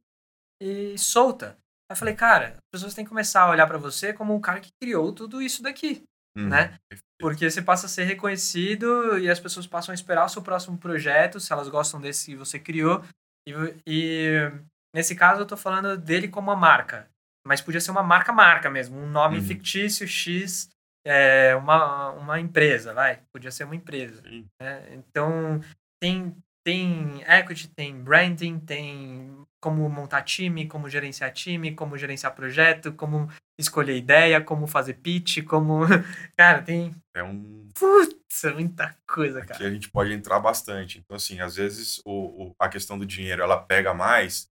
e 0.61 0.97
solta. 0.97 1.57
Aí 1.93 1.95
eu 1.95 1.99
falei, 1.99 2.15
cara, 2.15 2.47
as 2.57 2.71
pessoas 2.71 2.95
têm 2.95 3.05
que 3.05 3.09
começar 3.09 3.43
a 3.43 3.49
olhar 3.51 3.67
para 3.67 3.77
você 3.77 4.11
como 4.11 4.33
um 4.33 4.41
cara 4.41 4.59
que 4.59 4.71
criou 4.81 5.13
tudo 5.13 5.39
isso 5.39 5.61
daqui, 5.61 6.03
hum, 6.35 6.49
né? 6.49 6.75
Porque 7.21 7.49
você 7.49 7.61
passa 7.61 7.85
a 7.85 7.89
ser 7.89 8.05
reconhecido 8.05 9.19
e 9.19 9.29
as 9.29 9.39
pessoas 9.39 9.67
passam 9.67 9.91
a 9.91 9.95
esperar 9.95 10.25
o 10.25 10.29
seu 10.29 10.41
próximo 10.41 10.75
projeto, 10.75 11.39
se 11.39 11.53
elas 11.53 11.69
gostam 11.69 12.01
desse 12.01 12.31
que 12.31 12.35
você 12.35 12.57
criou. 12.57 13.03
E, 13.47 13.53
e 13.85 14.51
nesse 14.93 15.15
caso 15.15 15.41
eu 15.41 15.45
tô 15.45 15.55
falando 15.55 15.95
dele 15.95 16.27
como 16.27 16.49
uma 16.49 16.59
marca. 16.59 17.07
Mas 17.45 17.61
podia 17.61 17.79
ser 17.79 17.91
uma 17.91 18.03
marca-marca 18.03 18.71
mesmo, 18.71 18.97
um 18.97 19.09
nome 19.09 19.37
uhum. 19.37 19.43
fictício 19.43 20.07
X, 20.07 20.69
é, 21.05 21.55
uma, 21.55 22.09
uma 22.11 22.39
empresa, 22.39 22.93
vai. 22.93 23.21
Podia 23.31 23.51
ser 23.51 23.65
uma 23.65 23.75
empresa. 23.75 24.23
Né? 24.59 24.95
Então, 24.95 25.59
tem, 26.01 26.35
tem 26.63 27.21
equity, 27.27 27.67
tem 27.67 27.95
branding, 28.01 28.59
tem 28.59 29.45
como 29.61 29.87
montar 29.89 30.21
time, 30.23 30.67
como 30.67 30.89
gerenciar 30.89 31.31
time, 31.31 31.73
como 31.73 31.97
gerenciar 31.97 32.35
projeto, 32.35 32.93
como 32.93 33.29
escolher 33.57 33.97
ideia, 33.97 34.41
como 34.41 34.67
fazer 34.67 34.95
pitch, 34.95 35.43
como. 35.43 35.81
Cara, 36.37 36.61
tem. 36.61 36.95
É 37.15 37.23
um. 37.23 37.69
Putz, 37.73 38.43
é 38.43 38.53
muita 38.53 38.95
coisa, 39.07 39.41
cara. 39.41 39.55
Aqui 39.55 39.65
a 39.65 39.69
gente 39.69 39.89
pode 39.89 40.13
entrar 40.13 40.39
bastante. 40.39 40.99
Então, 40.99 41.17
assim, 41.17 41.39
às 41.39 41.55
vezes 41.55 42.01
o, 42.05 42.47
o 42.47 42.55
a 42.59 42.69
questão 42.69 42.97
do 42.97 43.05
dinheiro 43.05 43.41
ela 43.41 43.57
pega 43.57 43.93
mais, 43.93 44.47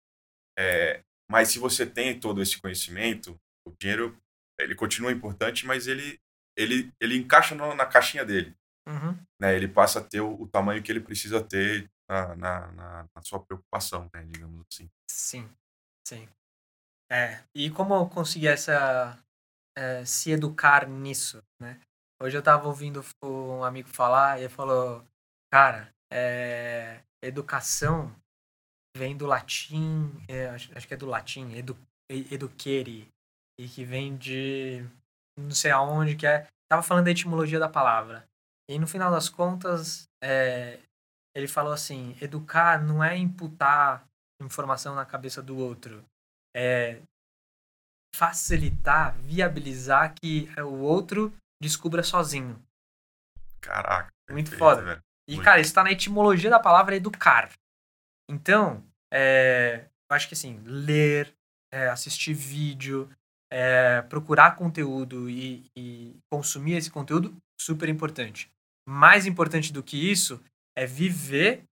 é, 0.58 1.02
mas 1.30 1.48
se 1.48 1.58
você 1.58 1.84
tem 1.84 2.18
todo 2.18 2.40
esse 2.40 2.60
conhecimento, 2.60 3.38
o 3.66 3.72
dinheiro 3.78 4.16
ele 4.58 4.74
continua 4.74 5.12
importante, 5.12 5.66
mas 5.66 5.86
ele 5.86 6.18
ele, 6.56 6.92
ele 7.00 7.16
encaixa 7.16 7.54
no, 7.54 7.74
na 7.74 7.86
caixinha 7.86 8.24
dele. 8.24 8.54
Uhum. 8.86 9.16
Né? 9.40 9.56
Ele 9.56 9.68
passa 9.68 10.00
a 10.00 10.02
ter 10.04 10.20
o, 10.20 10.42
o, 10.42 10.48
tamanho 10.48 10.82
que 10.82 10.90
ele 10.90 11.00
precisa 11.00 11.42
ter 11.42 11.90
na, 12.10 12.34
na, 12.34 12.72
na, 12.72 13.08
na 13.14 13.22
sua 13.22 13.40
preocupação, 13.40 14.10
né? 14.12 14.24
digamos 14.24 14.66
assim. 14.72 14.90
Sim, 15.08 15.48
sim. 16.06 16.28
É, 17.10 17.42
e 17.54 17.70
como 17.70 18.08
conseguir 18.08 18.48
essa 18.48 19.16
é, 19.76 20.04
se 20.04 20.32
educar 20.32 20.88
nisso, 20.88 21.42
né? 21.60 21.80
Hoje 22.22 22.36
eu 22.36 22.42
tava 22.42 22.66
ouvindo 22.68 23.02
um 23.22 23.64
amigo 23.64 23.88
falar 23.88 24.38
e 24.38 24.42
ele 24.42 24.48
falou, 24.48 25.04
cara, 25.50 25.92
é, 26.12 27.00
educação 27.22 28.14
vem 28.96 29.16
do 29.16 29.26
latim, 29.26 30.12
é, 30.28 30.48
acho, 30.48 30.76
acho, 30.76 30.86
que 30.86 30.94
é 30.94 30.96
do 30.96 31.06
latim, 31.06 31.52
edu, 31.54 31.78
eduquere, 32.10 33.08
e 33.58 33.68
que 33.68 33.84
vem 33.84 34.16
de 34.16 34.84
não 35.38 35.52
sei 35.52 35.70
aonde 35.70 36.16
que 36.16 36.26
é. 36.26 36.46
Tava 36.68 36.82
falando 36.82 37.06
da 37.06 37.10
etimologia 37.10 37.58
da 37.58 37.68
palavra. 37.68 38.28
E 38.68 38.78
no 38.78 38.86
final 38.86 39.10
das 39.10 39.28
contas, 39.28 40.08
é, 40.22 40.78
ele 41.34 41.48
falou 41.48 41.72
assim: 41.72 42.16
educar 42.20 42.82
não 42.82 43.02
é 43.02 43.16
imputar 43.16 44.04
informação 44.42 44.94
na 44.94 45.04
cabeça 45.04 45.42
do 45.42 45.56
outro, 45.56 46.04
é 46.56 47.00
facilitar, 48.14 49.16
viabilizar 49.18 50.14
que 50.14 50.48
o 50.58 50.80
outro 50.80 51.32
descubra 51.60 52.02
sozinho. 52.02 52.60
Caraca. 53.60 54.10
Muito 54.30 54.56
foda. 54.56 54.82
Velho. 54.82 55.02
E, 55.28 55.34
Muito. 55.34 55.44
cara, 55.44 55.60
isso 55.60 55.74
tá 55.74 55.84
na 55.84 55.92
etimologia 55.92 56.50
da 56.50 56.58
palavra 56.58 56.96
educar. 56.96 57.50
Então, 58.28 58.84
é, 59.12 59.86
eu 60.10 60.16
acho 60.16 60.26
que 60.26 60.34
assim, 60.34 60.60
ler, 60.64 61.32
é, 61.72 61.88
assistir 61.88 62.34
vídeo, 62.34 63.08
é, 63.52 64.02
procurar 64.02 64.56
conteúdo 64.56 65.28
e, 65.28 65.70
e, 65.76 66.16
consumir 66.30 66.74
esse 66.74 66.90
conteúdo, 66.90 67.36
super 67.60 67.88
importante. 67.88 68.50
Mais 68.88 69.26
importante 69.26 69.72
do 69.72 69.82
que 69.82 70.10
isso 70.10 70.42
é 70.76 70.86
viver 70.86 71.64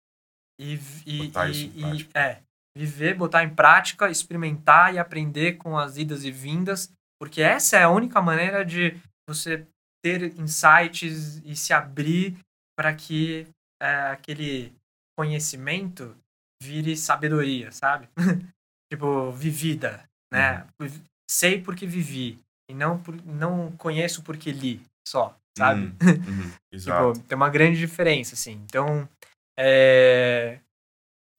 e, 0.60 0.74
e, 1.06 1.26
e 1.26 2.08
é, 2.14 2.42
viver, 2.76 3.14
botar 3.14 3.44
em 3.44 3.54
prática, 3.54 4.10
experimentar 4.10 4.94
e 4.94 4.98
aprender 4.98 5.56
com 5.56 5.78
as 5.78 5.96
idas 5.96 6.24
e 6.24 6.30
vindas, 6.30 6.92
porque 7.20 7.40
essa 7.40 7.76
é 7.76 7.84
a 7.84 7.90
única 7.90 8.20
maneira 8.20 8.64
de 8.64 8.96
você 9.28 9.66
ter 10.04 10.38
insights 10.38 11.38
e 11.44 11.54
se 11.54 11.72
abrir 11.72 12.38
para 12.76 12.94
que 12.94 13.46
é, 13.80 14.10
aquele 14.10 14.72
conhecimento 15.18 16.16
vire 16.62 16.96
sabedoria, 16.96 17.70
sabe? 17.72 18.08
tipo, 18.92 19.30
vivida, 19.32 20.04
né? 20.32 20.66
Uhum 20.80 20.88
sei 21.30 21.60
porque 21.60 21.86
vivi 21.86 22.38
e 22.70 22.74
não 22.74 23.00
por, 23.00 23.14
não 23.24 23.70
conheço 23.76 24.22
porque 24.22 24.50
li 24.50 24.80
só, 25.06 25.36
sabe? 25.58 25.80
Hum, 25.80 25.96
uhum, 26.02 26.52
exato. 26.72 27.12
tipo, 27.12 27.28
tem 27.28 27.36
uma 27.36 27.50
grande 27.50 27.78
diferença, 27.78 28.34
assim. 28.34 28.52
Então, 28.64 29.08
é, 29.58 30.60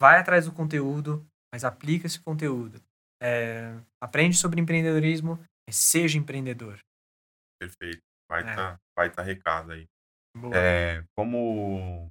vai 0.00 0.18
atrás 0.18 0.46
do 0.46 0.52
conteúdo, 0.52 1.26
mas 1.52 1.64
aplica 1.64 2.06
esse 2.06 2.20
conteúdo. 2.20 2.80
É, 3.22 3.74
aprende 4.02 4.36
sobre 4.36 4.60
empreendedorismo, 4.60 5.38
mas 5.68 5.76
seja 5.76 6.18
empreendedor. 6.18 6.78
Perfeito. 7.60 8.00
Vai 8.30 8.40
estar 8.40 8.52
é. 8.52 8.56
tá, 8.56 8.80
vai 8.96 9.10
tá 9.10 9.22
recado 9.22 9.72
aí. 9.72 9.86
É, 10.54 11.02
como 11.16 12.08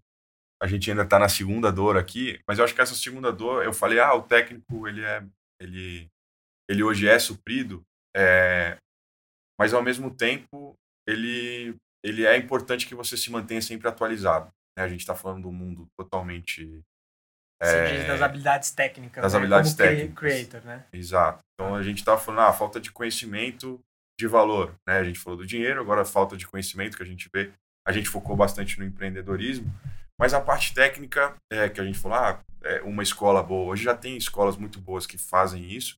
a 0.62 0.68
gente 0.68 0.89
ainda 0.89 1.03
está 1.03 1.18
na 1.18 1.30
segunda 1.30 1.72
dor 1.72 1.97
aqui, 1.97 2.39
mas 2.47 2.60
eu 2.60 2.66
acho 2.66 2.76
que 2.76 2.82
essa 2.82 2.93
segunda 2.93 3.32
dor, 3.32 3.64
eu 3.64 3.74
falei, 3.74 3.99
ah, 3.99 4.14
o 4.14 4.22
técnico 4.22 4.88
ele 4.88 5.03
é, 5.03 5.26
ele 5.62 6.10
ele 6.70 6.84
hoje 6.84 7.07
é 7.07 7.18
suprido, 7.18 7.82
é, 8.16 8.78
mas 9.60 9.74
ao 9.74 9.82
mesmo 9.82 10.14
tempo 10.16 10.76
ele, 11.07 11.76
ele 12.04 12.26
é 12.26 12.38
importante 12.38 12.88
que 12.88 12.95
você 12.95 13.18
se 13.18 13.32
mantenha 13.32 13.62
sempre 13.62 13.88
atualizado. 13.88 14.52
Né? 14.78 14.84
A 14.84 14.88
gente 14.88 15.02
está 15.02 15.16
falando 15.16 15.47
um 15.47 15.54
mundo 15.54 15.88
totalmente 15.97 16.84
você 17.62 17.97
diz 17.97 18.08
das 18.08 18.22
habilidades 18.22 18.72
técnicas, 18.72 19.22
das 19.22 19.34
né? 19.34 19.38
habilidades 19.38 19.74
Como 19.74 19.89
técnicas. 19.89 20.18
creator, 20.18 20.62
né? 20.66 20.86
Exato. 20.93 21.43
Então 21.54 21.76
a 21.76 21.84
gente 21.84 21.97
está 21.97 22.18
falando, 22.18 22.47
ah, 22.47 22.54
falta 22.54 22.80
de 22.80 22.89
conhecimento 22.89 23.80
de 24.18 24.28
valor, 24.28 24.76
né? 24.88 25.00
A 25.00 25.04
gente 25.04 25.20
falou 25.20 25.38
do 25.38 25.45
dinheiro, 25.45 25.82
agora 25.82 26.06
falta 26.06 26.38
de 26.38 26.47
conhecimento 26.47 26.95
que 26.95 27.04
a 27.04 27.06
gente 27.06 27.30
vê. 27.34 27.52
A 27.86 27.91
gente 27.91 28.08
focou 28.08 28.36
bastante 28.36 28.80
no 28.80 28.86
empreendedorismo, 28.86 29.70
mas 30.18 30.34
a 30.34 30.39
parte 30.39 30.74
técnica, 30.74 31.36
é, 31.52 31.68
que 31.68 31.82
a 31.82 31.84
gente 31.84 32.00
falou, 32.00 32.18
ah, 32.18 32.39
é 32.64 32.82
uma 32.82 33.04
escola 33.04 33.43
boa. 33.43 33.72
Hoje 33.72 33.84
já 33.84 33.95
tem 33.95 34.16
escolas 34.16 34.56
muito 34.56 34.80
boas 34.80 35.06
que 35.06 35.18
fazem 35.18 35.66
isso, 35.66 35.97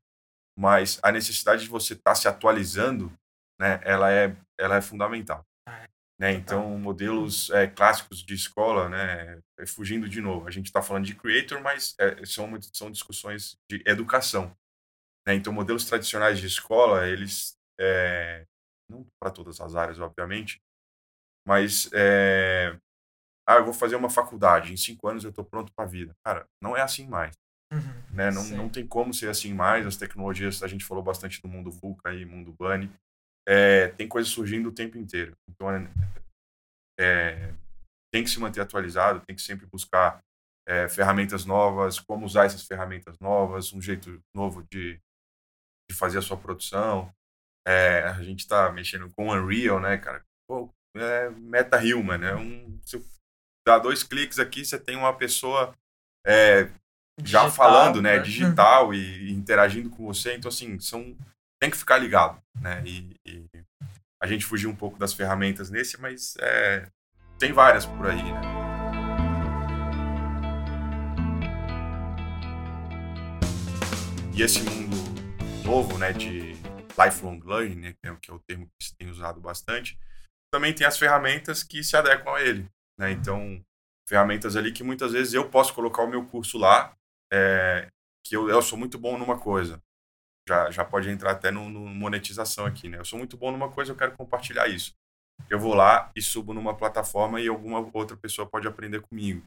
mas 0.57 0.99
a 1.03 1.11
necessidade 1.11 1.63
de 1.63 1.69
você 1.69 1.93
estar 1.93 2.11
tá 2.11 2.15
se 2.15 2.27
atualizando, 2.27 3.11
né, 3.59 3.79
ela 3.83 4.11
é, 4.11 4.35
ela 4.59 4.77
é 4.77 4.81
fundamental. 4.81 5.43
Né? 6.21 6.33
Então, 6.33 6.77
modelos 6.77 7.49
é, 7.49 7.65
clássicos 7.65 8.23
de 8.23 8.35
escola, 8.35 8.87
né, 8.87 9.41
é, 9.57 9.65
fugindo 9.65 10.07
de 10.07 10.21
novo, 10.21 10.47
a 10.47 10.51
gente 10.51 10.67
está 10.67 10.79
falando 10.79 11.05
de 11.05 11.15
creator, 11.15 11.59
mas 11.63 11.95
é, 11.99 12.23
são, 12.27 12.47
são 12.71 12.91
discussões 12.91 13.57
de 13.67 13.81
educação. 13.87 14.55
Né? 15.27 15.33
Então, 15.33 15.51
modelos 15.51 15.83
tradicionais 15.83 16.39
de 16.39 16.45
escola, 16.45 17.07
eles, 17.07 17.57
é, 17.79 18.45
não 18.87 19.03
para 19.19 19.31
todas 19.31 19.59
as 19.59 19.75
áreas, 19.75 19.99
obviamente, 19.99 20.61
mas 21.43 21.89
é, 21.91 22.77
ah, 23.49 23.55
eu 23.55 23.65
vou 23.65 23.73
fazer 23.73 23.95
uma 23.95 24.09
faculdade, 24.09 24.71
em 24.71 24.77
cinco 24.77 25.07
anos 25.07 25.23
eu 25.23 25.31
estou 25.31 25.43
pronto 25.43 25.73
para 25.73 25.85
a 25.85 25.87
vida. 25.87 26.13
Cara, 26.23 26.45
não 26.61 26.77
é 26.77 26.81
assim 26.81 27.07
mais. 27.07 27.35
Uhum, 27.73 28.15
né? 28.15 28.29
não, 28.29 28.43
não 28.49 28.69
tem 28.69 28.85
como 28.85 29.11
ser 29.11 29.29
assim 29.29 29.55
mais. 29.55 29.87
As 29.87 29.97
tecnologias, 29.97 30.61
a 30.61 30.67
gente 30.67 30.85
falou 30.85 31.03
bastante 31.03 31.41
do 31.41 31.47
mundo 31.47 31.71
VUCA 31.71 32.13
e 32.13 32.25
mundo 32.25 32.53
Bunny. 32.53 32.93
É, 33.51 33.89
tem 33.89 34.07
coisas 34.07 34.31
surgindo 34.31 34.69
o 34.69 34.73
tempo 34.73 34.97
inteiro. 34.97 35.35
Então, 35.49 35.69
é, 35.69 35.87
é, 36.99 37.53
tem 38.13 38.23
que 38.23 38.29
se 38.29 38.39
manter 38.39 38.61
atualizado, 38.61 39.21
tem 39.25 39.35
que 39.35 39.41
sempre 39.41 39.65
buscar 39.65 40.23
é, 40.67 40.87
ferramentas 40.87 41.45
novas, 41.45 41.99
como 41.99 42.25
usar 42.25 42.45
essas 42.45 42.65
ferramentas 42.65 43.19
novas, 43.19 43.73
um 43.73 43.81
jeito 43.81 44.23
novo 44.33 44.63
de, 44.71 44.99
de 45.89 45.95
fazer 45.95 46.19
a 46.19 46.21
sua 46.21 46.37
produção. 46.37 47.13
É, 47.67 48.03
a 48.03 48.23
gente 48.23 48.39
está 48.39 48.71
mexendo 48.71 49.11
com 49.13 49.29
Unreal, 49.29 49.79
né, 49.79 49.97
cara? 49.97 50.23
Pô, 50.47 50.73
é 50.95 51.29
Meta 51.29 51.77
Human, 51.77 52.17
né? 52.17 52.35
Um, 52.35 52.79
se 52.85 53.03
dá 53.67 53.77
dois 53.77 54.03
cliques 54.03 54.39
aqui, 54.39 54.63
você 54.63 54.79
tem 54.79 54.95
uma 54.95 55.15
pessoa 55.15 55.75
é, 56.25 56.69
já 57.23 57.49
falando, 57.49 58.01
né, 58.01 58.17
né? 58.17 58.23
digital 58.23 58.93
e, 58.93 59.31
interagindo 59.31 59.89
com 59.89 60.05
você. 60.05 60.35
Então, 60.35 60.49
assim, 60.49 60.79
são, 60.79 61.15
tem 61.61 61.69
que 61.69 61.77
ficar 61.77 61.99
ligado, 61.99 62.41
né? 62.59 62.81
E, 62.83 63.15
e 63.23 63.45
a 64.19 64.25
gente 64.25 64.45
fugiu 64.45 64.67
um 64.67 64.75
pouco 64.75 64.97
das 64.97 65.13
ferramentas 65.13 65.69
nesse, 65.69 66.01
mas 66.01 66.35
é, 66.39 66.87
tem 67.37 67.53
várias 67.53 67.85
por 67.85 68.07
aí, 68.07 68.23
né? 68.23 68.41
E 74.33 74.41
esse 74.41 74.63
mundo 74.63 74.97
novo, 75.63 75.99
né, 75.99 76.11
de 76.11 76.53
lifelong 76.97 77.39
learning, 77.45 77.75
né, 77.75 77.93
que 77.93 78.09
é, 78.09 78.15
que 78.15 78.31
é 78.31 78.33
o 78.33 78.39
termo 78.39 78.65
que 78.65 78.87
se 78.87 78.95
tem 78.95 79.09
usado 79.09 79.39
bastante, 79.39 79.99
também 80.51 80.73
tem 80.73 80.87
as 80.87 80.97
ferramentas 80.97 81.61
que 81.61 81.83
se 81.83 81.95
adequam 81.95 82.33
a 82.33 82.41
ele, 82.41 82.67
né? 82.99 83.11
Então, 83.11 83.63
ferramentas 84.09 84.55
ali 84.55 84.71
que 84.71 84.83
muitas 84.83 85.11
vezes 85.11 85.35
eu 85.35 85.47
posso 85.47 85.75
colocar 85.75 86.01
o 86.01 86.09
meu 86.09 86.25
curso 86.25 86.57
lá, 86.57 86.95
é, 87.31 87.87
que 88.25 88.35
eu, 88.35 88.49
eu 88.49 88.63
sou 88.63 88.79
muito 88.79 88.97
bom 88.97 89.15
numa 89.15 89.37
coisa. 89.37 89.79
Já, 90.47 90.71
já 90.71 90.83
pode 90.83 91.09
entrar 91.09 91.31
até 91.31 91.51
no, 91.51 91.69
no 91.69 91.85
monetização 91.87 92.65
aqui, 92.65 92.89
né? 92.89 92.97
Eu 92.97 93.05
sou 93.05 93.19
muito 93.19 93.37
bom 93.37 93.51
numa 93.51 93.69
coisa, 93.69 93.91
eu 93.91 93.95
quero 93.95 94.13
compartilhar 94.17 94.67
isso. 94.67 94.93
Eu 95.49 95.59
vou 95.59 95.73
lá 95.73 96.11
e 96.15 96.21
subo 96.21 96.53
numa 96.53 96.75
plataforma 96.75 97.39
e 97.39 97.47
alguma 97.47 97.89
outra 97.93 98.17
pessoa 98.17 98.47
pode 98.47 98.67
aprender 98.67 99.01
comigo. 99.01 99.43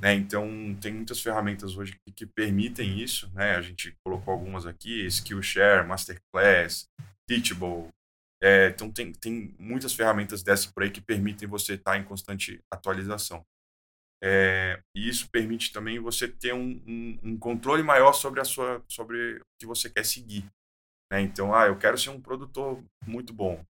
Né? 0.00 0.14
Então, 0.14 0.48
tem 0.80 0.94
muitas 0.94 1.20
ferramentas 1.20 1.76
hoje 1.76 1.94
que, 2.04 2.12
que, 2.12 2.26
permitem 2.26 2.98
isso. 2.98 3.30
Né? 3.34 3.54
A 3.56 3.60
gente 3.60 3.94
colocou 4.04 4.32
algumas 4.32 4.66
aqui, 4.66 5.06
Skillshare, 5.06 5.86
Masterclass, 5.86 6.88
Teachable. 7.28 7.88
É, 8.42 8.68
então, 8.68 8.90
tem, 8.90 9.12
tem 9.12 9.54
muitas 9.58 9.92
ferramentas 9.92 10.42
dessa 10.42 10.70
por 10.72 10.82
aí 10.82 10.90
que 10.90 11.02
permitem 11.02 11.46
você 11.46 11.74
estar 11.74 11.98
em 11.98 12.04
constante 12.04 12.58
atualização. 12.72 13.44
É, 14.22 14.82
e 14.94 15.08
isso 15.08 15.30
permite 15.30 15.72
também 15.72 15.98
você 15.98 16.28
ter 16.28 16.52
um, 16.52 16.82
um, 16.86 17.18
um, 17.22 17.38
controle 17.38 17.82
maior 17.82 18.12
sobre 18.12 18.40
a 18.40 18.44
sua 18.44 18.82
sobre 18.86 19.38
o 19.38 19.44
que 19.58 19.66
você 19.66 19.88
quer 19.88 20.04
seguir. 20.04 20.44
Né? 21.10 21.22
Então, 21.22 21.54
ah, 21.54 21.66
eu 21.66 21.78
quero 21.78 21.96
ser 21.96 22.10
um 22.10 22.20
produtor 22.20 22.82
muito 23.06 23.32
bom. 23.32 23.64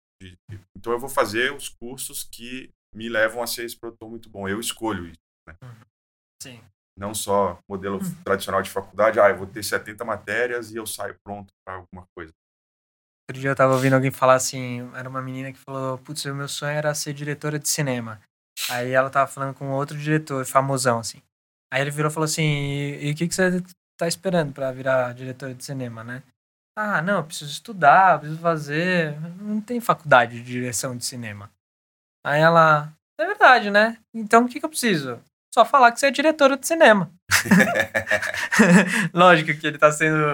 Então, 0.76 0.92
eu 0.92 0.98
vou 0.98 1.08
fazer 1.08 1.52
os 1.54 1.68
cursos 1.68 2.24
que 2.24 2.70
me 2.94 3.08
levam 3.08 3.42
a 3.42 3.46
ser 3.46 3.64
esse 3.64 3.78
produtor 3.78 4.10
muito 4.10 4.28
bom. 4.28 4.48
Eu 4.48 4.60
escolho 4.60 5.06
isso. 5.06 5.20
Né? 5.48 5.54
Uhum. 5.62 5.86
Sim. 6.42 6.60
Não 6.98 7.14
só 7.14 7.58
modelo 7.68 7.98
hum. 7.98 8.22
tradicional 8.24 8.60
de 8.60 8.68
faculdade, 8.68 9.20
ah, 9.20 9.30
eu 9.30 9.38
vou 9.38 9.46
ter 9.46 9.62
70 9.62 10.04
matérias 10.04 10.70
e 10.70 10.76
eu 10.76 10.86
saio 10.86 11.16
pronto 11.24 11.52
para 11.64 11.76
alguma 11.76 12.04
coisa. 12.14 12.32
Outro 13.30 13.40
dia 13.40 13.50
eu 13.50 13.56
tava 13.56 13.74
ouvindo 13.74 13.94
alguém 13.94 14.10
falar 14.10 14.34
assim, 14.34 14.80
era 14.94 15.08
uma 15.08 15.22
menina 15.22 15.52
que 15.52 15.58
falou, 15.58 15.96
putz, 15.98 16.24
o 16.24 16.34
meu 16.34 16.48
sonho 16.48 16.72
era 16.72 16.92
ser 16.94 17.14
diretora 17.14 17.58
de 17.58 17.68
cinema. 17.68 18.20
Aí 18.68 18.90
ela 18.90 19.10
tava 19.10 19.30
falando 19.30 19.54
com 19.54 19.70
outro 19.70 19.96
diretor, 19.96 20.44
famosão, 20.44 20.98
assim. 20.98 21.22
Aí 21.72 21.80
ele 21.80 21.90
virou 21.90 22.10
e 22.10 22.14
falou 22.14 22.24
assim, 22.24 22.42
e 23.00 23.12
o 23.12 23.14
que, 23.14 23.28
que 23.28 23.34
você 23.34 23.62
tá 23.96 24.08
esperando 24.08 24.52
para 24.52 24.72
virar 24.72 25.14
diretor 25.14 25.54
de 25.54 25.64
cinema, 25.64 26.02
né? 26.02 26.22
Ah, 26.76 27.02
não, 27.02 27.24
preciso 27.24 27.50
estudar, 27.50 28.18
preciso 28.18 28.40
fazer. 28.40 29.18
Não 29.40 29.60
tem 29.60 29.80
faculdade 29.80 30.36
de 30.36 30.44
direção 30.44 30.96
de 30.96 31.04
cinema. 31.04 31.50
Aí 32.24 32.40
ela, 32.40 32.92
é 33.18 33.26
verdade, 33.26 33.70
né? 33.70 33.98
Então 34.14 34.44
o 34.44 34.48
que, 34.48 34.58
que 34.58 34.64
eu 34.64 34.70
preciso? 34.70 35.20
só 35.52 35.64
falar 35.64 35.92
que 35.92 35.98
você 35.98 36.06
é 36.06 36.10
diretora 36.10 36.56
de 36.56 36.66
cinema. 36.66 37.10
Lógico 39.12 39.58
que 39.58 39.66
ele 39.66 39.76
está 39.76 39.90
sendo 39.90 40.24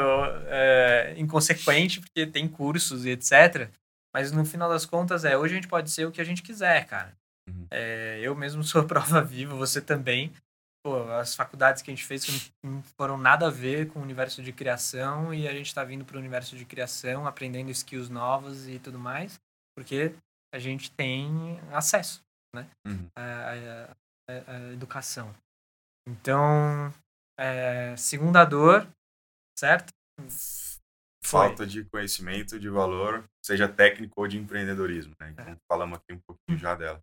é, 0.46 1.14
inconsequente, 1.16 2.00
porque 2.00 2.26
tem 2.26 2.46
cursos 2.46 3.06
e 3.06 3.10
etc. 3.10 3.70
Mas 4.14 4.30
no 4.30 4.44
final 4.44 4.68
das 4.68 4.84
contas, 4.84 5.24
é 5.24 5.36
hoje 5.36 5.54
a 5.54 5.56
gente 5.56 5.68
pode 5.68 5.90
ser 5.90 6.06
o 6.06 6.12
que 6.12 6.20
a 6.20 6.24
gente 6.24 6.42
quiser, 6.42 6.86
cara. 6.86 7.12
Uhum. 7.48 7.66
É, 7.70 8.20
eu 8.22 8.34
mesmo 8.34 8.62
sou 8.62 8.84
prova 8.86 9.22
viva, 9.22 9.54
você 9.54 9.80
também. 9.80 10.32
Pô, 10.84 11.02
as 11.12 11.34
faculdades 11.34 11.82
que 11.82 11.90
a 11.90 11.94
gente 11.94 12.04
fez 12.04 12.52
não 12.64 12.82
foram 12.96 13.18
nada 13.18 13.48
a 13.48 13.50
ver 13.50 13.88
com 13.88 13.98
o 13.98 14.02
universo 14.02 14.42
de 14.42 14.52
criação 14.52 15.34
e 15.34 15.48
a 15.48 15.52
gente 15.52 15.66
está 15.66 15.82
vindo 15.82 16.04
para 16.04 16.16
o 16.16 16.20
universo 16.20 16.56
de 16.56 16.64
criação, 16.64 17.26
aprendendo 17.26 17.70
skills 17.70 18.08
novas 18.08 18.68
e 18.68 18.78
tudo 18.78 18.98
mais, 18.98 19.40
porque 19.76 20.14
a 20.54 20.60
gente 20.60 20.90
tem 20.92 21.58
acesso 21.72 22.24
né? 22.56 22.70
Uhum. 22.86 23.08
A, 23.14 23.52
a, 24.28 24.52
a 24.52 24.72
educação. 24.72 25.34
Então, 26.08 26.92
é, 27.38 27.94
segunda 27.96 28.44
dor, 28.44 28.88
certo? 29.58 29.92
Foi. 31.22 31.48
Falta 31.48 31.66
de 31.66 31.84
conhecimento, 31.84 32.58
de 32.58 32.68
valor, 32.68 33.24
seja 33.44 33.68
técnico 33.68 34.20
ou 34.20 34.28
de 34.28 34.38
empreendedorismo. 34.38 35.12
Né? 35.20 35.30
Então, 35.30 35.48
é. 35.48 35.56
falamos 35.70 35.98
aqui 35.98 36.12
um 36.12 36.20
pouquinho 36.20 36.58
já 36.58 36.74
dela. 36.74 37.00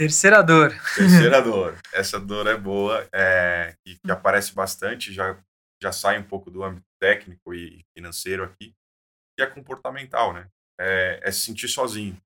Terceira 0.00 0.42
dor. 0.42 0.70
Terceira 0.94 1.42
dor. 1.44 1.78
Essa 1.92 2.18
dor 2.18 2.46
é 2.46 2.56
boa, 2.56 3.06
é, 3.12 3.74
que, 3.84 3.98
que 3.98 4.10
aparece 4.10 4.54
bastante, 4.54 5.12
já, 5.12 5.38
já 5.82 5.92
sai 5.92 6.18
um 6.18 6.22
pouco 6.22 6.50
do 6.50 6.64
âmbito 6.64 6.86
técnico 6.98 7.52
e 7.52 7.84
financeiro 7.94 8.42
aqui, 8.42 8.72
que 9.36 9.44
é 9.44 9.46
comportamental, 9.46 10.32
né? 10.32 10.46
É, 10.80 11.20
é 11.22 11.30
se 11.30 11.40
sentir 11.40 11.68
sozinho. 11.68 12.16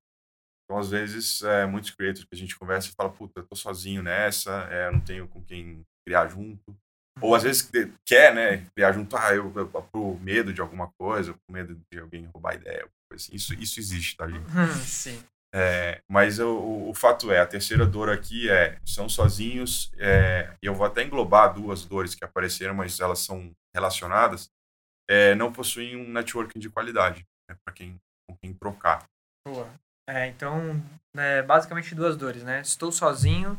Então, 0.63 0.79
às 0.79 0.89
vezes, 0.89 1.41
é, 1.41 1.65
muitos 1.65 1.91
creators 1.91 2.23
que 2.23 2.33
a 2.33 2.37
gente 2.37 2.57
conversa 2.57 2.87
e 2.87 2.93
fala, 2.95 3.11
puta, 3.11 3.41
eu 3.41 3.45
tô 3.45 3.57
sozinho 3.57 4.01
nessa, 4.01 4.69
é, 4.71 4.87
eu 4.87 4.93
não 4.93 5.01
tenho 5.01 5.27
com 5.27 5.43
quem 5.43 5.81
criar 6.07 6.29
junto. 6.29 6.73
Ou 7.19 7.35
às 7.35 7.43
vezes 7.43 7.69
quer, 8.07 8.33
né, 8.33 8.65
criar 8.73 8.93
junto, 8.93 9.17
ah, 9.17 9.35
eu, 9.35 9.51
eu, 9.53 9.67
por 9.67 10.17
medo 10.21 10.53
de 10.53 10.61
alguma 10.61 10.89
coisa, 10.97 11.33
por 11.33 11.53
medo 11.53 11.77
de 11.91 11.99
alguém 11.99 12.25
roubar 12.33 12.55
ideia, 12.55 12.87
assim. 13.11 13.35
Isso, 13.35 13.53
isso 13.53 13.81
existe, 13.81 14.15
tá, 14.15 14.29
gente? 14.29 14.49
Sim. 14.85 15.21
É, 15.57 16.01
mas 16.05 16.37
o, 16.37 16.49
o, 16.49 16.89
o, 16.89 16.93
fato 16.93 17.31
é, 17.31 17.39
a 17.39 17.47
terceira 17.47 17.85
dor 17.85 18.09
aqui 18.09 18.49
é, 18.49 18.77
são 18.85 19.07
sozinhos, 19.07 19.89
é, 19.97 20.53
eu 20.61 20.75
vou 20.75 20.85
até 20.85 21.01
englobar 21.01 21.53
duas 21.53 21.85
dores 21.85 22.13
que 22.13 22.25
apareceram, 22.25 22.75
mas 22.75 22.99
elas 22.99 23.19
são 23.19 23.55
relacionadas, 23.73 24.49
é, 25.09 25.33
não 25.33 25.53
possuem 25.53 25.95
um 25.95 26.09
networking 26.11 26.59
de 26.59 26.69
qualidade, 26.69 27.25
né, 27.49 27.55
para 27.63 27.73
quem, 27.73 27.95
com 28.27 28.35
quem 28.35 28.53
trocar. 28.53 29.05
Boa. 29.47 29.69
É, 30.09 30.27
então, 30.27 30.83
é, 31.15 31.41
basicamente 31.41 31.95
duas 31.95 32.17
dores, 32.17 32.43
né? 32.43 32.59
Estou 32.59 32.91
sozinho 32.91 33.57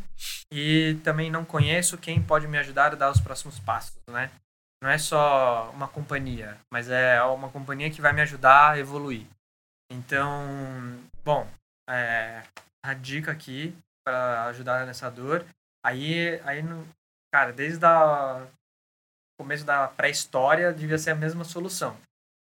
e 0.53 0.99
também 1.03 1.31
não 1.31 1.47
conheço 1.47 1.97
quem 1.97 2.23
pode 2.23 2.47
me 2.47 2.59
ajudar 2.59 2.93
a 2.93 2.97
dar 2.97 3.11
os 3.11 3.21
próximos 3.21 3.59
passos, 3.59 3.97
né? 4.11 4.31
Não 4.83 4.91
é 4.91 4.99
só 4.99 5.71
uma 5.71 5.89
companhia, 5.89 6.59
mas 6.71 6.91
é 6.91 7.23
uma 7.23 7.49
companhia 7.49 7.91
que 7.91 8.03
vai 8.03 8.13
me 8.13 8.21
ajudar 8.21 8.73
a 8.73 8.79
evoluir. 8.79 9.27
Então, 9.91 11.01
bom, 11.25 11.49
é, 11.89 12.43
a 12.85 12.95
dica 12.95 13.33
aqui 13.33 13.77
para 14.05 14.47
ajudar 14.47 14.87
nessa 14.87 15.11
dor, 15.11 15.45
aí, 15.85 16.41
aí 16.45 16.63
cara, 17.33 17.53
desde 17.53 17.85
o 17.85 18.47
começo 19.39 19.65
da 19.65 19.89
pré-história 19.89 20.73
devia 20.73 20.99
ser 20.99 21.11
a 21.11 21.17
mesma 21.17 21.45
solução. 21.45 21.97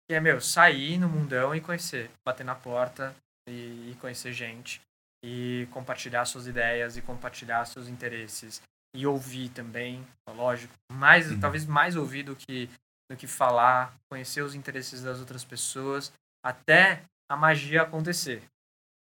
Que 0.07 0.15
é, 0.15 0.19
meu, 0.19 0.41
sair 0.41 0.97
no 0.97 1.07
mundão 1.07 1.53
e 1.53 1.61
conhecer, 1.61 2.09
bater 2.25 2.43
na 2.43 2.55
porta, 2.55 3.15
e, 3.49 3.91
e 3.91 3.97
conhecer 3.99 4.31
gente 4.31 4.81
e 5.23 5.67
compartilhar 5.71 6.25
suas 6.25 6.47
ideias 6.47 6.95
e 6.95 7.01
compartilhar 7.01 7.65
seus 7.65 7.87
interesses 7.87 8.61
e 8.95 9.05
ouvir 9.05 9.49
também, 9.49 10.05
lógico, 10.27 10.73
mais 10.91 11.29
uhum. 11.29 11.39
talvez 11.39 11.65
mais 11.65 11.95
ouvir 11.95 12.23
do 12.23 12.35
que 12.35 12.69
do 13.11 13.17
que 13.17 13.25
falar, 13.25 13.95
conhecer 14.07 14.43
os 14.43 14.53
interesses 14.53 15.01
das 15.01 15.19
outras 15.19 15.43
pessoas 15.43 16.13
até 16.45 17.01
a 17.27 17.35
magia 17.35 17.81
acontecer, 17.81 18.43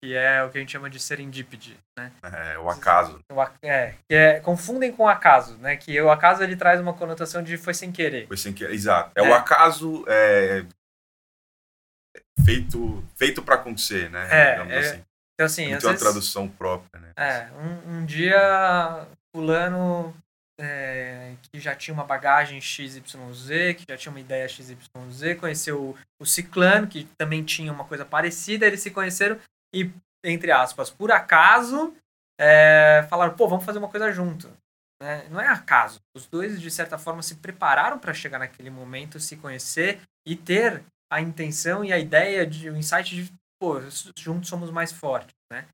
que 0.07 0.14
é 0.14 0.44
o 0.44 0.50
que 0.50 0.59
a 0.59 0.61
gente 0.61 0.70
chama 0.70 0.88
de 0.88 1.00
serendipity, 1.00 1.76
né? 1.98 2.12
É, 2.22 2.57
o 2.59 2.70
acaso. 2.70 3.18
É, 3.61 3.94
que 4.09 4.14
é, 4.14 4.38
confundem 4.38 4.92
com 4.92 5.02
o 5.02 5.09
acaso, 5.09 5.57
né? 5.59 5.76
Que 5.76 6.00
o 6.00 6.11
acaso 6.11 6.44
ele 6.44 6.54
traz 6.54 6.80
uma 6.80 6.94
conotação 6.94 7.42
de 7.42 7.57
foi 7.57 7.74
sem 7.74 7.90
querer. 7.90 8.28
Foi 8.28 8.36
sem 8.36 8.52
querer, 8.52 8.72
exato. 8.72 9.11
É, 9.16 9.20
é. 9.20 9.28
o 9.28 9.34
acaso 9.34 10.04
é, 10.07 10.64
feito 12.44 13.04
feito 13.16 13.42
para 13.42 13.57
acontecer, 13.57 14.09
né? 14.11 14.28
É, 14.30 14.74
é 14.74 14.78
assim. 14.78 15.02
Então, 15.34 15.46
assim, 15.46 15.72
Não 15.72 15.78
tem 15.78 15.90
uma 15.90 15.98
tradução 15.98 16.48
própria, 16.48 17.00
né? 17.00 17.12
É, 17.16 17.48
um, 17.59 17.96
um 17.96 18.07
dia 18.07 19.07
fulano 19.34 20.14
é, 20.59 21.34
que 21.42 21.61
já 21.61 21.74
tinha 21.74 21.92
uma 21.92 22.04
bagagem 22.04 22.61
XYZ, 22.61 23.02
que 23.76 23.84
já 23.90 23.96
tinha 23.96 24.11
uma 24.11 24.20
ideia 24.20 24.48
XYZ, 24.48 24.78
conheceu 25.38 25.82
o, 25.82 25.96
o 26.18 26.24
Ciclano, 26.24 26.86
que 26.86 27.04
também 27.18 27.42
tinha 27.42 27.72
uma 27.72 27.84
coisa 27.84 28.04
parecida, 28.04 28.66
eles 28.66 28.80
se 28.80 28.90
conheceram 28.90 29.38
e, 29.82 29.92
entre 30.24 30.50
aspas, 30.50 30.90
por 30.90 31.10
acaso, 31.10 31.94
é, 32.40 33.06
falaram, 33.08 33.34
pô, 33.34 33.48
vamos 33.48 33.64
fazer 33.64 33.78
uma 33.78 33.88
coisa 33.88 34.10
junto. 34.12 34.48
Né? 35.02 35.28
Não 35.28 35.40
é 35.40 35.46
acaso. 35.46 36.00
Os 36.16 36.26
dois, 36.26 36.60
de 36.60 36.70
certa 36.70 36.98
forma, 36.98 37.22
se 37.22 37.36
prepararam 37.36 37.98
para 37.98 38.14
chegar 38.14 38.38
naquele 38.38 38.70
momento, 38.70 39.20
se 39.20 39.36
conhecer 39.36 40.00
e 40.26 40.34
ter 40.36 40.82
a 41.12 41.20
intenção 41.20 41.84
e 41.84 41.92
a 41.92 41.98
ideia 41.98 42.46
de 42.46 42.68
o 42.70 42.76
insight 42.76 43.14
de 43.14 43.32
pô, 43.60 43.80
juntos 44.18 44.48
somos 44.48 44.70
mais 44.70 44.92
fortes, 44.92 45.34
né? 45.50 45.66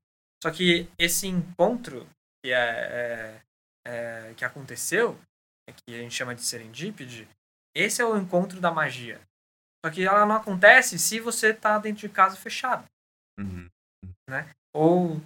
Só 0.43 0.51
que 0.51 0.89
esse 0.97 1.27
encontro 1.27 2.07
que 2.43 2.51
é, 2.51 3.41
é, 3.85 4.29
é 4.29 4.33
que 4.35 4.45
aconteceu, 4.45 5.19
é 5.67 5.73
que 5.73 5.95
a 5.95 5.99
gente 5.99 6.13
chama 6.13 6.35
de 6.35 6.43
serendipity, 6.43 7.27
esse 7.75 8.01
é 8.01 8.05
o 8.05 8.17
encontro 8.17 8.59
da 8.59 8.71
magia. 8.71 9.19
Só 9.85 9.91
que 9.91 10.03
ela 10.05 10.25
não 10.25 10.35
acontece 10.35 10.99
se 10.99 11.19
você 11.19 11.49
está 11.49 11.77
dentro 11.77 12.01
de 12.01 12.09
casa 12.09 12.37
fechado, 12.37 12.85
uhum. 13.39 13.69
Né? 14.33 14.49
Ou 14.75 15.21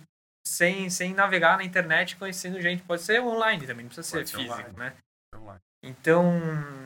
sem, 0.47 0.89
sem 0.89 1.13
navegar 1.13 1.57
na 1.57 1.63
internet 1.63 2.15
conhecendo 2.15 2.61
gente. 2.61 2.83
Pode 2.83 3.01
ser 3.01 3.21
online 3.21 3.65
também, 3.65 3.83
não 3.83 3.89
precisa 3.89 4.07
ser, 4.07 4.27
ser 4.27 4.37
físico, 4.37 4.53
online. 4.53 4.77
né? 4.77 4.93
Online. 5.35 5.61
Então, 5.83 6.31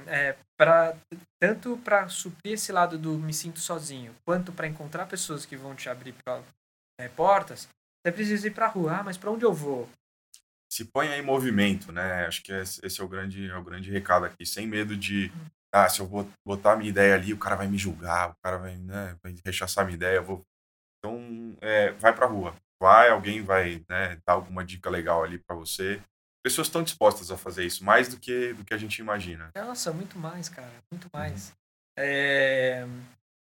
é, 0.07 0.35
pra, 0.57 0.95
tanto 1.39 1.77
para 1.77 2.07
suprir 2.09 2.53
esse 2.53 2.71
lado 2.71 2.97
do 2.97 3.17
me 3.17 3.33
sinto 3.33 3.59
sozinho, 3.59 4.15
quanto 4.25 4.51
para 4.51 4.67
encontrar 4.67 5.05
pessoas 5.05 5.45
que 5.45 5.55
vão 5.55 5.75
te 5.75 5.89
abrir 5.89 6.13
pra, 6.23 6.41
é, 6.99 7.07
portas, 7.07 7.67
você 8.03 8.11
precisa 8.11 8.47
ir 8.47 8.51
para 8.51 8.65
a 8.65 8.69
rua. 8.69 8.97
Ah, 8.97 9.03
mas 9.03 9.17
para 9.17 9.31
onde 9.31 9.45
eu 9.45 9.53
vou? 9.53 9.89
Se 10.71 10.85
ponha 10.85 11.17
em 11.17 11.21
movimento, 11.21 11.91
né? 11.91 12.25
Acho 12.25 12.43
que 12.43 12.51
esse 12.51 13.01
é 13.01 13.03
o 13.03 13.07
grande, 13.07 13.49
é 13.49 13.55
o 13.55 13.63
grande 13.63 13.91
recado 13.91 14.25
aqui. 14.25 14.45
Sem 14.45 14.67
medo 14.67 14.95
de, 14.95 15.31
ah, 15.73 15.87
se 15.89 15.99
eu 15.99 16.29
botar 16.45 16.75
minha 16.75 16.89
ideia 16.89 17.15
ali, 17.15 17.33
o 17.33 17.37
cara 17.37 17.55
vai 17.55 17.67
me 17.67 17.77
julgar, 17.77 18.31
o 18.31 18.35
cara 18.43 18.57
vai, 18.57 18.77
né, 18.77 19.15
vai 19.23 19.35
rechaçar 19.45 19.85
minha 19.85 19.95
ideia. 19.95 20.21
vou... 20.21 20.45
Então, 21.03 21.57
é, 21.61 21.91
vai 21.93 22.13
para 22.13 22.25
a 22.25 22.29
rua. 22.29 22.55
Vai, 22.79 23.09
alguém 23.09 23.41
vai 23.41 23.83
né, 23.89 24.17
dar 24.25 24.33
alguma 24.33 24.63
dica 24.63 24.89
legal 24.89 25.23
ali 25.23 25.37
para 25.37 25.55
você 25.55 26.01
pessoas 26.43 26.67
estão 26.67 26.83
dispostas 26.83 27.31
a 27.31 27.37
fazer 27.37 27.65
isso, 27.65 27.83
mais 27.83 28.07
do 28.07 28.17
que, 28.17 28.53
do 28.53 28.63
que 28.63 28.73
a 28.73 28.77
gente 28.77 28.99
imagina. 28.99 29.51
Nossa, 29.55 29.91
muito 29.93 30.17
mais, 30.17 30.49
cara, 30.49 30.71
muito 30.91 31.07
mais. 31.13 31.49
Uhum. 31.49 31.55
É, 31.97 32.85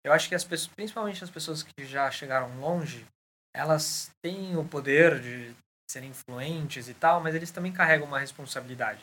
eu 0.05 0.13
acho 0.13 0.29
que 0.29 0.35
as 0.35 0.45
pessoas, 0.45 0.73
principalmente 0.75 1.25
as 1.25 1.31
pessoas 1.31 1.63
que 1.63 1.85
já 1.85 2.11
chegaram 2.11 2.61
longe, 2.61 3.07
elas 3.55 4.11
têm 4.23 4.57
o 4.57 4.65
poder 4.65 5.21
de 5.21 5.55
serem 5.91 6.11
influentes 6.11 6.89
e 6.89 6.95
tal, 6.95 7.21
mas 7.21 7.35
eles 7.35 7.51
também 7.51 7.73
carregam 7.73 8.07
uma 8.07 8.21
responsabilidade. 8.21 9.01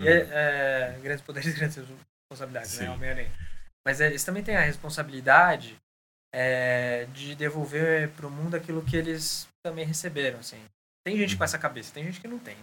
Uhum. 0.00 0.06
E 0.06 0.10
é, 0.10 0.94
é, 0.94 0.98
grandes 1.02 1.24
poderes, 1.24 1.52
grandes 1.58 1.76
responsabilidades, 1.76 2.72
né, 2.72 2.78
Sim. 2.78 2.84
né? 2.84 2.90
Homem-Aranha. 2.94 3.32
Mas 3.84 4.00
eles 4.00 4.24
também 4.24 4.42
têm 4.42 4.56
a 4.56 4.62
responsabilidade 4.62 5.76
é, 6.38 7.06
de 7.14 7.34
devolver 7.34 8.10
para 8.10 8.26
o 8.26 8.30
mundo 8.30 8.54
aquilo 8.54 8.84
que 8.84 8.94
eles 8.94 9.48
também 9.64 9.86
receberam, 9.86 10.38
assim. 10.38 10.62
Tem 11.02 11.16
gente 11.16 11.34
com 11.34 11.40
uhum. 11.40 11.44
essa 11.44 11.58
cabeça, 11.58 11.94
tem 11.94 12.04
gente 12.04 12.20
que 12.20 12.28
não 12.28 12.38
tem. 12.38 12.58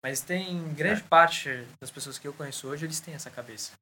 Mas 0.00 0.20
tem 0.20 0.72
grande 0.74 1.00
é. 1.00 1.04
parte 1.04 1.66
das 1.80 1.90
pessoas 1.90 2.18
que 2.18 2.28
eu 2.28 2.32
conheço 2.32 2.68
hoje, 2.68 2.86
eles 2.86 3.00
têm 3.00 3.14
essa 3.14 3.28
cabeça. 3.28 3.72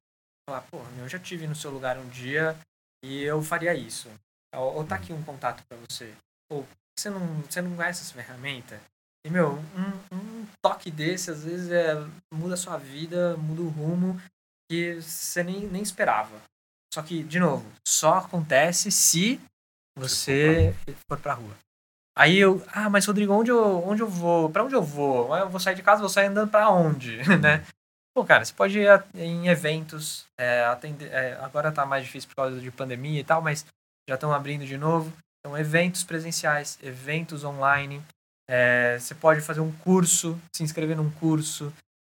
Falar, 0.49 0.61
pô, 0.63 0.79
eu 0.97 1.07
já 1.07 1.19
tive 1.19 1.45
no 1.45 1.55
seu 1.55 1.69
lugar 1.69 1.99
um 1.99 2.09
dia 2.09 2.57
e 3.05 3.21
eu 3.21 3.39
faria 3.43 3.75
isso. 3.75 4.09
Ou, 4.55 4.77
ou 4.77 4.83
tá 4.83 4.95
aqui 4.95 5.13
um 5.13 5.23
contato 5.23 5.63
para 5.67 5.77
você. 5.77 6.11
Ou 6.51 6.67
você 6.97 7.11
não, 7.11 7.41
você 7.43 7.61
não 7.61 7.75
conhece 7.75 8.01
essa 8.01 8.15
ferramenta? 8.15 8.81
E, 9.23 9.29
meu, 9.29 9.59
um, 9.59 10.15
um 10.15 10.47
toque 10.59 10.89
desse, 10.89 11.29
às 11.29 11.43
vezes, 11.43 11.69
é, 11.69 11.93
muda 12.33 12.55
a 12.55 12.57
sua 12.57 12.77
vida, 12.77 13.37
muda 13.37 13.61
o 13.61 13.69
rumo 13.69 14.19
que 14.67 14.95
você 14.95 15.43
nem, 15.43 15.67
nem 15.67 15.83
esperava. 15.83 16.41
Só 16.93 17.01
que, 17.01 17.23
de 17.23 17.39
novo, 17.39 17.65
só 17.87 18.15
acontece 18.15 18.91
se 18.91 19.39
você 19.97 20.73
for 21.07 21.19
pra 21.19 21.33
rua. 21.33 21.55
Aí 22.17 22.37
eu, 22.37 22.63
ah, 22.67 22.89
mas 22.89 23.05
Rodrigo, 23.05 23.33
onde 23.33 23.51
eu, 23.51 23.87
onde 23.87 24.01
eu 24.01 24.07
vou? 24.07 24.49
Pra 24.49 24.63
onde 24.63 24.75
eu 24.75 24.83
vou? 24.83 25.35
Eu 25.35 25.49
vou 25.49 25.59
sair 25.59 25.75
de 25.75 25.83
casa, 25.83 26.01
vou 26.01 26.09
sair 26.09 26.27
andando 26.27 26.49
pra 26.49 26.69
onde, 26.69 27.17
né? 27.39 27.65
Pô, 28.13 28.25
cara, 28.25 28.43
você 28.43 28.53
pode 28.53 28.77
ir 28.77 29.03
em 29.15 29.47
eventos, 29.47 30.25
é, 30.37 30.65
atender, 30.65 31.09
é, 31.11 31.35
agora 31.35 31.71
tá 31.71 31.85
mais 31.85 32.03
difícil 32.03 32.27
por 32.27 32.35
causa 32.35 32.59
de 32.59 32.71
pandemia 32.71 33.19
e 33.19 33.23
tal, 33.23 33.41
mas 33.41 33.65
já 34.09 34.15
estão 34.15 34.33
abrindo 34.33 34.65
de 34.65 34.77
novo. 34.77 35.13
Então, 35.39 35.57
eventos 35.57 36.03
presenciais, 36.03 36.77
eventos 36.83 37.43
online. 37.43 38.03
É, 38.49 38.97
você 38.99 39.13
pode 39.13 39.41
fazer 39.41 39.61
um 39.61 39.71
curso, 39.71 40.37
se 40.53 40.63
inscrever 40.63 40.97
num 40.97 41.11
curso. 41.11 41.71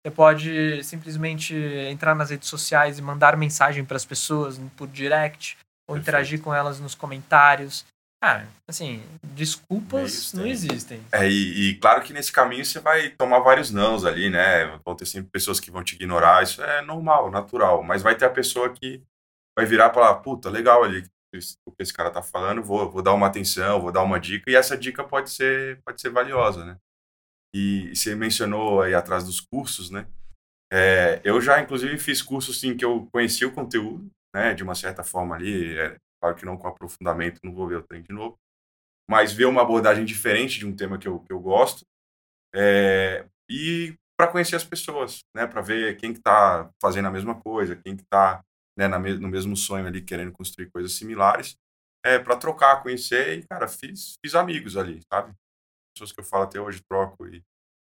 Você 0.06 0.12
pode 0.12 0.84
simplesmente 0.84 1.56
entrar 1.90 2.14
nas 2.14 2.30
redes 2.30 2.50
sociais 2.50 3.00
e 3.00 3.02
mandar 3.02 3.38
mensagem 3.38 3.86
para 3.86 3.96
as 3.96 4.06
pessoas 4.06 4.60
por 4.76 4.88
direct 4.88 5.58
ou 5.88 5.96
Perfeito. 5.96 6.02
interagir 6.02 6.42
com 6.42 6.54
elas 6.54 6.80
nos 6.80 6.94
comentários. 6.94 7.86
Cara, 8.22 8.48
assim, 8.70 9.04
desculpas 9.22 10.34
não 10.34 10.46
existem. 10.46 11.02
É, 11.12 11.30
e, 11.30 11.70
e, 11.70 11.76
claro 11.76 12.02
que 12.02 12.14
nesse 12.14 12.32
caminho 12.32 12.64
você 12.66 12.80
vai 12.80 13.10
tomar 13.10 13.40
vários 13.40 13.70
nãos 13.70 14.06
ali, 14.06 14.30
né? 14.30 14.80
Vão 14.86 14.96
ter 14.96 15.06
sempre 15.06 15.30
pessoas 15.30 15.60
que 15.60 15.72
vão 15.72 15.84
te 15.84 15.96
ignorar, 15.96 16.44
isso 16.44 16.62
é 16.62 16.82
normal, 16.82 17.30
natural. 17.32 17.84
Mas 17.84 18.02
vai 18.02 18.16
ter 18.16 18.26
a 18.26 18.30
pessoa 18.30 18.70
que 18.70 19.02
vai 19.58 19.66
virar 19.66 19.90
e 19.90 19.94
falar, 19.94 20.16
puta, 20.16 20.50
legal 20.50 20.84
ali 20.84 21.04
o 21.66 21.72
que 21.72 21.82
esse 21.82 21.94
cara 21.94 22.12
tá 22.12 22.22
falando, 22.22 22.62
vou, 22.62 22.90
vou 22.92 23.02
dar 23.02 23.14
uma 23.14 23.28
atenção, 23.28 23.82
vou 23.82 23.92
dar 23.92 24.04
uma 24.04 24.20
dica, 24.20 24.50
e 24.50 24.56
essa 24.56 24.78
dica 24.78 25.04
pode 25.04 25.32
ser, 25.32 25.82
pode 25.84 26.00
ser 26.00 26.10
valiosa, 26.10 26.64
né? 26.64 26.78
E, 27.54 27.96
você 27.96 28.16
mencionou 28.16 28.82
aí 28.82 28.94
atrás 28.94 29.24
dos 29.24 29.40
cursos, 29.40 29.90
né? 29.90 30.08
É, 30.72 31.22
eu 31.24 31.40
já, 31.40 31.62
inclusive, 31.62 31.98
fiz 32.00 32.22
cursos, 32.22 32.60
sim, 32.60 32.76
que 32.76 32.84
eu 32.84 33.08
conheci 33.12 33.46
o 33.46 33.54
conteúdo, 33.54 34.10
né? 34.34 34.54
De 34.54 34.64
uma 34.64 34.76
certa 34.76 35.04
forma 35.04 35.36
ali, 35.36 35.78
é, 35.78 35.98
Claro 36.24 36.38
que 36.38 36.46
não 36.46 36.56
com 36.56 36.70
aprofundamento, 36.70 37.42
não 37.44 37.54
vou 37.54 37.68
ver 37.68 37.76
o 37.76 37.84
trem 37.84 38.02
de 38.02 38.14
novo. 38.14 38.40
Mas 39.10 39.34
ver 39.34 39.44
uma 39.44 39.62
abordagem 39.62 40.06
diferente 40.06 40.58
de 40.58 40.66
um 40.66 40.74
tema 40.74 40.98
que 40.98 41.06
eu, 41.06 41.20
que 41.20 41.34
eu 41.34 41.40
gosto. 41.42 41.86
É, 42.56 43.26
e 43.50 43.94
para 44.18 44.32
conhecer 44.32 44.56
as 44.56 44.64
pessoas, 44.64 45.20
né? 45.36 45.46
Para 45.46 45.60
ver 45.60 45.98
quem 45.98 46.14
que 46.14 46.20
está 46.20 46.70
fazendo 46.82 47.10
a 47.10 47.12
mesma 47.12 47.36
coisa, 47.42 47.76
quem 47.76 47.98
que 47.98 48.04
está 48.04 48.42
né, 48.78 48.88
na, 48.88 48.98
no 48.98 49.28
mesmo 49.28 49.58
sonho 49.58 49.86
ali, 49.86 50.02
querendo 50.02 50.32
construir 50.32 50.72
coisas 50.72 50.94
similares. 50.94 51.58
É, 52.06 52.18
para 52.18 52.38
trocar, 52.38 52.82
conhecer 52.82 53.40
e, 53.40 53.46
cara, 53.46 53.68
fiz, 53.68 54.14
fiz 54.24 54.34
amigos 54.34 54.78
ali, 54.78 55.02
sabe? 55.12 55.34
Pessoas 55.94 56.12
que 56.12 56.20
eu 56.20 56.26
falo 56.26 56.44
até 56.44 56.60
hoje, 56.60 56.82
troco 56.90 57.28
e, 57.28 57.44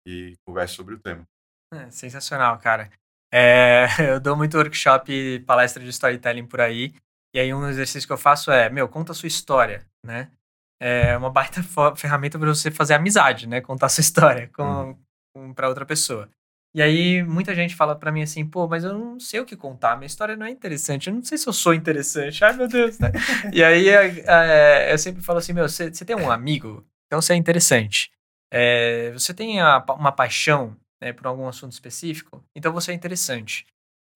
e 0.08 0.34
converso 0.46 0.76
sobre 0.76 0.96
o 0.96 1.00
tema. 1.00 1.26
É, 1.74 1.90
sensacional, 1.90 2.60
cara. 2.60 2.90
É, 3.34 3.88
eu 4.14 4.20
dou 4.20 4.36
muito 4.36 4.58
workshop 4.58 5.12
e 5.12 5.40
palestra 5.42 5.84
de 5.84 5.90
storytelling 5.90 6.46
por 6.46 6.62
aí. 6.62 6.94
E 7.34 7.40
aí 7.40 7.54
um 7.54 7.68
exercício 7.68 8.08
que 8.08 8.14
eu 8.14 8.18
faço 8.18 8.52
é, 8.52 8.70
meu, 8.70 8.88
conta 8.88 9.12
a 9.12 9.16
sua 9.16 9.28
história, 9.28 9.86
né? 10.06 10.32
É 10.80 11.18
uma 11.18 11.30
baita 11.30 11.62
ferramenta 11.96 12.38
para 12.38 12.48
você 12.48 12.72
fazer 12.72 12.94
amizade, 12.94 13.48
né? 13.48 13.62
Contar 13.62 13.88
a 13.88 13.90
sua 13.90 14.02
história 14.02 14.50
com, 14.54 14.98
uhum. 15.36 15.54
para 15.54 15.68
outra 15.68 15.86
pessoa. 15.86 16.30
E 16.76 16.82
aí 16.82 17.24
muita 17.24 17.56
gente 17.56 17.74
fala 17.74 17.96
para 17.96 18.12
mim 18.12 18.22
assim, 18.22 18.46
pô, 18.46 18.68
mas 18.68 18.84
eu 18.84 18.94
não 18.94 19.18
sei 19.18 19.40
o 19.40 19.46
que 19.46 19.56
contar, 19.56 19.96
minha 19.96 20.08
história 20.08 20.36
não 20.36 20.46
é 20.46 20.50
interessante, 20.50 21.08
eu 21.08 21.14
não 21.14 21.24
sei 21.24 21.38
se 21.38 21.48
eu 21.48 21.54
sou 21.54 21.74
interessante, 21.74 22.44
ai 22.44 22.52
meu 22.52 22.68
Deus, 22.68 23.00
né? 23.00 23.14
e 23.54 23.64
aí 23.64 23.88
é, 23.88 24.26
é, 24.28 24.94
eu 24.94 24.98
sempre 24.98 25.22
falo 25.22 25.40
assim, 25.40 25.54
meu, 25.54 25.70
você 25.70 25.90
tem 25.90 26.18
um 26.18 26.30
amigo, 26.30 26.86
então 27.08 27.22
você 27.22 27.34
é 27.34 27.36
interessante. 27.36 28.12
É, 28.52 29.12
você 29.12 29.34
tem 29.34 29.60
a, 29.62 29.84
uma 29.98 30.12
paixão 30.12 30.76
né, 31.02 31.12
por 31.14 31.28
algum 31.28 31.48
assunto 31.48 31.72
específico, 31.74 32.44
então 32.56 32.72
você 32.72 32.92
é 32.92 32.96
interessante. 32.96 33.66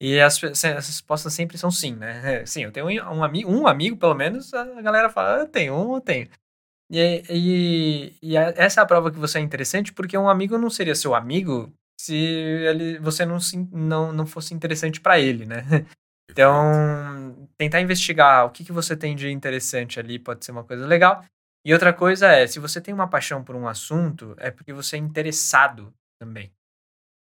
E 0.02 0.20
as, 0.20 0.42
as 0.44 0.64
respostas 0.64 1.34
sempre 1.34 1.58
são 1.58 1.70
sim, 1.70 1.94
né? 1.94 2.46
Sim, 2.46 2.64
eu 2.64 2.72
tenho 2.72 2.88
um, 2.88 3.18
um, 3.18 3.24
amigo, 3.24 3.52
um 3.52 3.68
amigo, 3.68 3.98
pelo 3.98 4.16
menos, 4.16 4.54
a 4.54 4.82
galera 4.82 5.10
fala, 5.10 5.36
ah, 5.36 5.40
eu 5.40 5.48
tenho, 5.48 5.76
um 5.76 5.96
eu 5.96 6.02
tenho. 6.02 6.30
E, 6.92 7.24
e, 7.30 8.16
e, 8.22 8.38
essa 8.38 8.82
é 8.82 8.84
a 8.84 8.86
prova 8.86 9.12
que 9.12 9.20
você 9.20 9.38
é 9.38 9.42
interessante, 9.42 9.94
porque 9.94 10.18
um 10.18 10.30
amigo 10.30 10.58
não 10.58 10.70
seria 10.70 10.96
seu 10.96 11.14
amigo 11.14 11.72
se 12.00 12.16
ele, 12.16 12.98
você 13.00 13.26
não, 13.26 13.38
não, 13.72 14.14
não 14.14 14.26
fosse 14.26 14.54
interessante 14.54 15.02
para 15.02 15.20
ele, 15.20 15.46
né? 15.46 15.64
Então, 16.32 17.50
tentar 17.58 17.82
investigar 17.82 18.46
o 18.46 18.52
que, 18.52 18.64
que 18.64 18.72
você 18.72 18.96
tem 18.96 19.16
de 19.16 19.32
interessante 19.32 20.00
ali 20.00 20.20
pode 20.20 20.46
ser 20.46 20.52
uma 20.52 20.64
coisa 20.64 20.86
legal. 20.86 21.26
E 21.70 21.74
outra 21.74 21.94
coisa 21.94 22.26
é, 22.30 22.48
se 22.48 22.58
você 22.58 22.82
tem 22.82 22.92
uma 22.92 23.08
paixão 23.08 23.44
por 23.44 23.56
um 23.56 23.68
assunto, 23.68 24.34
é 24.40 24.50
porque 24.50 24.74
você 24.74 24.96
é 24.96 25.00
interessado 25.00 25.94
também. 26.20 26.52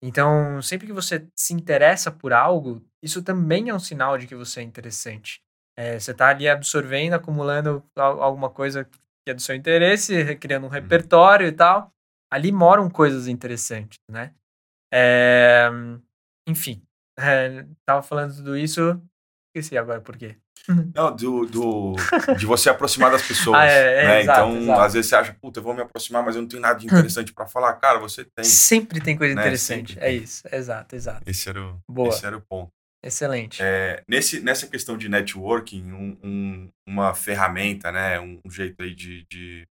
Então, 0.02 0.62
sempre 0.62 0.86
que 0.86 0.92
você 0.94 1.28
se 1.36 1.52
interessa 1.52 2.10
por 2.10 2.32
algo, 2.32 2.82
isso 3.02 3.22
também 3.22 3.68
é 3.68 3.74
um 3.74 3.78
sinal 3.78 4.16
de 4.16 4.26
que 4.26 4.34
você 4.34 4.60
é 4.60 4.62
interessante. 4.62 5.42
É, 5.76 6.00
você 6.00 6.12
está 6.12 6.28
ali 6.30 6.48
absorvendo, 6.48 7.12
acumulando 7.12 7.84
alguma 7.94 8.48
coisa 8.48 8.86
que 8.86 9.30
é 9.30 9.34
do 9.34 9.42
seu 9.42 9.54
interesse, 9.54 10.34
criando 10.36 10.64
um 10.64 10.68
uhum. 10.68 10.72
repertório 10.72 11.46
e 11.46 11.52
tal. 11.52 11.92
Ali 12.32 12.50
moram 12.50 12.88
coisas 12.88 13.28
interessantes, 13.28 13.98
né? 14.10 14.34
É, 14.90 15.68
enfim, 16.48 16.82
é, 17.18 17.66
tava 17.84 18.02
falando 18.02 18.34
tudo 18.34 18.56
isso, 18.56 18.98
esqueci 19.54 19.76
agora 19.76 20.00
por 20.00 20.16
quê. 20.16 20.36
Não, 20.94 21.14
do, 21.14 21.46
do, 21.46 21.96
de 22.36 22.44
você 22.44 22.68
aproximar 22.68 23.10
das 23.10 23.22
pessoas. 23.26 23.58
ah, 23.58 23.66
é, 23.66 24.02
é, 24.02 24.06
né? 24.06 24.20
exato, 24.20 24.40
então, 24.40 24.62
exato. 24.62 24.80
às 24.80 24.92
vezes 24.92 25.08
você 25.08 25.16
acha, 25.16 25.36
puta, 25.40 25.60
eu 25.60 25.64
vou 25.64 25.74
me 25.74 25.80
aproximar, 25.80 26.22
mas 26.22 26.36
eu 26.36 26.42
não 26.42 26.48
tenho 26.48 26.60
nada 26.60 26.78
de 26.78 26.86
interessante 26.86 27.32
para 27.32 27.46
falar. 27.46 27.72
Cara, 27.74 27.98
você 27.98 28.24
tem. 28.24 28.44
Sempre 28.44 29.00
tem 29.00 29.16
coisa 29.16 29.34
né? 29.34 29.40
interessante. 29.40 29.94
Sempre. 29.94 30.06
É 30.06 30.12
isso, 30.12 30.42
exato, 30.52 30.94
exato. 30.94 31.22
Esse 31.26 31.48
era 31.48 31.62
o, 31.62 31.80
Boa. 31.88 32.10
Esse 32.10 32.26
era 32.26 32.36
o 32.36 32.40
ponto. 32.40 32.70
Excelente. 33.02 33.62
É, 33.62 34.02
nesse, 34.08 34.40
nessa 34.40 34.66
questão 34.66 34.98
de 34.98 35.08
networking, 35.08 35.92
um, 35.92 36.18
um, 36.22 36.70
uma 36.86 37.14
ferramenta, 37.14 37.92
né, 37.92 38.18
um, 38.18 38.40
um 38.44 38.50
jeito 38.50 38.82
aí 38.82 38.94
de, 38.94 39.24
de, 39.30 39.66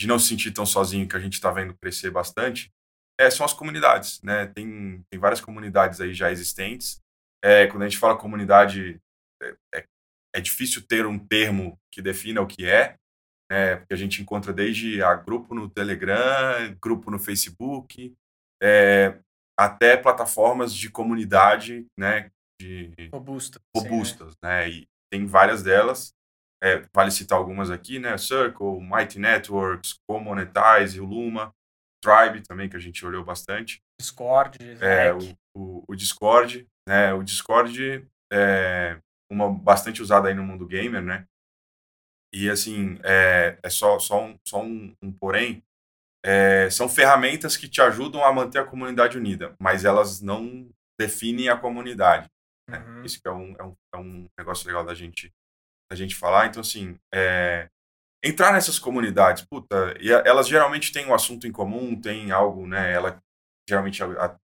de, 0.00 0.06
não 0.06 0.18
se 0.18 0.28
sentir 0.28 0.52
tão 0.52 0.64
sozinho 0.64 1.08
que 1.08 1.16
a 1.16 1.20
gente 1.20 1.32
está 1.34 1.50
vendo 1.50 1.74
crescer 1.74 2.10
bastante, 2.10 2.70
é, 3.18 3.28
são 3.28 3.44
as 3.44 3.52
comunidades. 3.52 4.22
Né? 4.22 4.46
Tem, 4.46 5.04
tem 5.10 5.18
várias 5.20 5.40
comunidades 5.40 6.00
aí 6.00 6.14
já 6.14 6.30
existentes. 6.30 7.00
É, 7.44 7.66
quando 7.66 7.82
a 7.82 7.88
gente 7.88 7.98
fala 7.98 8.16
comunidade, 8.16 8.98
é, 9.42 9.54
é 9.74 9.84
é 10.34 10.40
difícil 10.40 10.82
ter 10.82 11.06
um 11.06 11.16
termo 11.16 11.78
que 11.92 12.02
defina 12.02 12.42
o 12.42 12.46
que 12.46 12.66
é, 12.66 12.96
né? 13.50 13.76
porque 13.76 13.94
a 13.94 13.96
gente 13.96 14.20
encontra 14.20 14.52
desde 14.52 15.00
a 15.00 15.14
grupo 15.14 15.54
no 15.54 15.70
Telegram, 15.70 16.76
grupo 16.82 17.08
no 17.08 17.20
Facebook, 17.20 18.12
é, 18.60 19.16
até 19.56 19.96
plataformas 19.96 20.74
de 20.74 20.90
comunidade, 20.90 21.86
né, 21.96 22.30
de 22.60 22.92
Robusta, 23.12 23.60
robustas, 23.76 24.32
sim, 24.32 24.38
né? 24.42 24.62
né? 24.62 24.70
E 24.70 24.88
tem 25.10 25.24
várias 25.24 25.62
delas. 25.62 26.12
É, 26.62 26.84
vale 26.94 27.10
citar 27.10 27.38
algumas 27.38 27.70
aqui, 27.70 27.98
né? 27.98 28.16
Circle, 28.16 28.80
Mighty 28.80 29.18
Networks, 29.18 29.98
Comonetize, 30.08 30.98
o 30.98 31.04
Luma, 31.04 31.54
Tribe 32.04 32.46
também 32.46 32.68
que 32.68 32.76
a 32.76 32.80
gente 32.80 33.04
olhou 33.06 33.24
bastante. 33.24 33.82
Discord, 33.98 34.58
é, 34.82 35.12
o, 35.14 35.38
o, 35.56 35.84
o, 35.88 35.96
Discord, 35.96 36.68
né? 36.86 37.14
O 37.14 37.22
Discord 37.22 38.06
é, 38.30 38.98
uma 39.32 39.50
bastante 39.50 40.02
usada 40.02 40.28
aí 40.28 40.34
no 40.34 40.42
mundo 40.42 40.66
gamer, 40.66 41.02
né? 41.02 41.26
E 42.34 42.50
assim, 42.50 42.98
é, 43.02 43.58
é 43.62 43.70
só, 43.70 43.98
só, 43.98 44.22
um, 44.22 44.36
só 44.46 44.62
um, 44.62 44.94
um 45.00 45.12
porém, 45.12 45.62
é, 46.26 46.68
são 46.68 46.88
ferramentas 46.88 47.56
que 47.56 47.68
te 47.68 47.80
ajudam 47.80 48.22
a 48.24 48.32
manter 48.32 48.58
a 48.58 48.66
comunidade 48.66 49.16
unida, 49.16 49.54
mas 49.58 49.84
elas 49.84 50.20
não 50.20 50.68
definem 51.00 51.48
a 51.48 51.56
comunidade. 51.56 52.28
Né? 52.68 52.78
Uhum. 52.78 53.04
Isso 53.04 53.20
que 53.20 53.28
é 53.28 53.32
um, 53.32 53.54
é, 53.58 53.62
um, 53.62 53.76
é 53.94 53.96
um 53.96 54.26
negócio 54.38 54.66
legal 54.66 54.84
da 54.84 54.94
gente, 54.94 55.32
da 55.90 55.96
gente 55.96 56.14
falar. 56.14 56.46
Então, 56.46 56.60
assim, 56.60 56.98
é, 57.14 57.68
entrar 58.24 58.52
nessas 58.52 58.78
comunidades, 58.78 59.44
puta, 59.44 59.94
e 60.00 60.10
elas 60.10 60.48
geralmente 60.48 60.90
têm 60.90 61.06
um 61.06 61.14
assunto 61.14 61.46
em 61.46 61.52
comum, 61.52 62.00
tem 62.00 62.30
algo, 62.30 62.66
né? 62.66 62.90
Ela 62.90 63.22
geralmente 63.68 64.02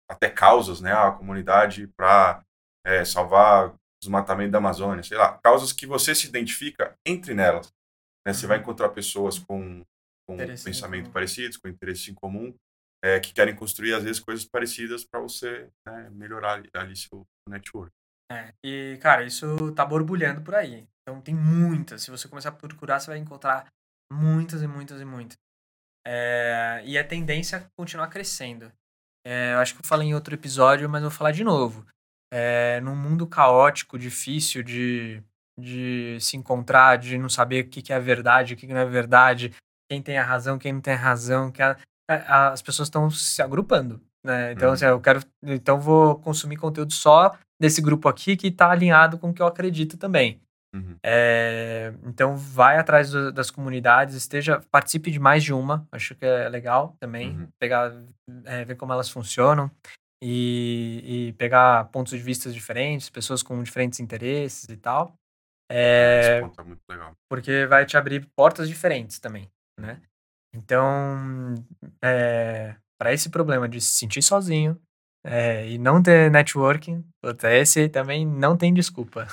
até 0.08 0.30
causas, 0.30 0.80
né? 0.80 0.92
A 0.92 1.12
comunidade 1.12 1.86
para 1.96 2.42
é, 2.84 3.04
salvar 3.04 3.68
o 3.68 3.78
desmatamento 4.00 4.52
da 4.52 4.58
Amazônia, 4.58 5.02
sei 5.02 5.18
lá, 5.18 5.38
causas 5.38 5.72
que 5.72 5.86
você 5.86 6.14
se 6.14 6.26
identifica 6.26 6.96
entre 7.04 7.34
nelas. 7.34 7.72
Né? 8.26 8.32
Você 8.32 8.46
vai 8.46 8.56
uhum. 8.56 8.62
encontrar 8.62 8.88
pessoas 8.90 9.38
com, 9.38 9.84
com 10.26 10.36
pensamento 10.36 11.10
parecidos, 11.10 11.56
com 11.56 11.68
interesse 11.68 12.10
em 12.10 12.14
comum, 12.14 12.54
é, 13.04 13.20
que 13.20 13.34
querem 13.34 13.54
construir, 13.54 13.94
às 13.94 14.04
vezes, 14.04 14.20
coisas 14.20 14.44
parecidas 14.44 15.04
para 15.04 15.20
você 15.20 15.68
né, 15.86 16.08
melhorar 16.10 16.54
ali, 16.54 16.70
ali 16.74 16.96
seu 16.96 17.26
network. 17.48 17.92
É, 18.30 18.52
e, 18.64 18.98
cara, 19.00 19.24
isso 19.24 19.72
tá 19.72 19.84
borbulhando 19.84 20.42
por 20.42 20.54
aí. 20.54 20.86
Então 21.02 21.20
tem 21.20 21.34
muitas. 21.34 22.02
Se 22.02 22.10
você 22.10 22.28
começar 22.28 22.48
a 22.48 22.52
procurar, 22.52 22.98
você 22.98 23.08
vai 23.08 23.18
encontrar 23.18 23.66
muitas 24.12 24.62
e 24.62 24.66
muitas 24.66 25.00
e 25.00 25.04
muitas. 25.04 25.36
É, 26.06 26.82
e 26.84 26.98
a 26.98 27.06
tendência 27.06 27.58
a 27.58 27.64
continuar 27.78 28.08
crescendo. 28.08 28.72
É, 29.26 29.54
eu 29.54 29.58
acho 29.58 29.74
que 29.74 29.80
eu 29.80 29.86
falei 29.86 30.08
em 30.08 30.14
outro 30.14 30.34
episódio, 30.34 30.88
mas 30.88 31.02
vou 31.02 31.10
falar 31.10 31.32
de 31.32 31.44
novo. 31.44 31.86
É, 32.32 32.80
num 32.80 32.96
mundo 32.96 33.26
caótico, 33.26 33.98
difícil 33.98 34.62
de, 34.62 35.22
de 35.58 36.18
se 36.20 36.36
encontrar, 36.36 36.96
de 36.96 37.18
não 37.18 37.28
saber 37.28 37.64
o 37.64 37.68
que, 37.68 37.82
que 37.82 37.92
é 37.92 37.98
verdade, 37.98 38.54
o 38.54 38.56
que, 38.56 38.66
que 38.66 38.72
não 38.72 38.80
é 38.80 38.86
verdade, 38.86 39.54
quem 39.90 40.02
tem 40.02 40.18
a 40.18 40.24
razão, 40.24 40.58
quem 40.58 40.72
não 40.72 40.80
tem 40.80 40.94
a 40.94 40.98
razão, 40.98 41.50
que 41.50 41.62
a, 41.62 41.76
a, 42.08 42.48
as 42.52 42.62
pessoas 42.62 42.88
estão 42.88 43.10
se 43.10 43.40
agrupando. 43.42 44.00
Né? 44.24 44.52
Então, 44.52 44.68
uhum. 44.68 44.74
assim, 44.74 44.84
eu 44.84 45.00
quero. 45.00 45.20
Então, 45.44 45.80
vou 45.80 46.18
consumir 46.20 46.56
conteúdo 46.56 46.92
só 46.92 47.36
desse 47.60 47.80
grupo 47.80 48.08
aqui 48.08 48.36
que 48.36 48.48
está 48.48 48.70
alinhado 48.70 49.18
com 49.18 49.30
o 49.30 49.34
que 49.34 49.42
eu 49.42 49.46
acredito 49.46 49.96
também. 49.96 50.40
Uhum. 50.74 50.98
É, 51.02 51.94
então, 52.04 52.36
vai 52.36 52.76
atrás 52.76 53.10
do, 53.10 53.32
das 53.32 53.50
comunidades, 53.50 54.14
esteja, 54.14 54.60
participe 54.70 55.10
de 55.10 55.18
mais 55.18 55.42
de 55.42 55.52
uma, 55.52 55.86
acho 55.90 56.14
que 56.14 56.24
é 56.24 56.48
legal 56.48 56.94
também, 57.00 57.30
uhum. 57.30 57.48
pegar, 57.58 57.92
é, 58.44 58.64
ver 58.64 58.74
como 58.76 58.92
elas 58.92 59.08
funcionam 59.08 59.70
e, 60.22 61.28
e, 61.28 61.32
pegar 61.34 61.84
pontos 61.86 62.12
de 62.12 62.18
vista 62.18 62.50
diferentes, 62.50 63.08
pessoas 63.08 63.42
com 63.42 63.62
diferentes 63.62 64.00
interesses 64.00 64.68
e 64.68 64.76
tal. 64.76 65.14
É, 65.70 66.20
Esse 66.20 66.40
ponto 66.40 66.60
é 66.60 66.64
muito 66.64 66.82
legal. 66.88 67.12
Porque 67.28 67.66
vai 67.66 67.86
te 67.86 67.96
abrir 67.96 68.28
portas 68.36 68.68
diferentes 68.68 69.18
também, 69.18 69.50
né? 69.80 70.00
Então, 70.54 71.54
é, 72.02 72.76
para 72.98 73.12
esse 73.12 73.30
problema 73.30 73.68
de 73.68 73.80
se 73.80 73.94
sentir 73.94 74.22
sozinho 74.22 74.80
é, 75.26 75.68
e 75.68 75.76
não 75.76 76.00
ter 76.00 76.30
networking, 76.30 77.04
esse 77.44 77.88
também 77.88 78.24
não 78.24 78.56
tem 78.56 78.72
desculpa. 78.72 79.26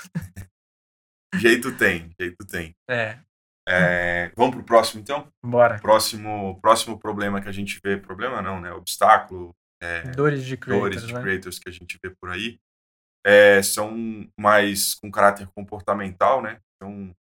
Jeito 1.36 1.76
tem, 1.78 2.10
jeito 2.20 2.46
tem. 2.46 2.76
É. 2.90 3.20
é 3.68 4.32
vamos 4.36 4.56
pro 4.56 4.64
próximo, 4.64 5.02
então? 5.02 5.28
Bora. 5.44 5.80
Próximo, 5.80 6.60
próximo 6.62 6.98
problema 7.00 7.42
que 7.42 7.48
a 7.48 7.52
gente 7.52 7.80
vê, 7.84 7.96
problema 7.96 8.42
não, 8.42 8.60
né? 8.60 8.72
Obstáculo. 8.72 9.56
É, 9.82 10.02
dores 10.12 10.44
de 10.44 10.58
creators, 10.58 10.96
dores 10.96 11.08
de 11.08 11.14
né? 11.14 11.22
creators 11.22 11.60
que 11.60 11.70
a 11.70 11.72
gente 11.72 12.00
vê 12.04 12.10
por 12.10 12.30
aí. 12.30 12.58
É, 13.26 13.62
são 13.62 14.28
mais 14.40 14.96
com 14.96 15.12
caráter 15.12 15.48
comportamental, 15.56 16.42
né? 16.42 16.60
Então, 16.76 17.16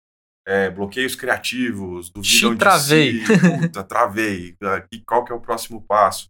é, 0.46 0.70
bloqueios 0.70 1.14
criativos, 1.14 2.10
duvidam 2.10 2.52
Te 2.52 2.58
travei. 2.58 3.12
de 3.20 3.26
si, 3.26 3.60
puta, 3.60 3.84
travei, 3.84 4.56
qual 5.06 5.24
que 5.24 5.32
é 5.32 5.34
o 5.34 5.40
próximo 5.40 5.82
passo? 5.82 6.28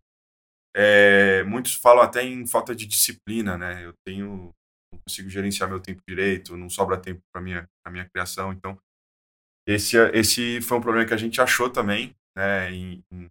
É, 0.80 1.42
muitos 1.42 1.74
falam 1.74 2.04
até 2.04 2.22
em 2.22 2.46
falta 2.46 2.72
de 2.72 2.86
disciplina, 2.86 3.58
né? 3.58 3.84
Eu 3.84 3.92
tenho 4.06 4.54
não 4.92 5.00
consigo 5.06 5.28
gerenciar 5.28 5.68
meu 5.68 5.80
tempo 5.80 6.00
direito, 6.08 6.56
não 6.56 6.70
sobra 6.70 6.96
tempo 6.96 7.20
para 7.32 7.42
minha 7.42 7.68
a 7.84 7.90
minha 7.90 8.08
criação. 8.08 8.52
Então, 8.52 8.78
esse 9.66 9.96
esse 10.14 10.60
foi 10.60 10.78
um 10.78 10.80
problema 10.80 11.06
que 11.06 11.14
a 11.14 11.18
gente 11.18 11.40
achou 11.40 11.68
também, 11.68 12.14
né, 12.36 12.70
em, 12.70 13.02
em 13.12 13.28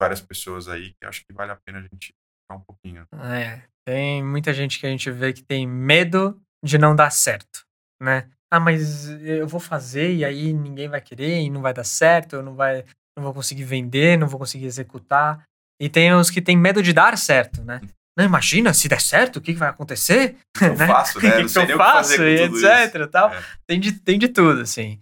várias 0.00 0.20
pessoas 0.20 0.68
aí, 0.68 0.92
que 0.94 1.06
acho 1.06 1.24
que 1.24 1.32
vale 1.32 1.52
a 1.52 1.56
pena 1.56 1.78
a 1.78 1.82
gente 1.82 2.12
ficar 2.44 2.56
um 2.56 2.60
pouquinho. 2.60 3.06
É, 3.14 3.62
tem 3.86 4.22
muita 4.22 4.52
gente 4.52 4.78
que 4.78 4.86
a 4.86 4.90
gente 4.90 5.10
vê 5.10 5.32
que 5.32 5.42
tem 5.42 5.66
medo 5.66 6.40
de 6.64 6.76
não 6.76 6.94
dar 6.94 7.10
certo, 7.10 7.64
né? 8.02 8.30
Ah, 8.52 8.60
mas 8.60 9.08
eu 9.22 9.48
vou 9.48 9.58
fazer 9.58 10.14
e 10.14 10.24
aí 10.26 10.52
ninguém 10.52 10.88
vai 10.88 11.00
querer 11.00 11.40
e 11.40 11.48
não 11.48 11.62
vai 11.62 11.72
dar 11.72 11.84
certo, 11.84 12.36
eu 12.36 12.42
não 12.42 12.54
vai 12.54 12.84
não 13.16 13.24
vou 13.24 13.34
conseguir 13.34 13.64
vender, 13.64 14.18
não 14.18 14.28
vou 14.28 14.38
conseguir 14.38 14.66
executar. 14.66 15.46
E 15.82 15.88
tem 15.88 16.14
os 16.14 16.30
que 16.30 16.40
têm 16.40 16.56
medo 16.56 16.80
de 16.80 16.92
dar 16.92 17.18
certo, 17.18 17.64
né? 17.64 17.80
Não, 18.16 18.24
imagina, 18.24 18.72
se 18.72 18.88
der 18.88 19.00
certo, 19.00 19.38
o 19.38 19.40
que, 19.40 19.52
vai 19.52 19.68
acontecer? 19.68 20.36
O 20.54 20.58
que 20.60 20.64
eu 20.66 20.76
né? 20.78 20.86
faço, 20.86 21.20
né? 21.20 21.28
O 21.28 21.46
que, 21.48 21.52
que 21.52 21.72
eu 21.72 21.76
faço, 21.76 22.22
e 22.22 22.40
etc. 22.40 23.10
Tal. 23.10 23.34
É. 23.34 23.44
Tem, 23.66 23.80
de, 23.80 23.90
tem 23.90 24.16
de 24.16 24.28
tudo, 24.28 24.60
assim. 24.60 25.00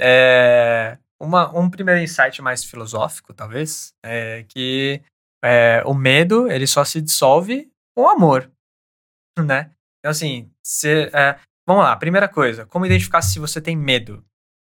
É, 0.00 0.96
uma, 1.20 1.54
um 1.54 1.68
primeiro 1.68 2.00
insight 2.00 2.40
mais 2.40 2.64
filosófico, 2.64 3.34
talvez, 3.34 3.92
é 4.02 4.46
que 4.48 5.02
é, 5.44 5.82
o 5.84 5.92
medo, 5.92 6.50
ele 6.50 6.66
só 6.66 6.86
se 6.86 7.02
dissolve 7.02 7.70
com 7.94 8.04
o 8.04 8.08
amor, 8.08 8.50
né? 9.38 9.72
Então, 9.98 10.10
assim, 10.10 10.50
se, 10.64 11.10
é, 11.12 11.38
vamos 11.68 11.84
lá, 11.84 11.94
primeira 11.96 12.30
coisa, 12.30 12.64
como 12.64 12.86
identificar 12.86 13.20
se 13.20 13.38
você 13.38 13.60
tem 13.60 13.76
medo? 13.76 14.24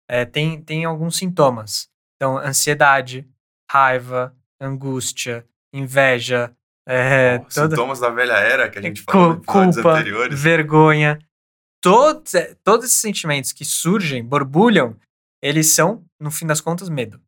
É, 0.08 0.24
tem, 0.24 0.62
tem 0.62 0.86
alguns 0.86 1.18
sintomas. 1.18 1.90
Então, 2.16 2.38
ansiedade, 2.38 3.28
raiva, 3.72 4.38
angústia, 4.62 5.46
inveja, 5.74 6.56
é, 6.88 7.40
toda... 7.40 7.76
Sintomas 7.76 8.00
da 8.00 8.10
velha 8.10 8.34
era 8.34 8.70
que 8.70 8.80
a 8.80 8.82
gente 8.82 9.02
falou 9.02 9.34
em 9.34 9.44
culpa, 9.44 9.92
anteriores. 9.92 10.42
vergonha. 10.42 11.20
Todos, 11.84 12.34
é, 12.34 12.56
todos 12.64 12.86
esses 12.86 12.98
sentimentos 12.98 13.52
que 13.52 13.66
surgem, 13.66 14.24
borbulham, 14.24 14.96
eles 15.44 15.74
são, 15.74 16.06
no 16.20 16.32
fim 16.32 16.48
das 16.48 16.62
contas, 16.62 16.88
medo. 16.88 17.22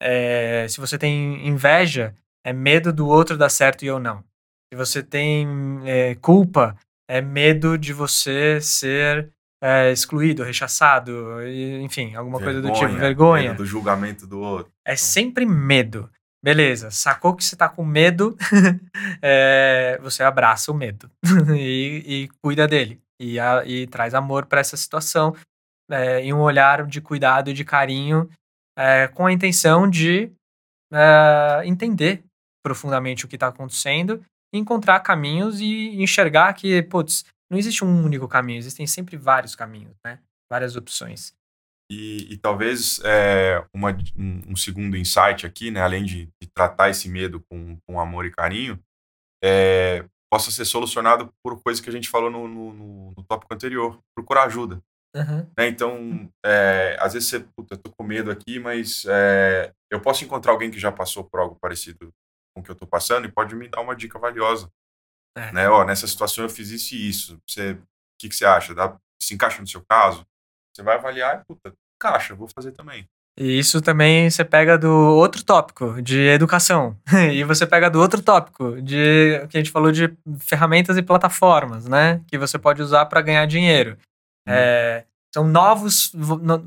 É, 0.00 0.66
se 0.68 0.78
você 0.78 0.98
tem 0.98 1.46
inveja, 1.48 2.14
é 2.44 2.52
medo 2.52 2.92
do 2.92 3.08
outro 3.08 3.36
dar 3.38 3.48
certo 3.48 3.82
e 3.82 3.86
eu 3.86 3.98
não. 3.98 4.22
Se 4.70 4.76
você 4.76 5.02
tem 5.02 5.46
é, 5.84 6.14
culpa, 6.16 6.76
é 7.08 7.22
medo 7.22 7.78
de 7.78 7.92
você 7.94 8.60
ser 8.60 9.32
é, 9.62 9.90
excluído, 9.90 10.42
rechaçado, 10.42 11.38
enfim, 11.80 12.14
alguma 12.14 12.38
vergonha, 12.38 12.62
coisa 12.62 12.80
do 12.80 12.86
tipo. 12.88 13.00
Vergonha. 13.00 13.50
Medo 13.50 13.58
do 13.58 13.66
julgamento 13.66 14.26
do 14.26 14.40
outro. 14.40 14.70
É 14.84 14.96
sempre 14.96 15.46
medo. 15.46 16.10
Beleza, 16.44 16.90
sacou 16.90 17.36
que 17.36 17.44
você 17.44 17.54
tá 17.54 17.68
com 17.68 17.84
medo, 17.84 18.36
é, 19.22 19.96
você 20.02 20.24
abraça 20.24 20.72
o 20.72 20.74
medo 20.74 21.08
e, 21.56 22.02
e, 22.04 22.28
cuida 22.42 22.66
dele. 22.66 23.00
E, 23.20 23.38
a, 23.38 23.64
e 23.64 23.86
traz 23.86 24.12
amor 24.14 24.46
para 24.46 24.60
essa 24.60 24.76
situação 24.76 25.36
é, 25.88 26.24
e 26.24 26.32
um 26.32 26.40
olhar 26.40 26.84
de 26.84 27.00
cuidado 27.00 27.50
e 27.50 27.52
de 27.52 27.64
carinho 27.64 28.28
é, 28.76 29.06
com 29.06 29.26
a 29.26 29.32
intenção 29.32 29.88
de 29.88 30.32
é, 30.92 31.62
entender 31.64 32.24
profundamente 32.64 33.24
o 33.24 33.28
que 33.28 33.36
está 33.36 33.48
acontecendo, 33.48 34.24
encontrar 34.52 34.98
caminhos 35.00 35.60
e 35.60 36.02
enxergar 36.02 36.52
que, 36.54 36.82
putz, 36.82 37.24
não 37.50 37.58
existe 37.58 37.84
um 37.84 38.04
único 38.04 38.26
caminho, 38.26 38.58
existem 38.58 38.86
sempre 38.86 39.16
vários 39.16 39.54
caminhos, 39.54 39.94
né? 40.04 40.18
Várias 40.50 40.74
opções. 40.74 41.34
E, 41.90 42.32
e 42.32 42.36
talvez 42.38 43.00
é, 43.04 43.64
uma, 43.74 43.90
um, 44.16 44.52
um, 44.52 44.56
segundo 44.56 44.96
insight 44.96 45.46
aqui, 45.46 45.70
né, 45.70 45.80
além 45.80 46.04
de, 46.04 46.26
de, 46.40 46.48
tratar 46.54 46.88
esse 46.88 47.08
medo 47.08 47.40
com, 47.50 47.76
com 47.86 48.00
amor 48.00 48.24
e 48.24 48.30
carinho, 48.30 48.82
é, 49.44 50.04
possa 50.32 50.50
ser 50.50 50.64
solucionado 50.64 51.30
por 51.44 51.62
coisas 51.62 51.82
que 51.82 51.90
a 51.90 51.92
gente 51.92 52.08
falou 52.08 52.30
no, 52.30 52.48
no, 52.48 53.12
no 53.12 53.24
tópico 53.24 53.52
anterior, 53.52 54.00
procurar 54.16 54.44
ajuda. 54.44 54.82
Uhum. 55.14 55.46
Né? 55.58 55.68
Então, 55.68 56.32
é, 56.44 56.96
às 56.98 57.12
vezes 57.12 57.28
você, 57.28 57.40
puta, 57.40 57.76
tô 57.76 57.90
com 57.90 58.02
medo 58.02 58.30
aqui, 58.30 58.58
mas 58.58 59.04
é, 59.06 59.72
eu 59.90 60.00
posso 60.00 60.24
encontrar 60.24 60.52
alguém 60.52 60.70
que 60.70 60.80
já 60.80 60.90
passou 60.90 61.24
por 61.24 61.38
algo 61.40 61.58
parecido 61.60 62.10
com 62.54 62.60
o 62.60 62.64
que 62.64 62.70
eu 62.70 62.74
tô 62.74 62.86
passando 62.86 63.26
e 63.26 63.32
pode 63.32 63.54
me 63.54 63.68
dar 63.68 63.80
uma 63.80 63.94
dica 63.94 64.18
valiosa. 64.18 64.70
É. 65.36 65.52
Né? 65.52 65.68
Ó, 65.68 65.84
nessa 65.84 66.06
situação 66.06 66.44
eu 66.44 66.50
fiz 66.50 66.70
isso 66.70 66.94
e 66.94 67.08
isso. 67.08 67.38
Você, 67.46 67.72
o 67.72 67.82
que, 68.18 68.28
que 68.28 68.34
você 68.34 68.44
acha? 68.44 68.74
Dá, 68.74 68.98
se 69.20 69.34
encaixa 69.34 69.60
no 69.60 69.68
seu 69.68 69.84
caso? 69.84 70.26
Você 70.74 70.82
vai 70.82 70.96
avaliar 70.96 71.40
e, 71.40 71.44
puta, 71.44 71.72
caixa, 72.00 72.34
vou 72.34 72.48
fazer 72.48 72.72
também. 72.72 73.06
E 73.38 73.58
isso 73.58 73.80
também 73.80 74.28
você 74.28 74.44
pega 74.44 74.76
do 74.76 74.90
outro 74.90 75.42
tópico, 75.42 76.02
de 76.02 76.20
educação. 76.28 76.96
e 77.32 77.42
você 77.44 77.66
pega 77.66 77.88
do 77.88 77.98
outro 77.98 78.22
tópico, 78.22 78.80
de 78.82 79.46
que 79.48 79.56
a 79.56 79.60
gente 79.60 79.70
falou 79.70 79.90
de 79.90 80.14
ferramentas 80.40 80.96
e 80.96 81.02
plataformas, 81.02 81.86
né? 81.86 82.20
Que 82.26 82.36
você 82.36 82.58
pode 82.58 82.82
usar 82.82 83.06
para 83.06 83.22
ganhar 83.22 83.46
dinheiro. 83.46 83.96
Hum. 84.46 84.52
É, 84.52 85.04
são 85.34 85.44
novos. 85.44 86.12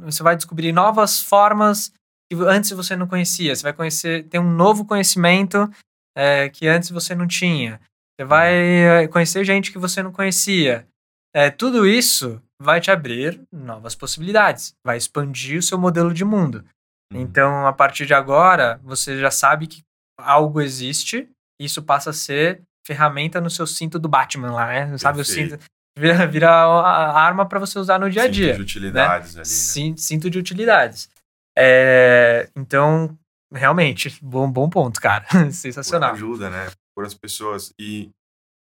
Você 0.05 0.23
vai 0.23 0.35
descobrir 0.35 0.71
novas 0.71 1.21
formas 1.21 1.93
que 2.31 2.35
antes 2.41 2.71
você 2.71 2.95
não 2.95 3.07
conhecia. 3.07 3.55
Você 3.55 3.61
vai 3.61 3.73
conhecer, 3.73 4.23
ter 4.23 4.39
um 4.39 4.49
novo 4.49 4.85
conhecimento 4.85 5.69
é, 6.17 6.49
que 6.49 6.67
antes 6.67 6.89
você 6.89 7.13
não 7.13 7.27
tinha. 7.27 7.79
Você 8.15 8.25
vai 8.25 8.53
uhum. 8.53 9.03
é, 9.03 9.07
conhecer 9.07 9.43
gente 9.43 9.71
que 9.71 9.77
você 9.77 10.01
não 10.01 10.11
conhecia. 10.11 10.87
É, 11.35 11.49
tudo 11.49 11.85
isso 11.85 12.41
vai 12.61 12.79
te 12.79 12.89
abrir 12.89 13.41
novas 13.51 13.93
possibilidades, 13.93 14.73
vai 14.85 14.97
expandir 14.97 15.59
o 15.59 15.63
seu 15.63 15.77
modelo 15.77 16.13
de 16.13 16.23
mundo. 16.23 16.63
Uhum. 17.11 17.21
Então, 17.21 17.67
a 17.67 17.73
partir 17.73 18.05
de 18.05 18.13
agora, 18.13 18.79
você 18.83 19.19
já 19.19 19.29
sabe 19.29 19.67
que 19.67 19.83
algo 20.17 20.61
existe, 20.61 21.29
e 21.59 21.65
isso 21.65 21.83
passa 21.83 22.11
a 22.11 22.13
ser 22.13 22.61
ferramenta 22.87 23.41
no 23.41 23.49
seu 23.49 23.67
cinto 23.67 23.99
do 23.99 24.07
Batman 24.07 24.51
lá, 24.51 24.67
né? 24.67 24.97
Sabe 24.97 25.19
o 25.19 25.25
cinto 25.25 25.59
vira, 25.97 26.27
vira 26.27 26.49
a 26.51 27.19
arma 27.19 27.47
para 27.47 27.59
você 27.59 27.79
usar 27.79 27.99
no 27.99 28.09
dia 28.09 28.23
a 28.23 28.27
dia. 28.27 28.53
Cinto 28.53 28.57
de 28.57 28.61
utilidades 28.61 29.35
né? 29.35 29.41
ali, 29.41 29.89
né? 29.89 29.95
Cinto 29.97 30.29
de 30.29 30.37
utilidades. 30.37 31.09
É, 31.57 32.49
então, 32.55 33.17
realmente, 33.53 34.17
bom, 34.21 34.49
bom 34.49 34.69
ponto, 34.69 34.99
cara. 34.99 35.25
Sensacional. 35.51 36.13
Ajuda, 36.13 36.49
né? 36.49 36.69
procura 36.93 37.07
as 37.07 37.13
pessoas. 37.13 37.73
E 37.79 38.09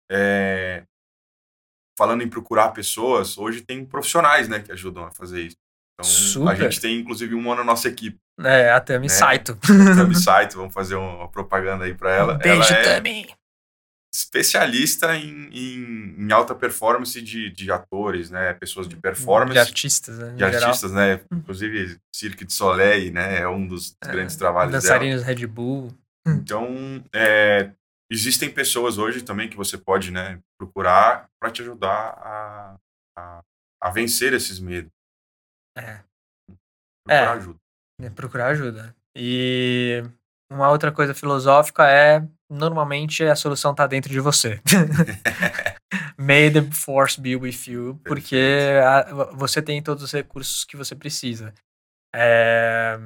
é, 0.09 0.83
falando 1.97 2.21
em 2.21 2.29
procurar 2.29 2.69
pessoas, 2.69 3.37
hoje 3.37 3.61
tem 3.61 3.83
profissionais, 3.83 4.47
né, 4.47 4.59
que 4.59 4.71
ajudam 4.71 5.05
a 5.05 5.11
fazer 5.11 5.41
isso. 5.47 5.57
Então, 5.99 6.09
Super. 6.11 6.51
a 6.51 6.55
gente 6.55 6.79
tem 6.79 6.99
inclusive 6.99 7.33
uma 7.33 7.55
na 7.55 7.63
nossa 7.63 7.87
equipe. 7.87 8.17
É, 8.39 8.71
a 8.71 8.79
Tami 8.79 9.07
né? 9.07 9.13
Saito. 9.13 9.55
Tami 9.95 10.15
Saito, 10.15 10.57
vamos 10.57 10.73
fazer 10.73 10.93
uma 10.95 11.27
propaganda 11.27 11.85
aí 11.85 11.93
para 11.95 12.13
ela. 12.13 12.33
Um 12.35 12.37
beijo, 12.37 12.71
ela 12.71 12.81
é 12.81 12.95
Tami. 12.95 13.27
especialista 14.13 15.15
em, 15.15 15.49
em, 15.51 16.15
em 16.19 16.31
alta 16.31 16.53
performance 16.55 17.19
de, 17.21 17.49
de 17.49 17.71
atores, 17.71 18.29
né, 18.29 18.53
pessoas 18.53 18.87
de 18.87 18.95
performance, 18.95 19.53
De 19.53 19.59
artistas, 19.59 20.17
né? 20.19 20.33
de 20.35 20.43
artistas, 20.43 20.91
né, 20.91 21.19
inclusive 21.31 21.97
Cirque 22.15 22.45
du 22.45 22.53
Soleil, 22.53 23.11
né, 23.11 23.39
é 23.41 23.47
um 23.47 23.65
dos 23.67 23.95
É, 24.03 24.11
grandes 24.11 24.35
trabalhos 24.35 24.71
dela. 24.71 24.81
Dançarinos 24.81 25.23
Red 25.23 25.47
Bull. 25.47 25.91
Então, 26.27 27.03
é, 27.13 27.71
existem 28.11 28.49
pessoas 28.49 28.97
hoje 28.97 29.21
também 29.21 29.47
que 29.49 29.57
você 29.57 29.77
pode 29.77 30.11
né, 30.11 30.39
procurar 30.57 31.29
para 31.39 31.51
te 31.51 31.61
ajudar 31.61 31.89
a, 32.17 32.77
a, 33.17 33.41
a, 33.81 33.89
vencer 33.91 34.33
esses 34.33 34.59
medos. 34.59 34.91
É. 35.77 36.01
Procurar 37.05 37.15
É. 37.15 37.27
ajuda. 37.27 37.59
É 38.01 38.09
procurar 38.09 38.47
ajuda. 38.47 38.95
E 39.15 40.03
uma 40.51 40.69
outra 40.69 40.91
coisa 40.91 41.13
filosófica 41.13 41.87
é 41.89 42.27
normalmente 42.49 43.23
a 43.23 43.35
solução 43.35 43.71
está 43.71 43.85
dentro 43.87 44.11
de 44.11 44.19
você. 44.19 44.61
May 46.17 46.51
the 46.51 46.61
force 46.71 47.19
be 47.19 47.35
with 47.35 47.67
you, 47.67 47.99
porque 48.05 48.37
a- 48.83 49.13
você 49.33 49.61
tem 49.61 49.81
todos 49.81 50.03
os 50.03 50.11
recursos 50.11 50.63
que 50.65 50.75
você 50.77 50.95
precisa. 50.95 51.53
É, 52.15 52.97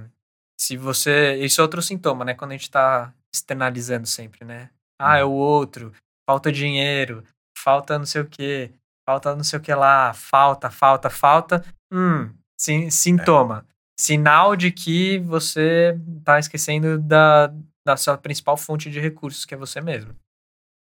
se 0.60 0.78
você, 0.78 1.36
isso 1.38 1.60
é 1.60 1.64
outro 1.64 1.82
sintoma, 1.82 2.24
né? 2.24 2.34
Quando 2.34 2.52
a 2.52 2.54
gente 2.54 2.64
está 2.64 3.14
externalizando 3.34 4.08
sempre, 4.08 4.46
né? 4.46 4.70
Ah, 5.00 5.18
é 5.18 5.24
o 5.24 5.32
outro, 5.32 5.92
falta 6.30 6.52
dinheiro, 6.52 7.24
falta 7.62 7.98
não 7.98 8.06
sei 8.06 8.22
o 8.22 8.26
quê, 8.26 8.72
falta 9.08 9.36
não 9.36 9.44
sei 9.44 9.60
o 9.60 9.62
que 9.62 9.74
lá, 9.74 10.14
falta, 10.14 10.70
falta, 10.70 11.10
falta. 11.10 11.64
Hum, 11.92 12.30
sim, 12.60 12.90
sintoma. 12.90 13.66
Sinal 14.00 14.56
de 14.56 14.72
que 14.72 15.20
você 15.20 15.98
está 16.18 16.40
esquecendo 16.40 16.98
da, 16.98 17.54
da 17.86 17.96
sua 17.96 18.18
principal 18.18 18.58
fonte 18.58 18.90
de 18.90 19.00
recursos, 19.00 19.46
que 19.46 19.54
é 19.54 19.58
você 19.58 19.80
mesmo. 19.80 20.16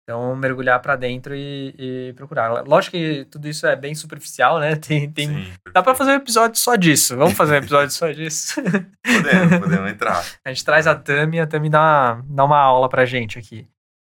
Então, 0.02 0.36
mergulhar 0.36 0.82
para 0.82 0.96
dentro 0.96 1.34
e, 1.34 1.74
e 1.78 2.12
procurar. 2.14 2.62
Lógico 2.66 2.94
que 2.94 3.24
tudo 3.30 3.48
isso 3.48 3.66
é 3.66 3.74
bem 3.74 3.94
superficial, 3.94 4.58
né? 4.58 4.76
Tem, 4.84 5.10
tem, 5.10 5.28
Sim, 5.28 5.52
dá 5.72 5.82
para 5.82 5.94
fazer 5.94 6.10
um 6.10 6.16
episódio 6.16 6.60
só 6.60 6.74
disso. 6.74 7.16
Vamos 7.16 7.32
fazer 7.32 7.54
um 7.54 7.58
episódio 7.58 7.90
só 7.90 8.10
disso. 8.10 8.60
Podemos, 8.62 9.58
podemos 9.60 9.90
entrar. 9.90 10.22
A 10.44 10.50
gente 10.50 10.62
traz 10.62 10.86
a 10.86 10.94
Tami, 10.94 11.40
a 11.40 11.46
Tami 11.46 11.70
dá, 11.70 12.20
dá 12.26 12.44
uma 12.44 12.58
aula 12.58 12.86
pra 12.86 13.06
gente 13.06 13.38
aqui. 13.38 13.66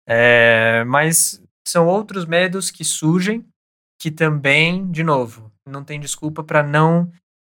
É, 0.06 0.84
mas 0.86 1.42
são 1.70 1.88
outros 1.88 2.26
medos 2.26 2.72
que 2.72 2.84
surgem 2.84 3.48
que 4.00 4.12
também, 4.12 4.90
de 4.92 5.04
novo, 5.04 5.52
não 5.66 5.84
tem 5.84 6.00
desculpa 6.00 6.44
para 6.44 6.62
não 6.62 7.12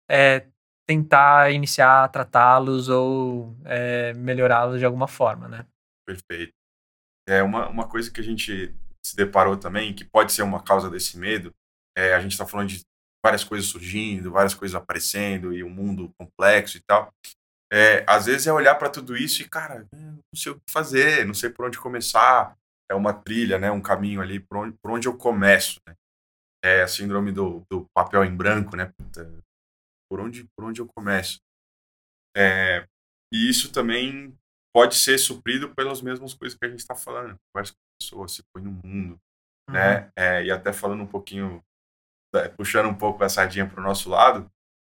é, 0.09 0.47
tentar 0.88 1.51
iniciar 1.51 2.07
tratá-los 2.09 2.88
ou 2.88 3.55
é, 3.66 4.13
melhorá-los 4.13 4.80
de 4.80 4.86
alguma 4.86 5.07
forma, 5.07 5.47
né? 5.47 5.66
Perfeito. 6.05 6.53
É 7.28 7.41
uma, 7.41 7.68
uma 7.68 7.88
coisa 7.88 8.11
que 8.11 8.22
a 8.22 8.24
gente 8.24 8.76
se 9.03 9.16
deparou 9.16 9.57
também, 9.57 9.93
que 9.93 10.05
pode 10.05 10.32
ser 10.32 10.43
uma 10.43 10.61
causa 10.61 10.89
desse 10.89 11.18
medo, 11.18 11.51
é, 11.97 12.13
a 12.13 12.20
gente 12.20 12.34
está 12.34 12.45
falando 12.45 12.70
de 12.70 12.82
várias 13.26 13.43
coisas 13.43 13.68
surgindo, 13.68 14.32
várias 14.32 14.53
coisas 14.53 14.76
aparecendo 14.76 15.51
e 15.51 15.63
um 15.63 15.70
mundo 15.70 16.11
complexo 16.20 16.78
e 16.78 16.82
tal. 16.82 17.11
É, 17.74 18.05
às 18.07 18.28
vezes 18.28 18.45
é 18.45 18.53
olhar 18.53 18.76
para 18.76 18.89
tudo 18.89 19.18
isso 19.18 19.41
e, 19.41 19.49
cara, 19.49 19.88
não 19.91 20.22
sei 20.36 20.51
o 20.51 20.55
que 20.55 20.72
fazer, 20.72 21.26
não 21.26 21.34
sei 21.34 21.49
por 21.49 21.66
onde 21.66 21.80
começar. 21.80 22.55
É 22.91 22.95
uma 22.95 23.13
trilha, 23.13 23.57
né, 23.57 23.71
um 23.71 23.81
caminho 23.81 24.21
ali 24.21 24.39
por 24.39 24.57
onde, 24.57 24.77
por 24.77 24.91
onde 24.91 25.07
eu 25.07 25.17
começo. 25.17 25.79
Né? 25.88 25.95
É 26.63 26.81
a 26.83 26.88
síndrome 26.88 27.31
do, 27.31 27.63
do 27.69 27.86
papel 27.95 28.23
em 28.23 28.36
branco, 28.36 28.75
né? 28.75 28.91
Por 30.09 30.19
onde, 30.19 30.45
por 30.55 30.65
onde 30.65 30.81
eu 30.81 30.88
começo? 30.88 31.39
É, 32.36 32.88
e 33.33 33.49
isso 33.49 33.71
também 33.71 34.38
pode 34.75 34.95
ser 34.95 35.17
suprido 35.17 35.73
pelas 35.73 36.01
mesmas 36.01 36.33
coisas 36.33 36.57
que 36.57 36.65
a 36.65 36.69
gente 36.69 36.79
está 36.79 36.95
falando. 36.95 37.36
Conversa 37.53 37.73
com 37.73 37.79
pessoas, 38.01 38.31
se 38.33 38.43
põe 38.53 38.63
no 38.63 38.71
mundo, 38.71 39.19
Uhum. 39.69 39.73
né? 39.73 40.11
É, 40.15 40.43
e 40.43 40.51
até 40.51 40.71
falando 40.73 41.01
um 41.03 41.07
pouquinho, 41.07 41.63
da- 42.33 42.49
puxando 42.49 42.88
um 42.89 42.97
pouco 42.97 43.23
a 43.23 43.29
sardinha 43.29 43.67
para 43.67 43.79
o 43.79 43.83
nosso 43.83 44.09
lado, 44.09 44.51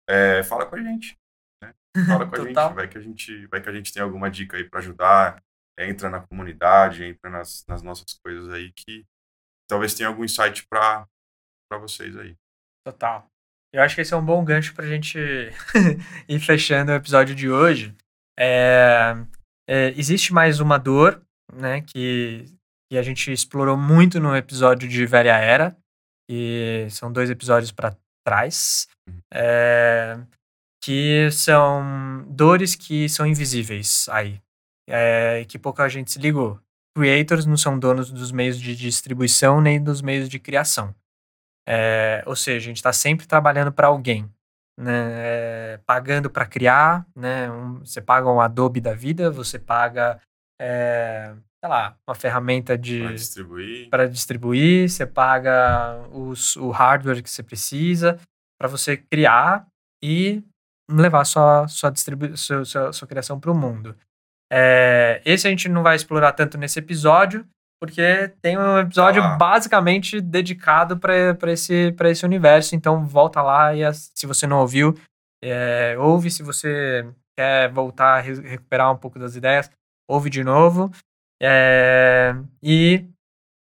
é, 0.08 0.42
fala 0.42 0.66
com 0.66 0.76
a 0.76 0.82
gente. 0.82 1.16
Né? 1.62 1.74
Fala 2.06 2.26
com 2.28 2.34
a 2.34 2.44
gente, 2.44 2.54
vai 2.74 2.88
que 2.88 2.98
a 2.98 3.00
gente, 3.00 3.46
vai 3.46 3.62
que 3.62 3.68
a 3.68 3.72
gente 3.72 3.92
tem 3.92 4.02
alguma 4.02 4.30
dica 4.30 4.56
aí 4.56 4.68
para 4.68 4.80
ajudar. 4.80 5.42
É, 5.78 5.88
entra 5.88 6.10
na 6.10 6.20
comunidade, 6.20 7.04
entra 7.04 7.30
nas, 7.30 7.64
nas 7.68 7.82
nossas 7.82 8.18
coisas 8.24 8.50
aí 8.50 8.72
que 8.72 9.06
talvez 9.68 9.94
tenha 9.94 10.08
algum 10.08 10.24
insight 10.24 10.66
para 10.66 11.06
vocês 11.78 12.16
aí. 12.16 12.34
Total. 12.84 13.26
Eu 13.72 13.82
acho 13.82 13.94
que 13.94 14.00
esse 14.00 14.12
é 14.12 14.16
um 14.16 14.24
bom 14.24 14.44
gancho 14.44 14.74
pra 14.74 14.86
gente 14.86 15.18
ir 16.28 16.40
fechando 16.40 16.90
o 16.90 16.94
episódio 16.94 17.34
de 17.34 17.48
hoje. 17.48 17.94
É, 18.36 19.14
é, 19.68 19.88
existe 19.90 20.32
mais 20.32 20.58
uma 20.58 20.78
dor, 20.78 21.22
né, 21.52 21.82
que, 21.82 22.46
que 22.90 22.96
a 22.96 23.02
gente 23.02 23.30
explorou 23.30 23.76
muito 23.76 24.18
no 24.18 24.34
episódio 24.34 24.88
de 24.88 25.04
Velha 25.04 25.36
Era, 25.36 25.76
e 26.30 26.86
são 26.90 27.12
dois 27.12 27.30
episódios 27.30 27.70
para 27.70 27.96
trás, 28.26 28.88
é, 29.32 30.18
que 30.82 31.30
são 31.30 32.24
dores 32.28 32.74
que 32.74 33.08
são 33.08 33.26
invisíveis 33.26 34.08
aí, 34.08 34.40
é, 34.88 35.44
que 35.46 35.58
pouca 35.58 35.88
gente 35.88 36.10
se 36.10 36.18
ligou. 36.18 36.58
Creators 36.96 37.46
não 37.46 37.56
são 37.56 37.78
donos 37.78 38.10
dos 38.10 38.32
meios 38.32 38.58
de 38.58 38.74
distribuição 38.74 39.60
nem 39.60 39.80
dos 39.82 40.02
meios 40.02 40.28
de 40.28 40.38
criação. 40.38 40.94
É, 41.68 42.22
ou 42.26 42.34
seja, 42.34 42.56
a 42.56 42.68
gente 42.70 42.76
está 42.78 42.92
sempre 42.92 43.26
trabalhando 43.26 43.70
para 43.70 43.88
alguém, 43.88 44.28
né? 44.78 45.10
É, 45.74 45.80
pagando 45.86 46.30
para 46.30 46.46
criar, 46.46 47.06
né? 47.14 47.50
Um- 47.50 47.80
você 47.80 48.00
paga 48.00 48.28
um 48.28 48.40
Adobe 48.40 48.80
da 48.80 48.94
vida, 48.94 49.30
você 49.30 49.58
paga, 49.58 50.18
é, 50.60 51.34
sei 51.62 51.68
lá, 51.68 51.96
uma 52.06 52.14
ferramenta 52.14 52.76
de 52.76 53.00
Para 53.02 53.12
distribuir. 53.12 53.90
para 53.90 54.08
distribuir, 54.08 54.88
você 54.88 55.06
paga 55.06 56.08
os, 56.10 56.56
o 56.56 56.70
hardware 56.70 57.22
que 57.22 57.30
você 57.30 57.42
precisa 57.42 58.18
para 58.58 58.68
você 58.68 58.96
criar 58.96 59.66
e 60.02 60.42
levar 60.90 61.24
sua, 61.26 61.68
sua, 61.68 61.90
distribu 61.90 62.34
sua, 62.36 62.64
sua, 62.64 62.92
sua 62.92 63.06
criação 63.06 63.38
para 63.38 63.52
o 63.52 63.54
mundo. 63.54 63.94
É, 64.52 65.20
esse 65.24 65.46
a 65.46 65.50
gente 65.50 65.68
não 65.68 65.82
vai 65.82 65.94
explorar 65.96 66.32
tanto 66.32 66.56
nesse 66.56 66.78
episódio, 66.78 67.46
porque 67.80 68.32
tem 68.42 68.58
um 68.58 68.78
episódio 68.78 69.22
lá. 69.22 69.36
basicamente 69.36 70.20
dedicado 70.20 70.98
para 70.98 71.36
esse, 71.52 71.92
pra 71.92 72.10
esse 72.10 72.24
universo. 72.24 72.74
Então 72.74 73.04
volta 73.06 73.40
lá 73.42 73.74
e 73.74 73.80
se 73.94 74.26
você 74.26 74.46
não 74.46 74.60
ouviu, 74.60 74.94
é, 75.44 75.96
ouve. 75.98 76.30
Se 76.30 76.42
você 76.42 77.06
quer 77.38 77.70
voltar 77.70 78.16
a 78.16 78.20
re- 78.20 78.40
recuperar 78.40 78.90
um 78.92 78.96
pouco 78.96 79.18
das 79.18 79.36
ideias, 79.36 79.70
ouve 80.08 80.28
de 80.30 80.42
novo. 80.42 80.90
É, 81.40 82.34
e 82.62 83.04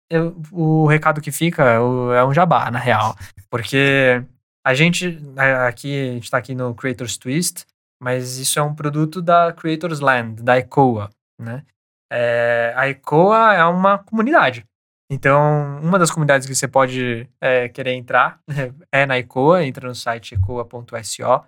eu- 0.10 0.36
o 0.52 0.88
recado 0.88 1.22
que 1.22 1.32
fica 1.32 1.80
o- 1.82 2.12
é 2.14 2.26
um 2.26 2.34
jabá, 2.34 2.72
na 2.72 2.80
real. 2.80 3.16
Porque 3.52 4.24
a 4.66 4.74
gente, 4.74 5.20
aqui, 5.68 6.10
a 6.10 6.14
gente 6.14 6.32
tá 6.32 6.38
aqui 6.38 6.56
no 6.56 6.74
Creators 6.74 7.18
Twist, 7.18 7.66
mas 8.02 8.38
isso 8.38 8.58
é 8.58 8.64
um 8.64 8.74
produto 8.74 9.22
da 9.22 9.54
Creators 9.54 10.00
Land, 10.00 10.42
da 10.42 10.58
ECOA, 10.58 11.10
né? 11.40 11.64
É, 12.12 12.74
a 12.76 12.90
ECOA 12.90 13.54
é 13.54 13.64
uma 13.66 14.00
comunidade. 14.00 14.66
Então, 15.10 15.80
uma 15.84 16.00
das 16.00 16.10
comunidades 16.10 16.48
que 16.48 16.56
você 16.56 16.68
pode 16.68 17.30
é, 17.40 17.70
querer 17.70 17.94
entrar 17.94 18.42
é 18.92 19.06
na 19.06 19.20
ECOA, 19.20 19.64
entra 19.64 19.88
no 19.88 19.94
site 19.94 20.36
ecoa.so 20.36 21.46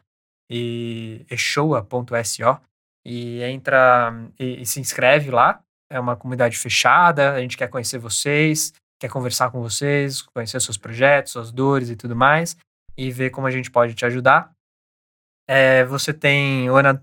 e 0.50 1.26
echoa.so 1.30 2.60
e 3.06 3.42
entra 3.42 4.14
e, 4.40 4.62
e 4.62 4.66
se 4.66 4.80
inscreve 4.80 5.32
lá. 5.32 5.60
É 5.90 6.00
uma 6.00 6.16
comunidade 6.16 6.58
fechada, 6.58 7.34
a 7.34 7.40
gente 7.40 7.58
quer 7.58 7.68
conhecer 7.68 7.98
vocês, 7.98 8.74
quer 9.00 9.10
conversar 9.10 9.50
com 9.50 9.62
vocês, 9.62 10.22
conhecer 10.22 10.62
seus 10.62 10.78
projetos, 10.78 11.32
suas 11.32 11.52
dores 11.52 11.90
e 11.90 11.96
tudo 11.96 12.16
mais, 12.16 12.56
e 12.98 13.12
ver 13.12 13.32
como 13.32 13.48
a 13.48 13.52
gente 13.52 13.72
pode 13.72 13.94
te 13.96 14.06
ajudar. 14.06 14.52
É, 15.56 15.86
você 15.86 16.12
tem 16.12 16.68
o 16.68 16.76
Ana 16.78 17.00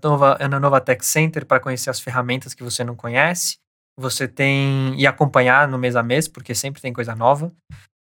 Nova, 0.59 0.81
Tech 0.81 1.05
Center 1.05 1.45
para 1.45 1.61
conhecer 1.61 1.89
as 1.89 2.01
ferramentas 2.01 2.53
que 2.53 2.61
você 2.61 2.83
não 2.83 2.97
conhece. 2.97 3.55
Você 3.97 4.27
tem 4.27 4.93
e 4.99 5.07
acompanhar 5.07 5.69
no 5.69 5.77
mês 5.77 5.95
a 5.95 6.03
mês, 6.03 6.27
porque 6.27 6.53
sempre 6.53 6.81
tem 6.81 6.91
coisa 6.91 7.15
nova. 7.15 7.49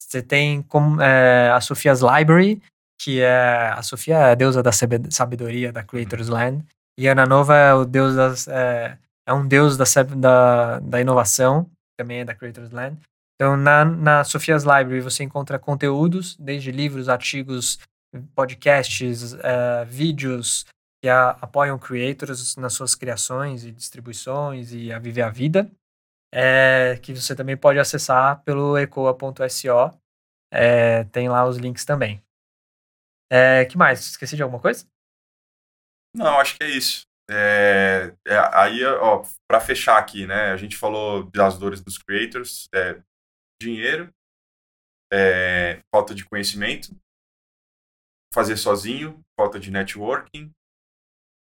Você 0.01 0.21
tem 0.21 0.61
com, 0.61 1.01
é, 1.01 1.51
a 1.51 1.59
Sofia's 1.59 1.99
Library, 1.99 2.61
que 2.97 3.19
é 3.19 3.73
a 3.75 3.81
Sofia 3.81 4.15
é 4.15 4.31
a 4.31 4.35
deusa 4.35 4.63
da 4.63 4.71
sabe- 4.71 5.11
sabedoria 5.11 5.73
da 5.73 5.83
Creators 5.83 6.29
Land, 6.29 6.63
e 6.97 7.09
a 7.09 7.11
Ana 7.11 7.25
Nova 7.25 7.53
é 7.53 7.73
o 7.73 7.83
deus 7.83 8.15
das, 8.15 8.47
é, 8.47 8.97
é 9.27 9.33
um 9.33 9.45
deus 9.45 9.75
da, 9.75 9.83
da, 10.15 10.79
da 10.79 11.01
inovação, 11.01 11.69
também 11.99 12.21
é 12.21 12.25
da 12.25 12.33
Creators 12.33 12.71
Land. 12.71 12.97
Então, 13.35 13.57
na, 13.57 13.83
na 13.83 14.23
Sofia's 14.23 14.63
Library 14.63 15.01
você 15.01 15.25
encontra 15.25 15.59
conteúdos, 15.59 16.37
desde 16.39 16.71
livros, 16.71 17.09
artigos, 17.09 17.79
podcasts, 18.35 19.33
eh, 19.33 19.85
vídeos 19.85 20.65
que 21.03 21.09
a- 21.09 21.31
apoiam 21.41 21.77
creators 21.77 22.55
nas 22.55 22.73
suas 22.73 22.95
criações 22.95 23.63
e 23.63 23.71
distribuições 23.71 24.71
e 24.73 24.91
a 24.91 24.99
viver 24.99 25.21
a 25.23 25.29
vida. 25.29 25.69
é, 26.33 26.97
que 27.01 27.13
você 27.15 27.33
também 27.33 27.55
pode 27.55 27.79
acessar 27.79 28.43
pelo 28.43 28.77
ecoa.so. 28.77 29.97
É, 30.51 31.05
tem 31.05 31.29
lá 31.29 31.45
os 31.47 31.55
links 31.57 31.85
também. 31.85 32.21
É, 33.31 33.63
que 33.65 33.77
mais? 33.77 34.01
Esqueci 34.01 34.35
de 34.35 34.43
alguma 34.43 34.61
coisa? 34.61 34.85
Não, 36.13 36.37
acho 36.39 36.57
que 36.57 36.63
é 36.65 36.69
isso. 36.69 37.05
É, 37.29 38.13
é, 38.27 38.37
aí, 38.53 38.83
ó, 38.85 39.23
para 39.49 39.59
fechar 39.59 39.97
aqui, 39.97 40.25
né? 40.27 40.51
A 40.51 40.57
gente 40.57 40.75
falou 40.77 41.23
das 41.31 41.57
dores 41.57 41.81
dos 41.81 41.97
creators, 41.97 42.67
é, 42.73 43.01
dinheiro, 43.61 44.13
é, 45.11 45.81
falta 45.93 46.13
de 46.13 46.25
conhecimento, 46.25 46.89
fazer 48.33 48.57
sozinho, 48.57 49.19
falta 49.39 49.59
de 49.59 49.71
networking 49.71 50.51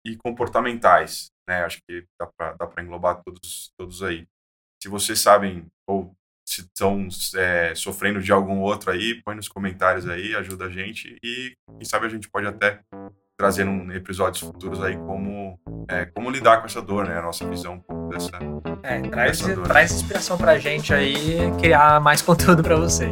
e 0.06 0.16
comportamentais, 0.18 1.32
né? 1.48 1.64
Acho 1.64 1.80
que 1.88 2.06
dá 2.20 2.28
para 2.68 2.84
englobar 2.84 3.22
todos, 3.24 3.72
todos 3.78 4.04
aí. 4.04 4.28
Se 4.82 4.88
vocês 4.88 5.20
sabem 5.20 5.68
ou 5.88 6.14
se 6.48 6.62
estão 6.62 7.08
é, 7.36 7.76
sofrendo 7.76 8.22
de 8.22 8.32
algum 8.32 8.62
outro 8.62 8.92
aí, 8.92 9.22
põe 9.24 9.36
nos 9.36 9.48
comentários 9.48 10.08
aí, 10.08 10.36
ajuda 10.36 10.66
a 10.66 10.70
gente 10.70 11.16
e 11.24 11.54
quem 11.78 11.86
sabe 11.86 12.08
a 12.08 12.10
gente 12.10 12.30
pode 12.30 12.48
até 12.48 12.82
trazer 13.38 13.66
em 13.66 13.94
episódios 13.94 14.42
futuros 14.42 14.84
aí 14.84 14.98
como, 14.98 15.58
é, 15.88 16.06
como 16.06 16.30
lidar 16.30 16.60
com 16.60 16.66
essa 16.66 16.82
dor, 16.82 17.08
né? 17.08 17.18
A 17.18 17.22
nossa 17.22 17.48
visão 17.48 17.76
um 17.76 17.80
pouco 17.80 18.10
dessa. 18.10 18.32
É, 18.84 19.00
traz, 19.02 19.40
dessa 19.40 19.56
dor, 19.56 19.68
traz 19.68 19.92
inspiração 19.92 20.38
pra 20.38 20.58
gente 20.58 20.94
aí 20.94 21.38
criar 21.60 22.02
mais 22.02 22.22
conteúdo 22.24 22.64
pra 22.64 22.76
você. 22.76 23.12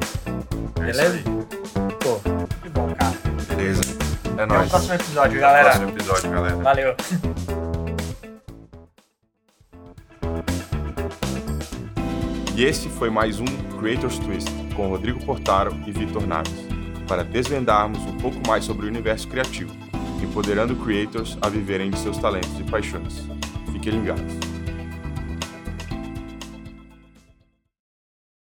É 0.79 0.85
Beleza? 0.85 1.36
Beleza. 3.67 3.81
É 4.37 4.43
Até 4.43 4.45
nóis. 4.45 4.67
o 4.67 4.69
próximo 4.69 4.93
episódio, 4.93 5.41
galera. 5.41 5.69
Até 5.69 5.77
o 5.77 5.91
próximo 5.91 5.97
episódio, 5.99 6.31
galera. 6.31 6.55
Valeu. 6.55 6.95
E 12.55 12.63
esse 12.63 12.87
foi 12.89 13.09
mais 13.09 13.39
um 13.39 13.45
Creators 13.79 14.17
Twist 14.19 14.49
com 14.75 14.87
Rodrigo 14.87 15.23
Portaro 15.25 15.75
e 15.85 15.91
Vitor 15.91 16.25
Naves, 16.25 16.53
para 17.07 17.23
desvendarmos 17.23 17.99
um 17.99 18.17
pouco 18.17 18.37
mais 18.47 18.63
sobre 18.63 18.85
o 18.85 18.89
universo 18.89 19.27
criativo, 19.27 19.75
empoderando 20.23 20.75
creators 20.77 21.37
a 21.41 21.49
viverem 21.49 21.91
de 21.91 21.99
seus 21.99 22.17
talentos 22.17 22.57
e 22.59 22.63
paixões. 22.63 23.27
Fiquem 23.71 23.99
ligados. 23.99 24.46